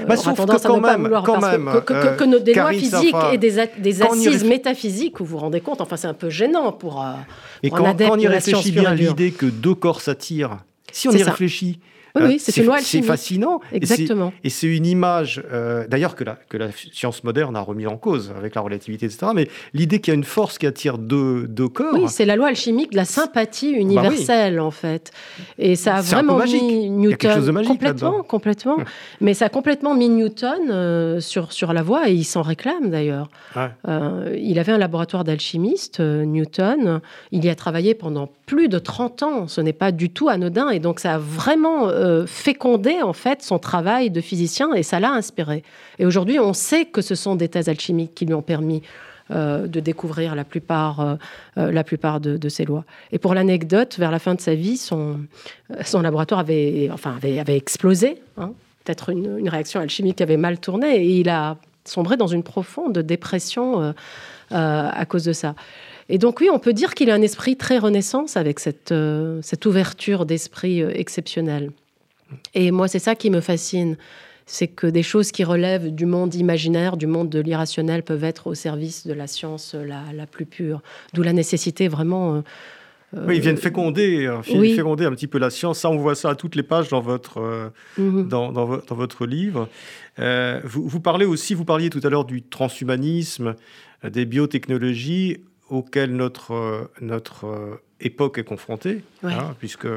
Bah, 0.00 0.04
on 0.10 0.16
sauf 0.16 0.38
que 0.38 0.66
quand 0.66 0.80
même, 0.80 1.08
quand 1.24 1.40
même, 1.40 1.70
que, 1.86 1.92
que, 1.92 2.16
que, 2.16 2.24
nos, 2.24 2.38
des 2.38 2.52
lois 2.52 2.72
physiques 2.72 3.14
et 3.32 3.38
des, 3.38 3.54
des 3.78 4.02
assises 4.02 4.44
métaphysiques, 4.44 5.18
vous 5.20 5.24
vous 5.24 5.38
rendez 5.38 5.60
compte, 5.60 5.80
enfin 5.80 5.96
c'est 5.96 6.06
un 6.06 6.14
peu 6.14 6.28
gênant 6.28 6.72
pour, 6.72 7.02
euh, 7.02 7.12
et 7.62 7.70
quand, 7.70 7.94
on 8.00 8.18
y 8.18 8.26
réfléchit 8.26 8.72
bien 8.72 8.94
l'idée 8.94 9.30
que 9.30 9.46
deux 9.46 9.74
corps 9.74 10.02
s'attirent, 10.02 10.58
si 10.92 11.08
on 11.08 11.12
y 11.12 11.22
réfléchit, 11.22 11.80
oui, 12.22 12.38
c'est 12.38 12.52
C'est 12.52 13.02
fascinant. 13.02 13.60
Exactement. 13.72 14.32
Et 14.44 14.50
c'est 14.50 14.66
une 14.66 14.86
image, 14.86 15.42
euh, 15.52 15.86
d'ailleurs, 15.88 16.14
que 16.14 16.24
la, 16.24 16.38
que 16.48 16.56
la 16.56 16.68
science 16.72 17.24
moderne 17.24 17.56
a 17.56 17.60
remis 17.60 17.86
en 17.86 17.96
cause 17.96 18.32
avec 18.36 18.54
la 18.54 18.60
relativité, 18.60 19.06
etc. 19.06 19.28
Mais 19.34 19.48
l'idée 19.74 20.00
qu'il 20.00 20.12
y 20.12 20.14
a 20.14 20.18
une 20.18 20.24
force 20.24 20.58
qui 20.58 20.66
attire 20.66 20.98
deux, 20.98 21.46
deux 21.46 21.68
corps. 21.68 21.94
Oui, 21.94 22.08
c'est 22.08 22.24
la 22.24 22.36
loi 22.36 22.48
alchimique 22.48 22.92
de 22.92 22.96
la 22.96 23.04
sympathie 23.04 23.72
bah 23.72 23.78
universelle, 23.78 24.60
en 24.60 24.70
fait. 24.70 25.12
Et 25.58 25.76
ça 25.76 25.96
a 25.96 26.00
vraiment 26.00 26.38
mis 26.44 26.90
Newton. 26.90 27.64
complètement, 27.64 28.22
complètement. 28.22 28.76
Mais 29.20 29.34
ça 29.34 29.46
a 29.46 29.48
complètement 29.48 29.94
mis 29.94 30.08
Newton 30.08 30.70
euh, 30.70 31.20
sur, 31.20 31.52
sur 31.52 31.72
la 31.72 31.82
voie 31.82 32.08
et 32.08 32.12
il 32.12 32.24
s'en 32.24 32.42
réclame 32.42 32.90
d'ailleurs. 32.90 33.28
Euh, 33.88 34.36
il 34.38 34.58
avait 34.58 34.72
un 34.72 34.78
laboratoire 34.78 35.24
d'alchimiste, 35.24 36.00
Newton. 36.00 37.00
Il 37.32 37.44
y 37.44 37.48
a 37.48 37.54
travaillé 37.54 37.94
pendant 37.94 38.30
plus 38.46 38.68
de 38.68 38.78
30 38.78 39.22
ans. 39.22 39.48
Ce 39.48 39.60
n'est 39.60 39.72
pas 39.72 39.92
du 39.92 40.10
tout 40.10 40.28
anodin. 40.28 40.70
Et 40.70 40.78
donc, 40.78 41.00
ça 41.00 41.14
a 41.14 41.18
vraiment 41.18 41.88
euh, 42.06 42.24
fécondé 42.24 43.02
en 43.02 43.12
fait 43.12 43.42
son 43.42 43.58
travail 43.58 44.10
de 44.10 44.20
physicien 44.20 44.72
et 44.74 44.84
ça 44.84 45.00
l'a 45.00 45.10
inspiré. 45.10 45.64
Et 45.98 46.06
aujourd'hui, 46.06 46.38
on 46.38 46.52
sait 46.52 46.84
que 46.84 47.00
ce 47.00 47.16
sont 47.16 47.34
des 47.34 47.48
thèses 47.48 47.68
alchimiques 47.68 48.14
qui 48.14 48.26
lui 48.26 48.34
ont 48.34 48.42
permis 48.42 48.82
euh, 49.32 49.66
de 49.66 49.80
découvrir 49.80 50.36
la 50.36 50.44
plupart, 50.44 51.00
euh, 51.00 51.16
la 51.56 51.82
plupart 51.82 52.20
de, 52.20 52.48
ces 52.48 52.64
lois. 52.64 52.84
Et 53.10 53.18
pour 53.18 53.34
l'anecdote, 53.34 53.98
vers 53.98 54.12
la 54.12 54.20
fin 54.20 54.36
de 54.36 54.40
sa 54.40 54.54
vie, 54.54 54.76
son, 54.76 55.18
son 55.84 56.00
laboratoire 56.00 56.38
avait, 56.38 56.90
enfin, 56.92 57.16
avait, 57.20 57.56
explosé, 57.56 58.22
hein. 58.36 58.52
peut-être 58.84 59.10
une, 59.10 59.38
une, 59.38 59.48
réaction 59.48 59.80
alchimique 59.80 60.20
avait 60.20 60.36
mal 60.36 60.60
tourné, 60.60 60.98
et 60.98 61.18
il 61.18 61.28
a 61.28 61.56
sombré 61.84 62.16
dans 62.16 62.28
une 62.28 62.44
profonde 62.44 62.96
dépression 62.98 63.94
à 64.50 65.06
cause 65.06 65.24
de 65.24 65.32
ça. 65.32 65.56
Et 66.08 66.18
donc 66.18 66.40
oui, 66.40 66.50
on 66.52 66.60
peut 66.60 66.72
dire 66.72 66.94
qu'il 66.94 67.10
a 67.10 67.14
un 67.14 67.22
esprit 67.22 67.56
très 67.56 67.78
renaissance 67.78 68.36
avec 68.36 68.60
cette, 68.60 68.94
cette 69.42 69.66
ouverture 69.66 70.24
d'esprit 70.24 70.82
exceptionnelle. 70.82 71.72
Et 72.54 72.70
moi, 72.70 72.88
c'est 72.88 72.98
ça 72.98 73.14
qui 73.14 73.30
me 73.30 73.40
fascine. 73.40 73.96
C'est 74.46 74.68
que 74.68 74.86
des 74.86 75.02
choses 75.02 75.32
qui 75.32 75.42
relèvent 75.42 75.92
du 75.92 76.06
monde 76.06 76.34
imaginaire, 76.34 76.96
du 76.96 77.06
monde 77.06 77.28
de 77.28 77.40
l'irrationnel, 77.40 78.02
peuvent 78.02 78.24
être 78.24 78.46
au 78.46 78.54
service 78.54 79.06
de 79.06 79.12
la 79.12 79.26
science 79.26 79.74
la, 79.74 80.26
plus 80.26 80.46
pure. 80.46 80.82
D'où 81.14 81.22
la 81.22 81.32
nécessité 81.32 81.88
vraiment. 81.88 82.36
Euh, 82.36 83.26
oui, 83.26 83.36
ils 83.36 83.40
viennent 83.40 83.56
féconder, 83.56 84.26
euh, 84.26 84.42
féconder 84.42 85.04
un 85.04 85.12
petit 85.12 85.26
peu 85.26 85.38
la 85.38 85.50
science. 85.50 85.80
Ça, 85.80 85.90
on 85.90 85.96
voit 85.96 86.14
ça 86.14 86.30
à 86.30 86.34
toutes 86.36 86.54
les 86.54 86.62
pages 86.62 86.88
dans 86.88 87.00
votre, 87.00 87.38
euh, 87.38 87.68
mhm. 87.98 88.28
dans, 88.28 88.52
dans, 88.52 88.66
votre 88.90 89.26
livre. 89.26 89.68
vous, 90.18 90.88
vous, 90.88 91.00
parlez 91.00 91.26
aussi, 91.26 91.54
vous 91.54 91.64
parliez 91.64 91.90
tout 91.90 92.00
à 92.04 92.08
l'heure 92.08 92.24
du 92.24 92.42
transhumanisme, 92.42 93.56
des 94.04 94.26
biotechnologies 94.26 95.38
auxquelles 95.70 96.14
notre, 96.14 96.88
notre 97.00 97.80
époque 98.00 98.38
est 98.38 98.44
confrontée, 98.44 99.02
hein, 99.24 99.54
puisque 99.58 99.88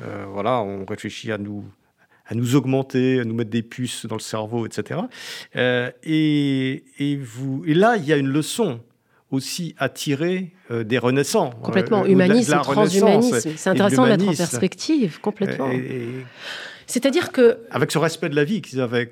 euh, 0.00 0.24
voilà, 0.28 0.60
on 0.60 0.84
réfléchit 0.84 1.32
à 1.32 1.38
nous 1.38 1.64
à 2.30 2.34
nous 2.34 2.56
augmenter, 2.56 3.20
à 3.20 3.24
nous 3.24 3.32
mettre 3.32 3.48
des 3.48 3.62
puces 3.62 4.04
dans 4.04 4.16
le 4.16 4.20
cerveau, 4.20 4.66
etc. 4.66 5.00
Euh, 5.56 5.90
et, 6.04 6.84
et, 6.98 7.16
vous, 7.16 7.64
et 7.66 7.72
là, 7.72 7.96
il 7.96 8.04
y 8.04 8.12
a 8.12 8.18
une 8.18 8.28
leçon 8.28 8.80
aussi 9.30 9.74
à 9.78 9.88
tirer 9.88 10.52
euh, 10.70 10.84
des 10.84 10.98
renaissants. 10.98 11.48
Complètement, 11.62 12.04
humanisme, 12.04 12.58
transhumanisme. 12.62 13.52
C'est 13.56 13.70
intéressant 13.70 14.04
de 14.04 14.08
mettre 14.10 14.28
en 14.28 14.34
perspective, 14.34 15.22
complètement. 15.22 15.70
C'est-à-dire 16.86 17.32
que... 17.32 17.60
Avec 17.70 17.90
ce 17.90 17.96
respect 17.96 18.28
de 18.28 18.36
la 18.36 18.44
vie 18.44 18.60
qu'ils 18.60 18.82
avaient... 18.82 19.08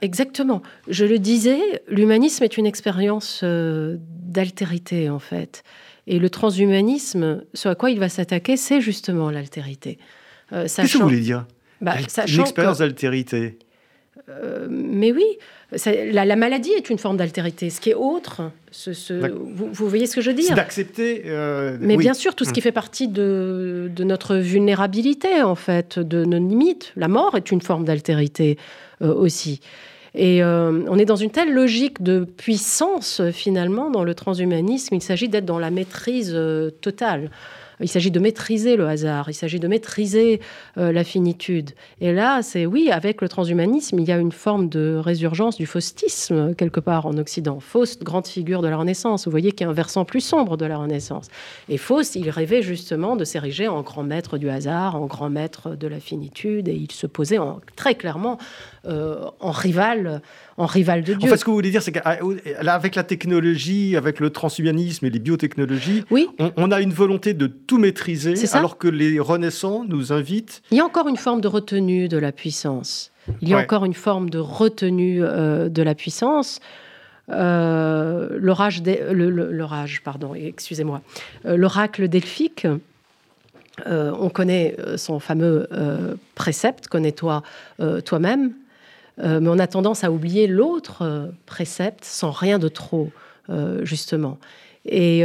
Exactement. 0.00 0.62
Je 0.88 1.04
le 1.04 1.18
disais, 1.18 1.82
l'humanisme 1.86 2.44
est 2.44 2.56
une 2.56 2.66
expérience 2.66 3.44
d'altérité, 3.44 5.10
en 5.10 5.18
fait. 5.18 5.62
Et 6.10 6.18
le 6.18 6.30
transhumanisme, 6.30 7.42
ce 7.52 7.68
à 7.68 7.74
quoi 7.74 7.90
il 7.90 8.00
va 8.00 8.08
s'attaquer, 8.08 8.56
c'est 8.56 8.80
justement 8.80 9.30
l'altérité. 9.30 9.98
Euh, 10.52 10.62
Qu'est-ce 10.62 10.94
que 10.94 10.98
vous 10.98 11.04
voulez 11.04 11.20
dire 11.20 11.46
bah, 11.82 11.94
Une 12.26 12.40
expérience 12.40 12.78
d'altérité 12.78 13.58
mais 14.68 15.10
oui, 15.10 15.24
la, 16.12 16.36
maladie 16.36 16.72
est 16.72 16.90
une 16.90 16.98
forme 16.98 17.16
d'altérité. 17.16 17.70
Ce 17.70 17.80
qui 17.80 17.90
est 17.90 17.94
autre, 17.94 18.50
vous, 18.92 19.88
voyez 19.88 20.06
ce 20.06 20.16
que 20.16 20.20
je 20.20 20.28
veux 20.28 20.36
dire 20.36 20.54
d'accepter. 20.54 21.22
mais 21.80 21.96
bien 21.96 22.12
sûr, 22.12 22.34
tout 22.34 22.44
ce 22.44 22.52
qui 22.52 22.60
hum. 22.60 22.64
fait 22.64 22.72
partie 22.72 23.08
de, 23.08 23.90
de, 23.94 24.04
notre 24.04 24.36
vulnérabilité, 24.36 25.40
en 25.42 25.54
fait, 25.54 25.98
de 25.98 26.26
nos 26.26 26.36
limites. 26.46 26.92
La 26.94 27.08
mort 27.08 27.36
est 27.36 27.50
une 27.50 27.62
forme 27.62 27.86
d'altérité 27.86 28.58
aussi. 29.00 29.60
Et 30.14 30.42
euh, 30.42 30.84
on 30.88 30.98
est 30.98 31.04
dans 31.04 31.16
une 31.16 31.30
telle 31.30 31.52
logique 31.52 32.02
de 32.02 32.24
puissance, 32.24 33.22
finalement, 33.32 33.90
dans 33.90 34.04
le 34.04 34.14
transhumanisme, 34.14 34.94
il 34.94 35.02
s'agit 35.02 35.28
d'être 35.28 35.44
dans 35.44 35.58
la 35.58 35.70
maîtrise 35.70 36.32
euh, 36.34 36.70
totale. 36.70 37.30
Il 37.80 37.88
s'agit 37.88 38.10
de 38.10 38.20
maîtriser 38.20 38.76
le 38.76 38.86
hasard, 38.86 39.28
il 39.28 39.34
s'agit 39.34 39.60
de 39.60 39.68
maîtriser 39.68 40.40
euh, 40.76 40.92
la 40.92 41.04
finitude. 41.04 41.70
Et 42.00 42.12
là, 42.12 42.42
c'est 42.42 42.66
oui, 42.66 42.90
avec 42.90 43.22
le 43.22 43.28
transhumanisme, 43.28 43.98
il 43.98 44.08
y 44.08 44.12
a 44.12 44.18
une 44.18 44.32
forme 44.32 44.68
de 44.68 44.96
résurgence 44.96 45.56
du 45.56 45.66
faustisme 45.66 46.54
quelque 46.54 46.80
part 46.80 47.06
en 47.06 47.16
Occident. 47.18 47.60
Faust, 47.60 48.02
grande 48.02 48.26
figure 48.26 48.62
de 48.62 48.68
la 48.68 48.76
Renaissance. 48.76 49.26
Vous 49.26 49.30
voyez 49.30 49.52
qu'il 49.52 49.64
y 49.64 49.68
a 49.68 49.70
un 49.70 49.74
versant 49.74 50.04
plus 50.04 50.20
sombre 50.20 50.56
de 50.56 50.66
la 50.66 50.76
Renaissance. 50.76 51.28
Et 51.68 51.78
Faust, 51.78 52.16
il 52.16 52.28
rêvait 52.30 52.62
justement 52.62 53.16
de 53.16 53.24
s'ériger 53.24 53.68
en 53.68 53.82
grand 53.82 54.02
maître 54.02 54.38
du 54.38 54.48
hasard, 54.48 54.96
en 54.96 55.06
grand 55.06 55.30
maître 55.30 55.76
de 55.76 55.86
la 55.86 56.00
finitude, 56.00 56.68
et 56.68 56.74
il 56.74 56.92
se 56.92 57.06
posait 57.06 57.38
très 57.76 57.94
clairement 57.94 58.38
euh, 58.86 59.24
en 59.40 59.50
rival 59.50 60.22
en 60.58 60.66
rival 60.66 61.02
de 61.02 61.14
Dieu. 61.14 61.28
En 61.28 61.30
fait, 61.30 61.38
ce 61.38 61.44
que 61.44 61.50
vous 61.50 61.56
voulez 61.56 61.70
dire, 61.70 61.82
c'est 61.82 61.92
qu'avec 61.92 62.96
la 62.96 63.04
technologie, 63.04 63.96
avec 63.96 64.18
le 64.18 64.30
transhumanisme 64.30 65.06
et 65.06 65.10
les 65.10 65.20
biotechnologies, 65.20 66.04
oui. 66.10 66.28
on, 66.56 66.72
a 66.72 66.80
une 66.80 66.92
volonté 66.92 67.32
de 67.32 67.46
tout 67.68 67.78
maîtriser, 67.78 68.34
alors 68.54 68.78
que 68.78 68.88
les 68.88 69.20
renaissants 69.20 69.84
nous 69.86 70.12
invitent. 70.12 70.62
Il 70.72 70.78
y 70.78 70.80
a 70.80 70.84
encore 70.84 71.06
une 71.06 71.16
forme 71.16 71.40
de 71.40 71.46
retenue 71.46 72.08
de 72.08 72.18
la 72.18 72.32
puissance. 72.32 73.12
Il 73.40 73.48
y 73.48 73.54
a 73.54 73.58
encore 73.58 73.84
une 73.84 73.94
forme 73.94 74.30
de 74.30 74.38
retenue 74.38 75.20
euh, 75.22 75.68
de 75.68 75.82
la 75.82 75.94
puissance. 75.94 76.60
Euh, 77.30 78.30
l'orage, 78.40 78.82
l'orage, 79.12 80.02
pardon, 80.02 80.34
excusez-moi, 80.34 81.02
euh, 81.44 81.56
l'oracle 81.56 82.08
delphique. 82.08 82.66
on 83.86 84.30
connaît 84.30 84.76
son 84.96 85.20
fameux 85.20 85.68
précepte, 86.34 86.88
connais-toi 86.88 87.44
toi-même. 88.04 88.54
Euh, 89.20 89.40
mais 89.40 89.48
on 89.48 89.58
a 89.58 89.66
tendance 89.66 90.04
à 90.04 90.12
oublier 90.12 90.46
l'autre 90.46 91.02
euh, 91.02 91.26
précepte 91.46 92.04
sans 92.04 92.30
rien 92.30 92.58
de 92.58 92.68
trop, 92.68 93.10
euh, 93.50 93.84
justement. 93.84 94.38
Et 94.84 95.24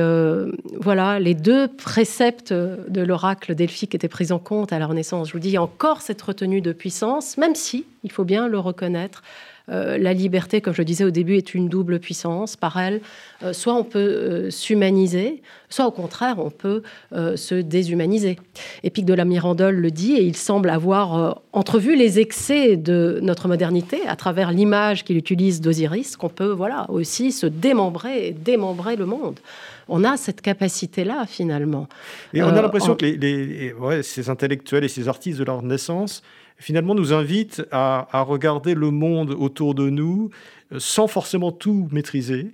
voilà, 0.80 1.20
les 1.20 1.36
deux 1.36 1.68
préceptes 1.68 2.54
de 2.54 3.02
l'oracle 3.02 3.56
delphique 3.56 3.96
étaient 3.96 4.08
pris 4.08 4.32
en 4.32 4.40
compte 4.40 4.74
à 4.74 4.80
la 4.80 4.88
Renaissance. 4.88 5.28
Je 5.28 5.34
vous 5.34 5.40
dis, 5.40 5.58
encore 5.58 6.02
cette 6.02 6.22
retenue 6.22 6.62
de 6.62 6.74
puissance, 6.74 7.38
même 7.38 7.56
si, 7.56 7.86
il 8.04 8.12
faut 8.12 8.26
bien 8.26 8.48
le 8.48 8.60
reconnaître, 8.60 9.24
euh, 9.70 9.98
la 9.98 10.14
liberté, 10.14 10.60
comme 10.60 10.74
je 10.74 10.84
disais 10.84 11.06
au 11.06 11.12
début, 11.12 11.38
est 11.38 11.54
une 11.54 11.70
double 11.70 12.00
puissance. 12.00 12.58
Par 12.58 12.78
elle, 12.78 13.02
euh, 13.44 13.54
soit 13.54 13.74
on 13.74 13.84
peut 13.84 14.00
euh, 14.00 14.50
s'humaniser, 14.50 15.42
soit 15.70 15.88
au 15.88 15.92
contraire, 15.92 16.36
on 16.40 16.50
peut 16.50 16.84
se 17.12 17.56
déshumaniser. 17.56 18.38
Épique 18.84 19.06
de 19.06 19.14
la 19.14 19.26
Mirandole 19.26 19.76
le 19.76 19.92
dit, 19.92 20.14
et 20.14 20.24
il 20.24 20.36
semble 20.36 20.70
avoir 20.70 21.42
entrevu 21.54 21.96
les 21.96 22.20
excès 22.20 22.78
de 22.78 23.20
notre 23.22 23.48
modernité 23.48 24.02
à 24.08 24.16
travers 24.16 24.52
l'image 24.52 25.04
qu'il 25.04 25.18
utilise 25.18 25.62
d'Osiris, 25.62 26.16
qu'on 26.16 26.30
peut 26.30 26.52
voilà 26.52 26.86
aussi 26.90 27.32
se 27.32 27.46
démembrer 27.46 28.28
et 28.28 28.32
démembrer 28.32 28.96
le 28.96 29.06
monde 29.06 29.40
on 29.88 30.04
a 30.04 30.18
cette 30.18 30.42
capacité-là 30.42 31.26
finalement. 31.28 31.88
Et 32.34 32.42
on 32.42 32.48
a 32.48 32.62
l'impression 32.62 32.96
que 32.96 33.06
les, 33.06 33.74
ces 34.02 34.30
intellectuels 34.30 34.84
et 34.84 34.88
ces 34.88 35.08
artistes 35.08 35.40
de 35.40 35.44
la 35.44 35.54
Renaissance 35.54 36.24
finalement 36.64 36.96
nous 36.96 37.12
invite 37.12 37.62
à, 37.72 38.08
regarder 38.26 38.74
le 38.74 38.90
monde 38.90 39.32
autour 39.32 39.76
de 39.76 39.90
nous 39.90 40.30
euh, 40.72 40.78
sans 40.80 41.08
forcément 41.08 41.52
tout 41.52 41.90
maîtriser. 41.92 42.52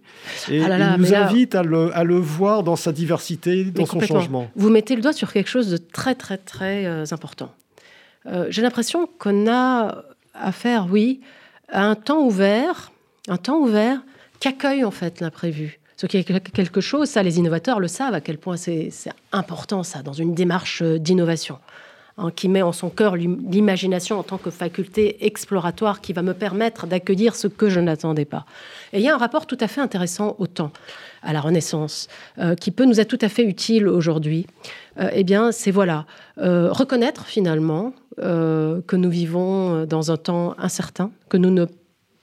Et 0.49 0.63
ah 0.63 0.97
nous 0.97 1.13
invite 1.13 1.53
à, 1.53 1.61
le, 1.61 2.17
voir 2.17 2.63
dans 2.63 2.75
sa 2.75 2.91
diversité, 2.91 3.65
dans 3.65 3.85
son 3.85 4.01
changement. 4.01 4.49
Vous 4.55 4.71
mettez 4.71 4.95
le 4.95 5.01
doigt 5.03 5.13
sur 5.13 5.31
quelque 5.31 5.47
chose 5.47 5.69
de 5.69 5.77
très, 5.77 6.15
très, 6.15 6.37
très 6.37 6.85
euh, 6.85 7.05
important. 7.11 7.53
Euh, 8.25 8.47
j'ai 8.49 8.63
l'impression 8.63 9.07
qu'on 9.19 9.47
a 9.47 10.03
affaire, 10.33 10.87
oui, 10.89 11.21
à 11.69 11.85
un 11.85 11.95
temps 11.95 12.23
ouvert, 12.23 12.91
un 13.27 13.37
temps 13.37 13.59
ouvert 13.59 14.01
qu'accueille 14.39 14.83
en 14.83 14.91
fait 14.91 15.21
l'imprévu. 15.21 15.79
Ce 15.97 16.07
qui 16.07 16.17
est 16.17 16.23
quelque 16.23 16.81
chose, 16.81 17.09
ça 17.09 17.21
les 17.21 17.37
innovateurs 17.37 17.79
le 17.79 17.89
savent, 17.89 18.13
à 18.13 18.21
quel 18.21 18.37
point 18.37 18.57
c'est 18.57 18.89
important 19.33 19.83
ça, 19.83 20.01
dans 20.01 20.13
une 20.13 20.33
démarche 20.33 20.81
d'innovation. 20.81 21.59
Hein, 22.21 22.31
qui 22.35 22.49
met 22.49 22.61
en 22.61 22.73
son 22.73 22.89
cœur 22.89 23.15
l'imagination 23.15 24.19
en 24.19 24.23
tant 24.23 24.37
que 24.37 24.49
faculté 24.49 25.25
exploratoire 25.25 26.01
qui 26.01 26.11
va 26.11 26.21
me 26.21 26.33
permettre 26.33 26.85
d'accueillir 26.85 27.33
ce 27.33 27.47
que 27.47 27.69
je 27.69 27.79
n'attendais 27.79 28.25
pas. 28.25 28.45
Et 28.91 28.99
il 28.99 29.03
y 29.03 29.07
a 29.07 29.15
un 29.15 29.17
rapport 29.17 29.45
tout 29.45 29.57
à 29.61 29.69
fait 29.69 29.79
intéressant 29.79 30.35
au 30.37 30.45
temps, 30.45 30.71
à 31.23 31.31
la 31.31 31.39
Renaissance, 31.39 32.09
euh, 32.37 32.55
qui 32.55 32.71
peut 32.71 32.83
nous 32.83 32.99
être 32.99 33.07
tout 33.07 33.23
à 33.25 33.29
fait 33.29 33.43
utile 33.43 33.87
aujourd'hui. 33.87 34.47
Euh, 34.99 35.09
eh 35.13 35.23
bien, 35.23 35.53
c'est 35.53 35.71
voilà, 35.71 36.05
euh, 36.39 36.69
reconnaître 36.71 37.25
finalement 37.25 37.93
que 38.17 38.95
nous 38.97 39.09
vivons 39.09 39.85
dans 39.85 40.11
un 40.11 40.17
temps 40.17 40.53
incertain, 40.57 41.09
que 41.29 41.37
nous 41.37 41.51
ne 41.51 41.63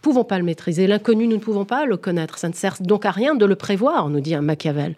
pouvons 0.07 0.23
pas 0.23 0.39
le 0.39 0.45
maîtriser. 0.45 0.87
L'inconnu, 0.87 1.27
nous 1.27 1.35
ne 1.35 1.41
pouvons 1.41 1.65
pas 1.65 1.85
le 1.85 1.97
connaître. 1.97 2.39
Ça 2.39 2.49
ne 2.49 2.53
sert 2.53 2.77
donc 2.79 3.05
à 3.05 3.11
rien 3.11 3.35
de 3.35 3.45
le 3.45 3.57
prévoir, 3.57 4.09
nous 4.09 4.21
dit 4.21 4.37
un 4.37 4.41
Machiavel. 4.41 4.95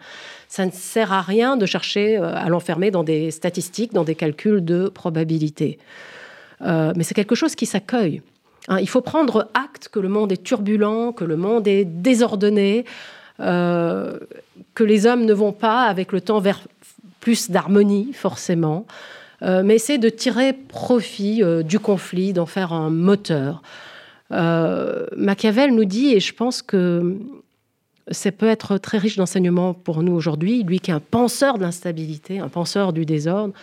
Ça 0.47 0.67
ne 0.67 0.71
sert 0.71 1.11
à 1.11 1.23
rien 1.23 1.57
de 1.57 1.65
chercher 1.65 2.19
euh, 2.19 2.31
à 2.35 2.47
l'enfermer 2.47 2.91
dans 2.91 3.03
des 3.03 3.31
statistiques, 3.31 3.91
dans 3.91 4.03
des 4.03 4.13
calculs 4.13 4.63
de 4.63 4.87
probabilité. 4.87 5.79
Euh, 6.61 6.93
mais 6.95 7.03
c'est 7.03 7.15
quelque 7.15 7.33
chose 7.33 7.55
qui 7.55 7.65
s'accueille. 7.65 8.21
Hein. 8.67 8.77
il 8.79 8.87
faut 8.87 9.01
prendre 9.01 9.49
acte 9.55 9.87
que 9.87 9.99
le 9.99 10.09
monde 10.09 10.31
est 10.31 10.43
turbulent, 10.43 11.11
que 11.11 11.25
le 11.25 11.37
monde 11.37 11.67
est 11.67 11.85
désordonné, 11.85 12.85
euh, 13.39 14.19
que 14.75 14.83
les 14.83 15.07
hommes 15.07 15.25
ne 15.25 15.33
vont 15.33 15.53
pas 15.53 15.85
avec 15.85 16.11
le 16.11 16.21
temps 16.21 16.39
vers 16.39 16.59
plus 17.19 17.49
d'harmonie, 17.49 18.13
forcément, 18.13 18.85
mais 19.41 19.77
c'est 19.77 19.97
de 19.97 20.09
tirer 20.09 20.51
profit 20.53 21.41
du 21.63 21.79
conflit, 21.79 22.33
d'en 22.33 22.45
faire 22.45 22.73
un 22.73 22.89
moteur. 22.89 23.61
Machiavel 24.31 25.73
nous 25.73 25.85
dit, 25.85 26.13
et 26.13 26.19
je 26.19 26.33
pense 26.33 26.61
que 26.61 27.17
ça 28.11 28.31
peut 28.31 28.47
être 28.47 28.77
très 28.77 28.97
riche 28.97 29.17
d'enseignements 29.17 29.73
pour 29.73 30.03
nous 30.03 30.13
aujourd'hui. 30.13 30.63
Lui 30.63 30.79
qui 30.79 30.91
est 30.91 30.93
un 30.93 30.99
penseur 30.99 31.57
de 31.57 31.63
l'instabilité, 31.63 32.39
un 32.39 32.49
penseur 32.49 32.93
du 32.93 33.05
désordre, 33.05 33.53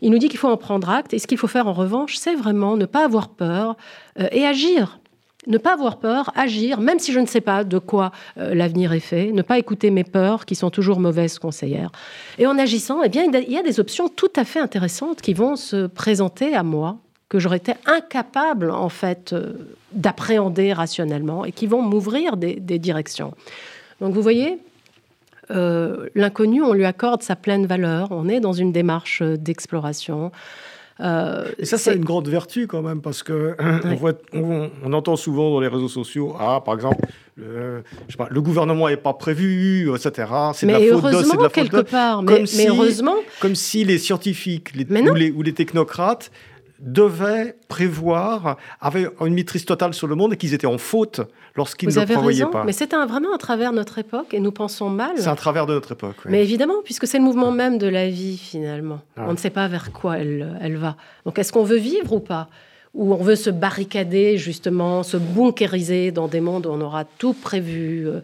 il 0.00 0.10
nous 0.10 0.18
dit 0.18 0.28
qu'il 0.28 0.38
faut 0.38 0.48
en 0.48 0.56
prendre 0.56 0.88
acte. 0.88 1.12
Et 1.12 1.18
ce 1.18 1.26
qu'il 1.26 1.38
faut 1.38 1.46
faire 1.46 1.66
en 1.66 1.72
revanche, 1.72 2.16
c'est 2.16 2.34
vraiment 2.34 2.76
ne 2.76 2.86
pas 2.86 3.04
avoir 3.04 3.28
peur 3.28 3.76
euh, 4.18 4.28
et 4.32 4.46
agir. 4.46 4.98
Ne 5.46 5.56
pas 5.56 5.72
avoir 5.72 5.98
peur, 5.98 6.30
agir, 6.34 6.80
même 6.80 6.98
si 6.98 7.12
je 7.12 7.20
ne 7.20 7.26
sais 7.26 7.40
pas 7.40 7.64
de 7.64 7.78
quoi 7.78 8.12
euh, 8.36 8.54
l'avenir 8.54 8.92
est 8.92 9.00
fait, 9.00 9.32
ne 9.32 9.40
pas 9.40 9.58
écouter 9.58 9.90
mes 9.90 10.04
peurs 10.04 10.44
qui 10.44 10.54
sont 10.54 10.68
toujours 10.68 11.00
mauvaises 11.00 11.38
conseillères. 11.38 11.90
Et 12.38 12.46
en 12.46 12.58
agissant, 12.58 13.02
eh 13.02 13.08
bien, 13.08 13.24
il 13.24 13.52
y 13.52 13.56
a 13.56 13.62
des 13.62 13.80
options 13.80 14.08
tout 14.08 14.32
à 14.36 14.44
fait 14.44 14.60
intéressantes 14.60 15.22
qui 15.22 15.32
vont 15.32 15.56
se 15.56 15.86
présenter 15.86 16.54
à 16.54 16.62
moi, 16.62 16.98
que 17.30 17.38
j'aurais 17.38 17.56
été 17.56 17.72
incapable, 17.86 18.70
en 18.70 18.90
fait, 18.90 19.32
euh, 19.32 19.54
d'appréhender 19.92 20.74
rationnellement 20.74 21.46
et 21.46 21.52
qui 21.52 21.66
vont 21.66 21.80
m'ouvrir 21.80 22.36
des 22.36 22.78
directions. 22.78 23.32
Donc 24.00 24.12
vous 24.12 24.22
voyez, 24.22 24.58
euh, 25.50 26.08
l'inconnu, 26.14 26.62
on 26.62 26.72
lui 26.72 26.84
accorde 26.84 27.22
sa 27.22 27.36
pleine 27.36 27.66
valeur. 27.66 28.08
On 28.10 28.28
est 28.28 28.40
dans 28.40 28.52
une 28.52 28.72
démarche 28.72 29.22
euh, 29.22 29.36
d'exploration. 29.36 30.30
Euh, 31.00 31.50
et 31.58 31.64
ça, 31.64 31.78
c'est 31.78 31.94
une 31.94 32.04
grande 32.04 32.28
vertu 32.28 32.66
quand 32.66 32.82
même, 32.82 33.00
parce 33.00 33.22
que 33.22 33.56
on, 34.34 34.92
entend 34.92 35.16
souvent 35.16 35.50
dans 35.50 35.60
les 35.60 35.68
réseaux 35.68 35.88
sociaux, 35.88 36.36
ah, 36.38 36.60
par 36.62 36.74
exemple, 36.74 37.06
le, 37.36 37.82
le 38.28 38.42
gouvernement 38.42 38.88
n'est 38.88 38.98
pas 38.98 39.14
prévu, 39.14 39.90
etc. 39.94 40.28
C'est 40.52 40.66
de 40.66 40.72
la 40.72 40.78
faute 40.78 40.88
heureusement, 40.90 41.36
de 41.36 41.42
la 41.44 41.48
quelque 41.48 41.80
part. 41.80 42.22
Mais, 42.22 42.44
heureusement. 42.68 43.16
Comme 43.40 43.54
si 43.54 43.82
les 43.84 43.96
scientifiques 43.96 44.72
ou, 44.74 45.14
les, 45.14 45.30
ou 45.30 45.42
les 45.42 45.54
technocrates 45.54 46.30
devaient 46.80 47.56
prévoir, 47.68 48.56
avaient 48.80 49.06
une 49.20 49.34
maîtrise 49.34 49.64
totale 49.64 49.94
sur 49.94 50.06
le 50.06 50.14
monde 50.14 50.32
et 50.32 50.36
qu'ils 50.36 50.54
étaient 50.54 50.66
en 50.66 50.78
faute 50.78 51.20
lorsqu'ils 51.54 51.88
ne 51.88 51.94
le 51.94 52.06
prévoyaient 52.06 52.46
pas. 52.46 52.64
Mais 52.64 52.72
c'est 52.72 52.92
vraiment 52.92 53.34
à 53.34 53.38
travers 53.38 53.72
notre 53.72 53.98
époque 53.98 54.32
et 54.32 54.40
nous 54.40 54.52
pensons 54.52 54.88
mal. 54.88 55.12
C'est 55.16 55.28
à 55.28 55.36
travers 55.36 55.66
de 55.66 55.74
notre 55.74 55.92
époque. 55.92 56.16
Mais 56.24 56.42
évidemment, 56.42 56.82
puisque 56.84 57.06
c'est 57.06 57.18
le 57.18 57.24
mouvement 57.24 57.52
même 57.52 57.78
de 57.78 57.86
la 57.86 58.08
vie 58.08 58.38
finalement. 58.38 59.00
Ah. 59.16 59.26
On 59.28 59.32
ne 59.32 59.36
sait 59.36 59.50
pas 59.50 59.68
vers 59.68 59.92
quoi 59.92 60.18
elle, 60.18 60.58
elle 60.60 60.76
va. 60.76 60.96
Donc 61.24 61.38
est-ce 61.38 61.52
qu'on 61.52 61.64
veut 61.64 61.76
vivre 61.76 62.12
ou 62.12 62.20
pas? 62.20 62.48
Ou 62.94 63.14
on 63.14 63.22
veut 63.22 63.36
se 63.36 63.50
barricader 63.50 64.36
justement, 64.36 65.02
se 65.02 65.16
bunkériser 65.16 66.10
dans 66.10 66.28
des 66.28 66.40
mondes 66.40 66.66
où 66.66 66.70
on 66.70 66.80
aura 66.80 67.04
tout 67.04 67.34
prévu 67.34 68.08
euh, 68.08 68.20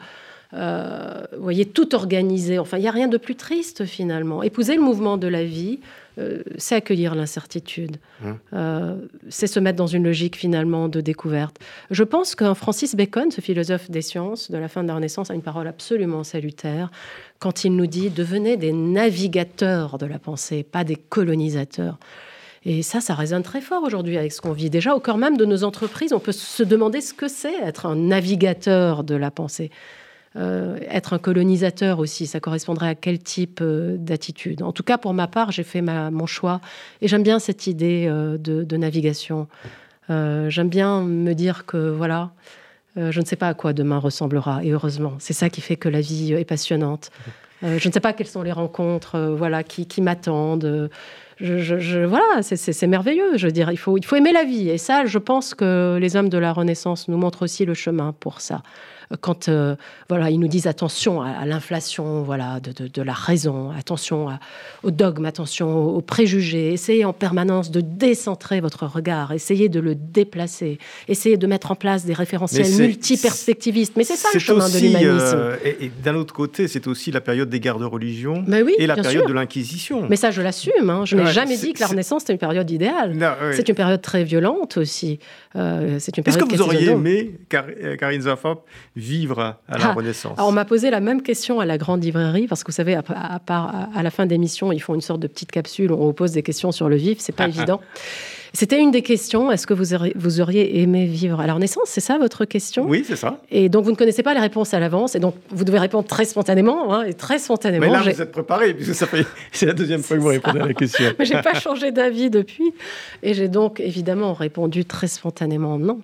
euh, 0.55 1.25
vous 1.37 1.43
voyez, 1.43 1.65
tout 1.67 1.95
organisé? 1.95 2.59
Enfin, 2.59 2.79
il 2.79 2.83
n'y 2.83 2.89
a 2.89 2.93
rien 2.93 3.09
de 3.09 3.19
plus 3.19 3.35
triste 3.35 3.85
finalement. 3.85 4.43
Épouser 4.43 4.77
le 4.77 4.83
mouvement 4.83 5.17
de 5.17 5.27
la 5.27 5.45
vie, 5.45 5.81
euh, 6.19 6.43
c'est 6.57 6.75
accueillir 6.75 7.15
l'incertitude. 7.15 7.99
Mmh. 8.21 8.33
Euh, 8.55 8.97
c'est 9.29 9.47
se 9.47 9.61
mettre 9.61 9.77
dans 9.77 9.87
une 9.87 10.05
logique 10.05 10.37
finalement 10.37 10.89
de 10.89 11.01
découverte. 11.01 11.59
Je 11.91 12.05
pense 12.05 12.35
qu'un 12.35 12.55
Francis 12.55 12.95
Bacon, 12.97 13.31
ce 13.31 13.41
philosophe 13.41 13.91
des 13.91 14.03
sciences 14.03 14.51
de 14.51 14.57
la 14.57 14.69
fin 14.69 14.83
de 14.83 14.89
la 14.89 14.95
Renaissance, 14.95 15.31
a 15.31 15.35
une 15.35 15.43
parole 15.43 15.69
absolument 15.69 16.25
salutaire 16.25 16.91
quand 17.39 17.65
il 17.65 17.77
nous 17.77 17.87
dit 17.87 18.11
devenez 18.11 18.57
des 18.57 18.73
navigateurs 18.73 19.99
de 19.99 20.07
la 20.07 20.19
pensée, 20.19 20.63
pas 20.63 20.85
des 20.85 20.97
colonisateurs. 20.97 21.99
Et 22.65 22.83
ça, 22.83 23.01
ça 23.01 23.15
résonne 23.15 23.45
très 23.45 23.61
fort 23.61 23.85
aujourd'hui 23.85 24.19
avec 24.19 24.33
ce 24.33 24.41
qu'on 24.41 24.53
vit. 24.53 24.71
Déjà, 24.71 24.97
au 24.97 25.01
cœur 25.01 25.19
même 25.19 25.37
de 25.37 25.45
nos 25.45 25.63
entreprises, 25.63 26.13
on 26.13 26.19
peut 26.19 26.33
se 26.33 26.65
demander 26.65 27.01
ce 27.01 27.15
que 27.15 27.29
c'est 27.29 27.55
être 27.63 27.87
un 27.87 27.95
navigateur 27.95 29.05
de 29.05 29.15
la 29.15 29.31
pensée. 29.31 29.71
Euh, 30.37 30.79
être 30.91 31.15
un 31.15 31.19
colonisateur 31.19 31.99
aussi, 31.99 32.27
ça 32.27 32.41
correspondrait 32.41 32.89
à 32.89 32.95
quel 32.95 33.19
type 33.19 33.61
euh, 33.63 33.97
d'attitude 33.97 34.63
En 34.63 34.73
tout 34.73 34.83
cas, 34.83 34.99
pour 34.99 35.15
ma 35.15 35.29
part, 35.29 35.51
j'ai 35.51 35.63
fait 35.63 35.81
mon 35.81 36.27
choix 36.27 36.61
et 37.01 37.09
j'aime 37.09 37.23
bien 37.23 37.39
cette 37.39 37.67
idée 37.67 38.07
euh, 38.09 38.37
de, 38.37 38.77
navigation. 38.77 39.49
j'aime 40.09 40.69
bien 40.69 41.03
me 41.03 41.33
dire 41.33 41.65
que 41.65 41.91
voilà, 41.91 42.33
je 42.97 43.21
ne 43.21 43.25
sais 43.25 43.37
pas 43.37 43.49
à 43.49 43.55
quoi 43.55 43.73
demain 43.73 43.99
ressemblera 43.99 44.63
et 44.63 44.71
heureusement, 44.71 45.15
c'est 45.19 45.33
ça 45.33 45.49
qui 45.49 45.61
fait 45.61 45.77
que 45.77 45.89
la 45.89 46.01
vie 46.01 46.35
est 46.35 46.45
passionnante. 46.45 47.11
je 47.63 47.89
ne 47.89 47.93
sais 47.93 48.01
pas 48.01 48.13
quelles 48.13 48.27
sont 48.27 48.43
les 48.43 48.53
rencontres, 48.53 49.19
voilà, 49.37 49.63
qui, 49.63 50.03
m'attendent. 50.03 50.91
Je, 51.41 52.05
voilà, 52.05 52.43
c'est 52.43 52.87
merveilleux. 52.87 53.37
Je 53.37 53.47
veux 53.47 53.53
dire, 53.53 53.71
il 53.71 53.79
faut, 53.79 53.97
il 53.97 54.05
faut 54.05 54.17
aimer 54.17 54.33
la 54.33 54.45
vie. 54.45 54.69
Et 54.69 54.79
ça, 54.79 55.07
je 55.07 55.19
pense 55.19 55.55
que 55.55 55.97
les 55.99 56.17
hommes 56.17 56.29
de 56.29 56.39
la 56.39 56.53
Renaissance 56.53 57.09
nous 57.09 57.17
montrent 57.17 57.43
aussi 57.43 57.65
le 57.65 57.75
chemin 57.75 58.15
pour 58.21 58.41
ça 58.43 58.63
quand 59.21 59.49
euh, 59.49 59.77
voilà, 60.09 60.31
ils 60.31 60.39
nous 60.39 60.49
disent 60.49 60.67
attention 60.67 61.23
à, 61.23 61.45
l'inflation 61.47 62.23
voilà, 62.23 62.61
de, 62.61 63.03
la 63.03 63.13
raison, 63.13 63.71
attention 63.71 64.29
au 64.83 64.91
dogme, 64.91 65.25
attention 65.25 65.87
aux, 65.87 66.01
préjugés, 66.01 66.73
essayez 66.73 67.05
en 67.05 67.13
permanence 67.13 67.71
de 67.71 67.81
décentrer 67.81 68.61
votre 68.61 68.87
regard, 68.87 69.33
essayez 69.33 69.69
de 69.69 69.81
le 69.81 69.95
déplacer, 69.95 70.79
essayez 71.09 71.37
de 71.37 71.47
mettre 71.47 71.71
en 71.71 71.75
place 71.77 72.05
des 72.05 72.15
référentiels 72.15 72.71
multiperspectivistes. 72.79 73.97
Mais 73.97 74.05
c'est 74.05 74.17
ça 74.17 74.29
le 74.33 74.41
chemin 74.41 74.69
de 74.69 74.79
l'humanisme. 74.79 75.37
Euh, 75.37 75.57
et, 75.65 75.91
d'un 76.03 76.15
autre 76.15 76.35
côté, 76.35 76.69
c'est 76.69 76.87
aussi 76.87 77.11
la 77.11 77.21
période 77.21 77.49
des 77.49 77.61
guerres 77.61 77.79
de 77.79 77.85
religion 77.85 78.45
et 78.79 78.87
la 78.87 78.97
période 78.97 79.27
de 79.27 79.33
l'Inquisition. 79.33 80.07
Mais 80.09 80.17
ça, 80.17 80.31
je 80.31 80.43
l'assume. 80.43 80.91
Hein. 80.91 81.05
Je 81.05 81.17
n'ai 81.17 81.27
jamais 81.27 81.57
dit 81.57 81.73
que 81.73 81.81
la 81.81 81.87
Renaissance 81.87 82.25
était 82.25 82.33
une 82.33 82.39
période 82.39 82.71
idéale. 82.71 83.17
C'est 83.53 83.69
une 83.69 83.75
période 83.75 84.03
très 84.03 84.25
violente 84.25 84.77
aussi. 84.77 85.19
Euh, 85.55 85.99
c'est 85.99 86.17
une 86.17 86.25
période 86.25 86.43
Est-ce 86.43 86.51
que 86.51 86.57
vous 86.57 86.63
auriez 86.63 86.91
aimé, 86.91 87.39
Karine 87.49 88.23
Zafop, 88.23 88.65
vivre 88.97 89.39
à 89.41 89.79
la 89.79 89.91
ah, 89.91 89.93
Renaissance 89.93 90.39
On 90.41 90.53
m'a 90.53 90.65
posé 90.65 90.91
la 90.91 91.01
même 91.01 91.23
question 91.23 91.61
à 91.61 91.67
la 91.67 91.77
grande 91.77 92.03
librairie, 92.03 92.47
parce 92.49 92.65
que 92.65 92.73
vous 92.73 92.77
savez, 92.77 92.97
à, 92.97 94.03
la 94.03 94.11
fin 94.11 94.27
d'émission, 94.27 94.73
ils 94.73 94.81
font 94.81 94.95
une 94.95 95.03
sorte 95.03 95.21
de 95.21 95.27
petite 95.27 95.53
capsule 95.53 95.93
où 95.93 96.03
on 96.03 96.13
pose 96.15 96.33
des 96.33 96.43
questions 96.43 96.73
sur 96.73 96.89
le 96.89 96.97
vif, 96.97 97.19
c'est 97.21 97.35
pas 97.35 97.47
évident. 97.49 97.81
C'était 98.55 98.81
une 98.81 98.91
des 98.91 99.03
questions. 99.03 99.53
Est-ce 99.53 99.67
que 99.67 99.75
vous 99.75 99.93
auriez, 99.93 100.15
vous 100.17 100.41
auriez 100.41 100.81
aimé 100.81 101.05
vivre 101.05 101.41
à 101.41 101.47
la 101.47 101.53
Renaissance 101.53 101.89
C'est 101.89 102.01
ça 102.01 102.17
votre 102.17 102.47
question? 102.47 102.87
Oui, 102.87 103.05
c'est 103.07 103.17
ça. 103.17 103.39
Et 103.51 103.69
donc 103.69 103.85
vous 103.85 103.91
ne 103.91 103.97
connaissez 103.97 104.23
pas 104.23 104.33
les 104.33 104.41
réponses 104.41 104.73
à 104.73 104.81
l'avance, 104.81 105.15
et 105.15 105.21
donc 105.21 105.35
vous 105.51 105.65
devez 105.65 105.79
répondre 105.79 106.09
très 106.09 106.25
spontanément, 106.25 106.95
hein, 106.95 107.05
et 107.05 107.13
très 107.13 107.39
spontanément. 107.39 107.85
Mais 107.85 107.93
là, 107.93 108.03
vous 108.03 108.23
êtes 108.23 108.33
préparé, 108.33 108.73
puisque 108.73 108.95
ça 108.95 109.07
fait 109.07 109.27
c'est 109.53 109.67
la 109.67 109.75
deuxième 109.75 110.03
fois 110.03 110.17
que 110.17 110.23
vous 110.23 110.29
répondez 110.29 110.61
à 110.61 110.67
la 110.67 110.75
question. 110.75 111.13
Mais 111.19 111.27
j'ai 111.27 111.43
pas 111.43 111.53
changé 111.53 111.93
d'avis 111.93 112.31
depuis, 112.31 112.73
et 113.23 113.35
j'ai 113.35 113.49
donc 113.49 113.79
évidemment 113.79 114.33
répondu 114.33 114.87
très 114.87 115.09
spontanément 115.09 115.79
non. 115.79 116.01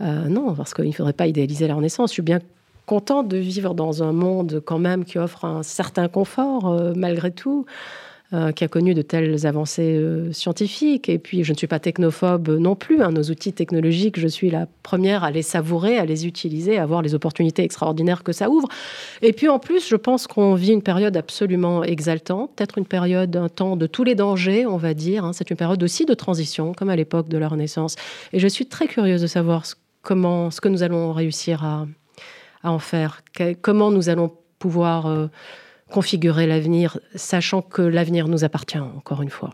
Euh, 0.00 0.28
non, 0.28 0.54
parce 0.54 0.74
qu'il 0.74 0.86
ne 0.86 0.92
faudrait 0.92 1.12
pas 1.12 1.26
idéaliser 1.26 1.66
la 1.66 1.74
Renaissance. 1.74 2.10
Je 2.10 2.14
suis 2.14 2.22
bien 2.22 2.40
contente 2.86 3.28
de 3.28 3.36
vivre 3.36 3.74
dans 3.74 4.02
un 4.02 4.12
monde 4.12 4.62
quand 4.64 4.78
même 4.78 5.04
qui 5.04 5.18
offre 5.18 5.44
un 5.44 5.62
certain 5.62 6.08
confort 6.08 6.68
euh, 6.68 6.92
malgré 6.96 7.30
tout. 7.30 7.66
Euh, 8.34 8.52
qui 8.52 8.62
a 8.62 8.68
connu 8.68 8.92
de 8.92 9.00
telles 9.00 9.46
avancées 9.46 9.98
scientifiques. 10.32 11.08
Et 11.08 11.18
puis, 11.18 11.44
je 11.44 11.52
ne 11.54 11.56
suis 11.56 11.66
pas 11.66 11.78
technophobe 11.78 12.50
non 12.50 12.74
plus. 12.74 13.00
Hein. 13.00 13.10
Nos 13.10 13.22
outils 13.22 13.54
technologiques, 13.54 14.20
je 14.20 14.28
suis 14.28 14.50
la 14.50 14.66
première 14.82 15.24
à 15.24 15.30
les 15.30 15.40
savourer, 15.40 15.96
à 15.96 16.04
les 16.04 16.26
utiliser, 16.26 16.76
à 16.76 16.84
voir 16.84 17.00
les 17.00 17.14
opportunités 17.14 17.62
extraordinaires 17.62 18.22
que 18.22 18.32
ça 18.32 18.50
ouvre. 18.50 18.68
Et 19.22 19.32
puis, 19.32 19.48
en 19.48 19.58
plus, 19.58 19.88
je 19.88 19.96
pense 19.96 20.26
qu'on 20.26 20.54
vit 20.56 20.72
une 20.72 20.82
période 20.82 21.16
absolument 21.16 21.82
exaltante, 21.82 22.50
peut-être 22.54 22.76
une 22.76 22.84
période, 22.84 23.34
un 23.34 23.48
temps 23.48 23.76
de 23.76 23.86
tous 23.86 24.04
les 24.04 24.14
dangers, 24.14 24.66
on 24.66 24.76
va 24.76 24.92
dire. 24.92 25.24
Hein. 25.24 25.32
C'est 25.32 25.48
une 25.48 25.56
période 25.56 25.82
aussi 25.82 26.04
de 26.04 26.12
transition, 26.12 26.74
comme 26.74 26.90
à 26.90 26.96
l'époque 26.96 27.30
de 27.30 27.38
la 27.38 27.48
Renaissance. 27.48 27.96
Et 28.34 28.40
je 28.40 28.46
suis 28.46 28.66
très 28.66 28.88
curieuse 28.88 29.22
de 29.22 29.26
savoir 29.26 29.64
ce 29.64 29.74
comment, 30.08 30.50
ce 30.50 30.62
que 30.62 30.70
nous 30.70 30.82
allons 30.82 31.12
réussir 31.12 31.62
à, 31.64 31.86
en 32.62 32.78
faire, 32.78 33.20
comment 33.60 33.90
nous 33.90 34.08
allons 34.08 34.32
pouvoir 34.58 35.04
euh, 35.04 35.26
configurer 35.90 36.46
l'avenir, 36.46 36.98
sachant 37.14 37.60
que 37.60 37.82
l'avenir 37.82 38.26
nous 38.26 38.42
appartient, 38.42 38.78
encore 38.78 39.20
une 39.20 39.28
fois. 39.28 39.50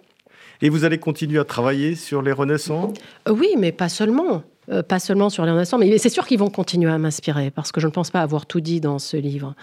Et 0.63 0.69
vous 0.69 0.85
allez 0.85 0.99
continuer 0.99 1.41
à 1.41 1.45
travailler 1.45 1.97
sur 1.97 2.23
les 2.23 2.31
renaissances 2.31 2.97
euh, 3.29 3.33
Oui, 3.33 3.49
mais 3.59 3.73
pas 3.73 3.89
seulement. 3.89 4.45
Euh, 4.71 4.83
pas 4.83 4.99
seulement 4.99 5.31
sur 5.31 5.45
les 5.45 5.53
renaissances, 5.53 5.81
mais 5.81 5.99
c'est 5.99 6.09
sûr 6.09 6.27
qu'ils 6.27 6.39
vont 6.39 6.51
continuer 6.51 6.91
à 6.91 6.99
m'inspirer, 6.99 7.51
parce 7.51 7.73
que 7.73 7.81
je 7.81 7.87
ne 7.87 7.93
pense 7.93 8.11
pas 8.11 8.21
avoir 8.21 8.47
tout 8.47 8.61
dit 8.61 8.81
dans 8.81 8.99
ce 8.99 9.17
livre. 9.17 9.55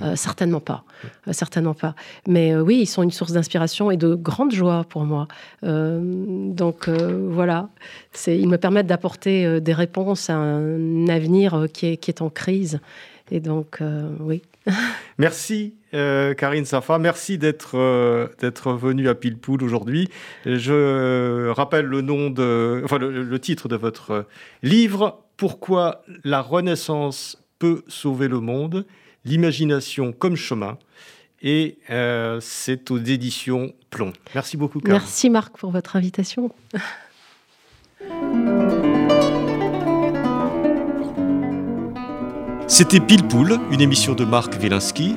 Mmh. 0.00 0.16
certainement 0.16 0.60
pas. 0.60 0.84
certainement 1.30 1.74
pas. 1.74 1.94
Mais 2.26 2.56
oui, 2.56 2.80
ils 2.82 2.86
sont 2.86 3.02
une 3.02 3.10
source 3.10 3.32
d'inspiration 3.32 3.90
et 3.90 3.96
de 3.96 4.14
grande 4.14 4.52
joie 4.52 4.84
pour 4.88 5.04
moi. 5.04 5.28
donc 5.62 6.88
voilà, 6.88 7.68
ils 8.26 8.48
me 8.48 8.56
permettent 8.56 8.86
d'apporter 8.86 9.60
des 9.60 9.72
réponses 9.72 10.30
à 10.30 10.36
un 10.36 11.08
avenir 11.08 11.66
qui 11.72 11.86
est, 11.86 11.96
qui 11.96 12.10
est 12.10 12.22
en 12.22 12.30
crise. 12.30 12.80
Et 13.30 13.40
donc, 13.40 13.80
oui. 14.20 14.42
Merci 15.18 15.74
euh, 15.92 16.34
Karine 16.34 16.64
Safa, 16.64 16.98
merci 16.98 17.38
d'être 17.38 17.76
euh, 17.76 18.28
d'être 18.38 18.72
venue 18.72 19.08
à 19.08 19.14
Pilpoul 19.14 19.62
aujourd'hui. 19.62 20.08
Je 20.44 21.48
rappelle 21.50 21.86
le 21.86 22.00
nom 22.00 22.30
de, 22.30 22.82
enfin 22.84 22.98
le, 22.98 23.38
titre 23.38 23.68
de 23.68 23.76
votre 23.76 24.26
livre 24.62 25.24
Pourquoi 25.36 26.02
la 26.24 26.40
Renaissance 26.40 27.42
peut 27.58 27.82
sauver 27.88 28.28
le 28.28 28.40
monde, 28.40 28.86
l'imagination 29.24 30.12
comme 30.12 30.36
chemin. 30.36 30.78
Et 31.42 31.78
euh, 31.88 32.38
c'est 32.40 32.90
aux 32.90 32.98
éditions 32.98 33.72
Plomb. 33.88 34.12
Merci 34.34 34.56
beaucoup. 34.56 34.78
Karine. 34.80 35.00
Merci 35.00 35.30
Marc 35.30 35.56
pour 35.58 35.70
votre 35.72 35.96
invitation. 35.96 36.52
C'était 42.68 43.00
Pile 43.00 43.26
Poule, 43.26 43.58
une 43.72 43.80
émission 43.80 44.14
de 44.14 44.24
Marc 44.24 44.54
Wielinski 44.60 45.16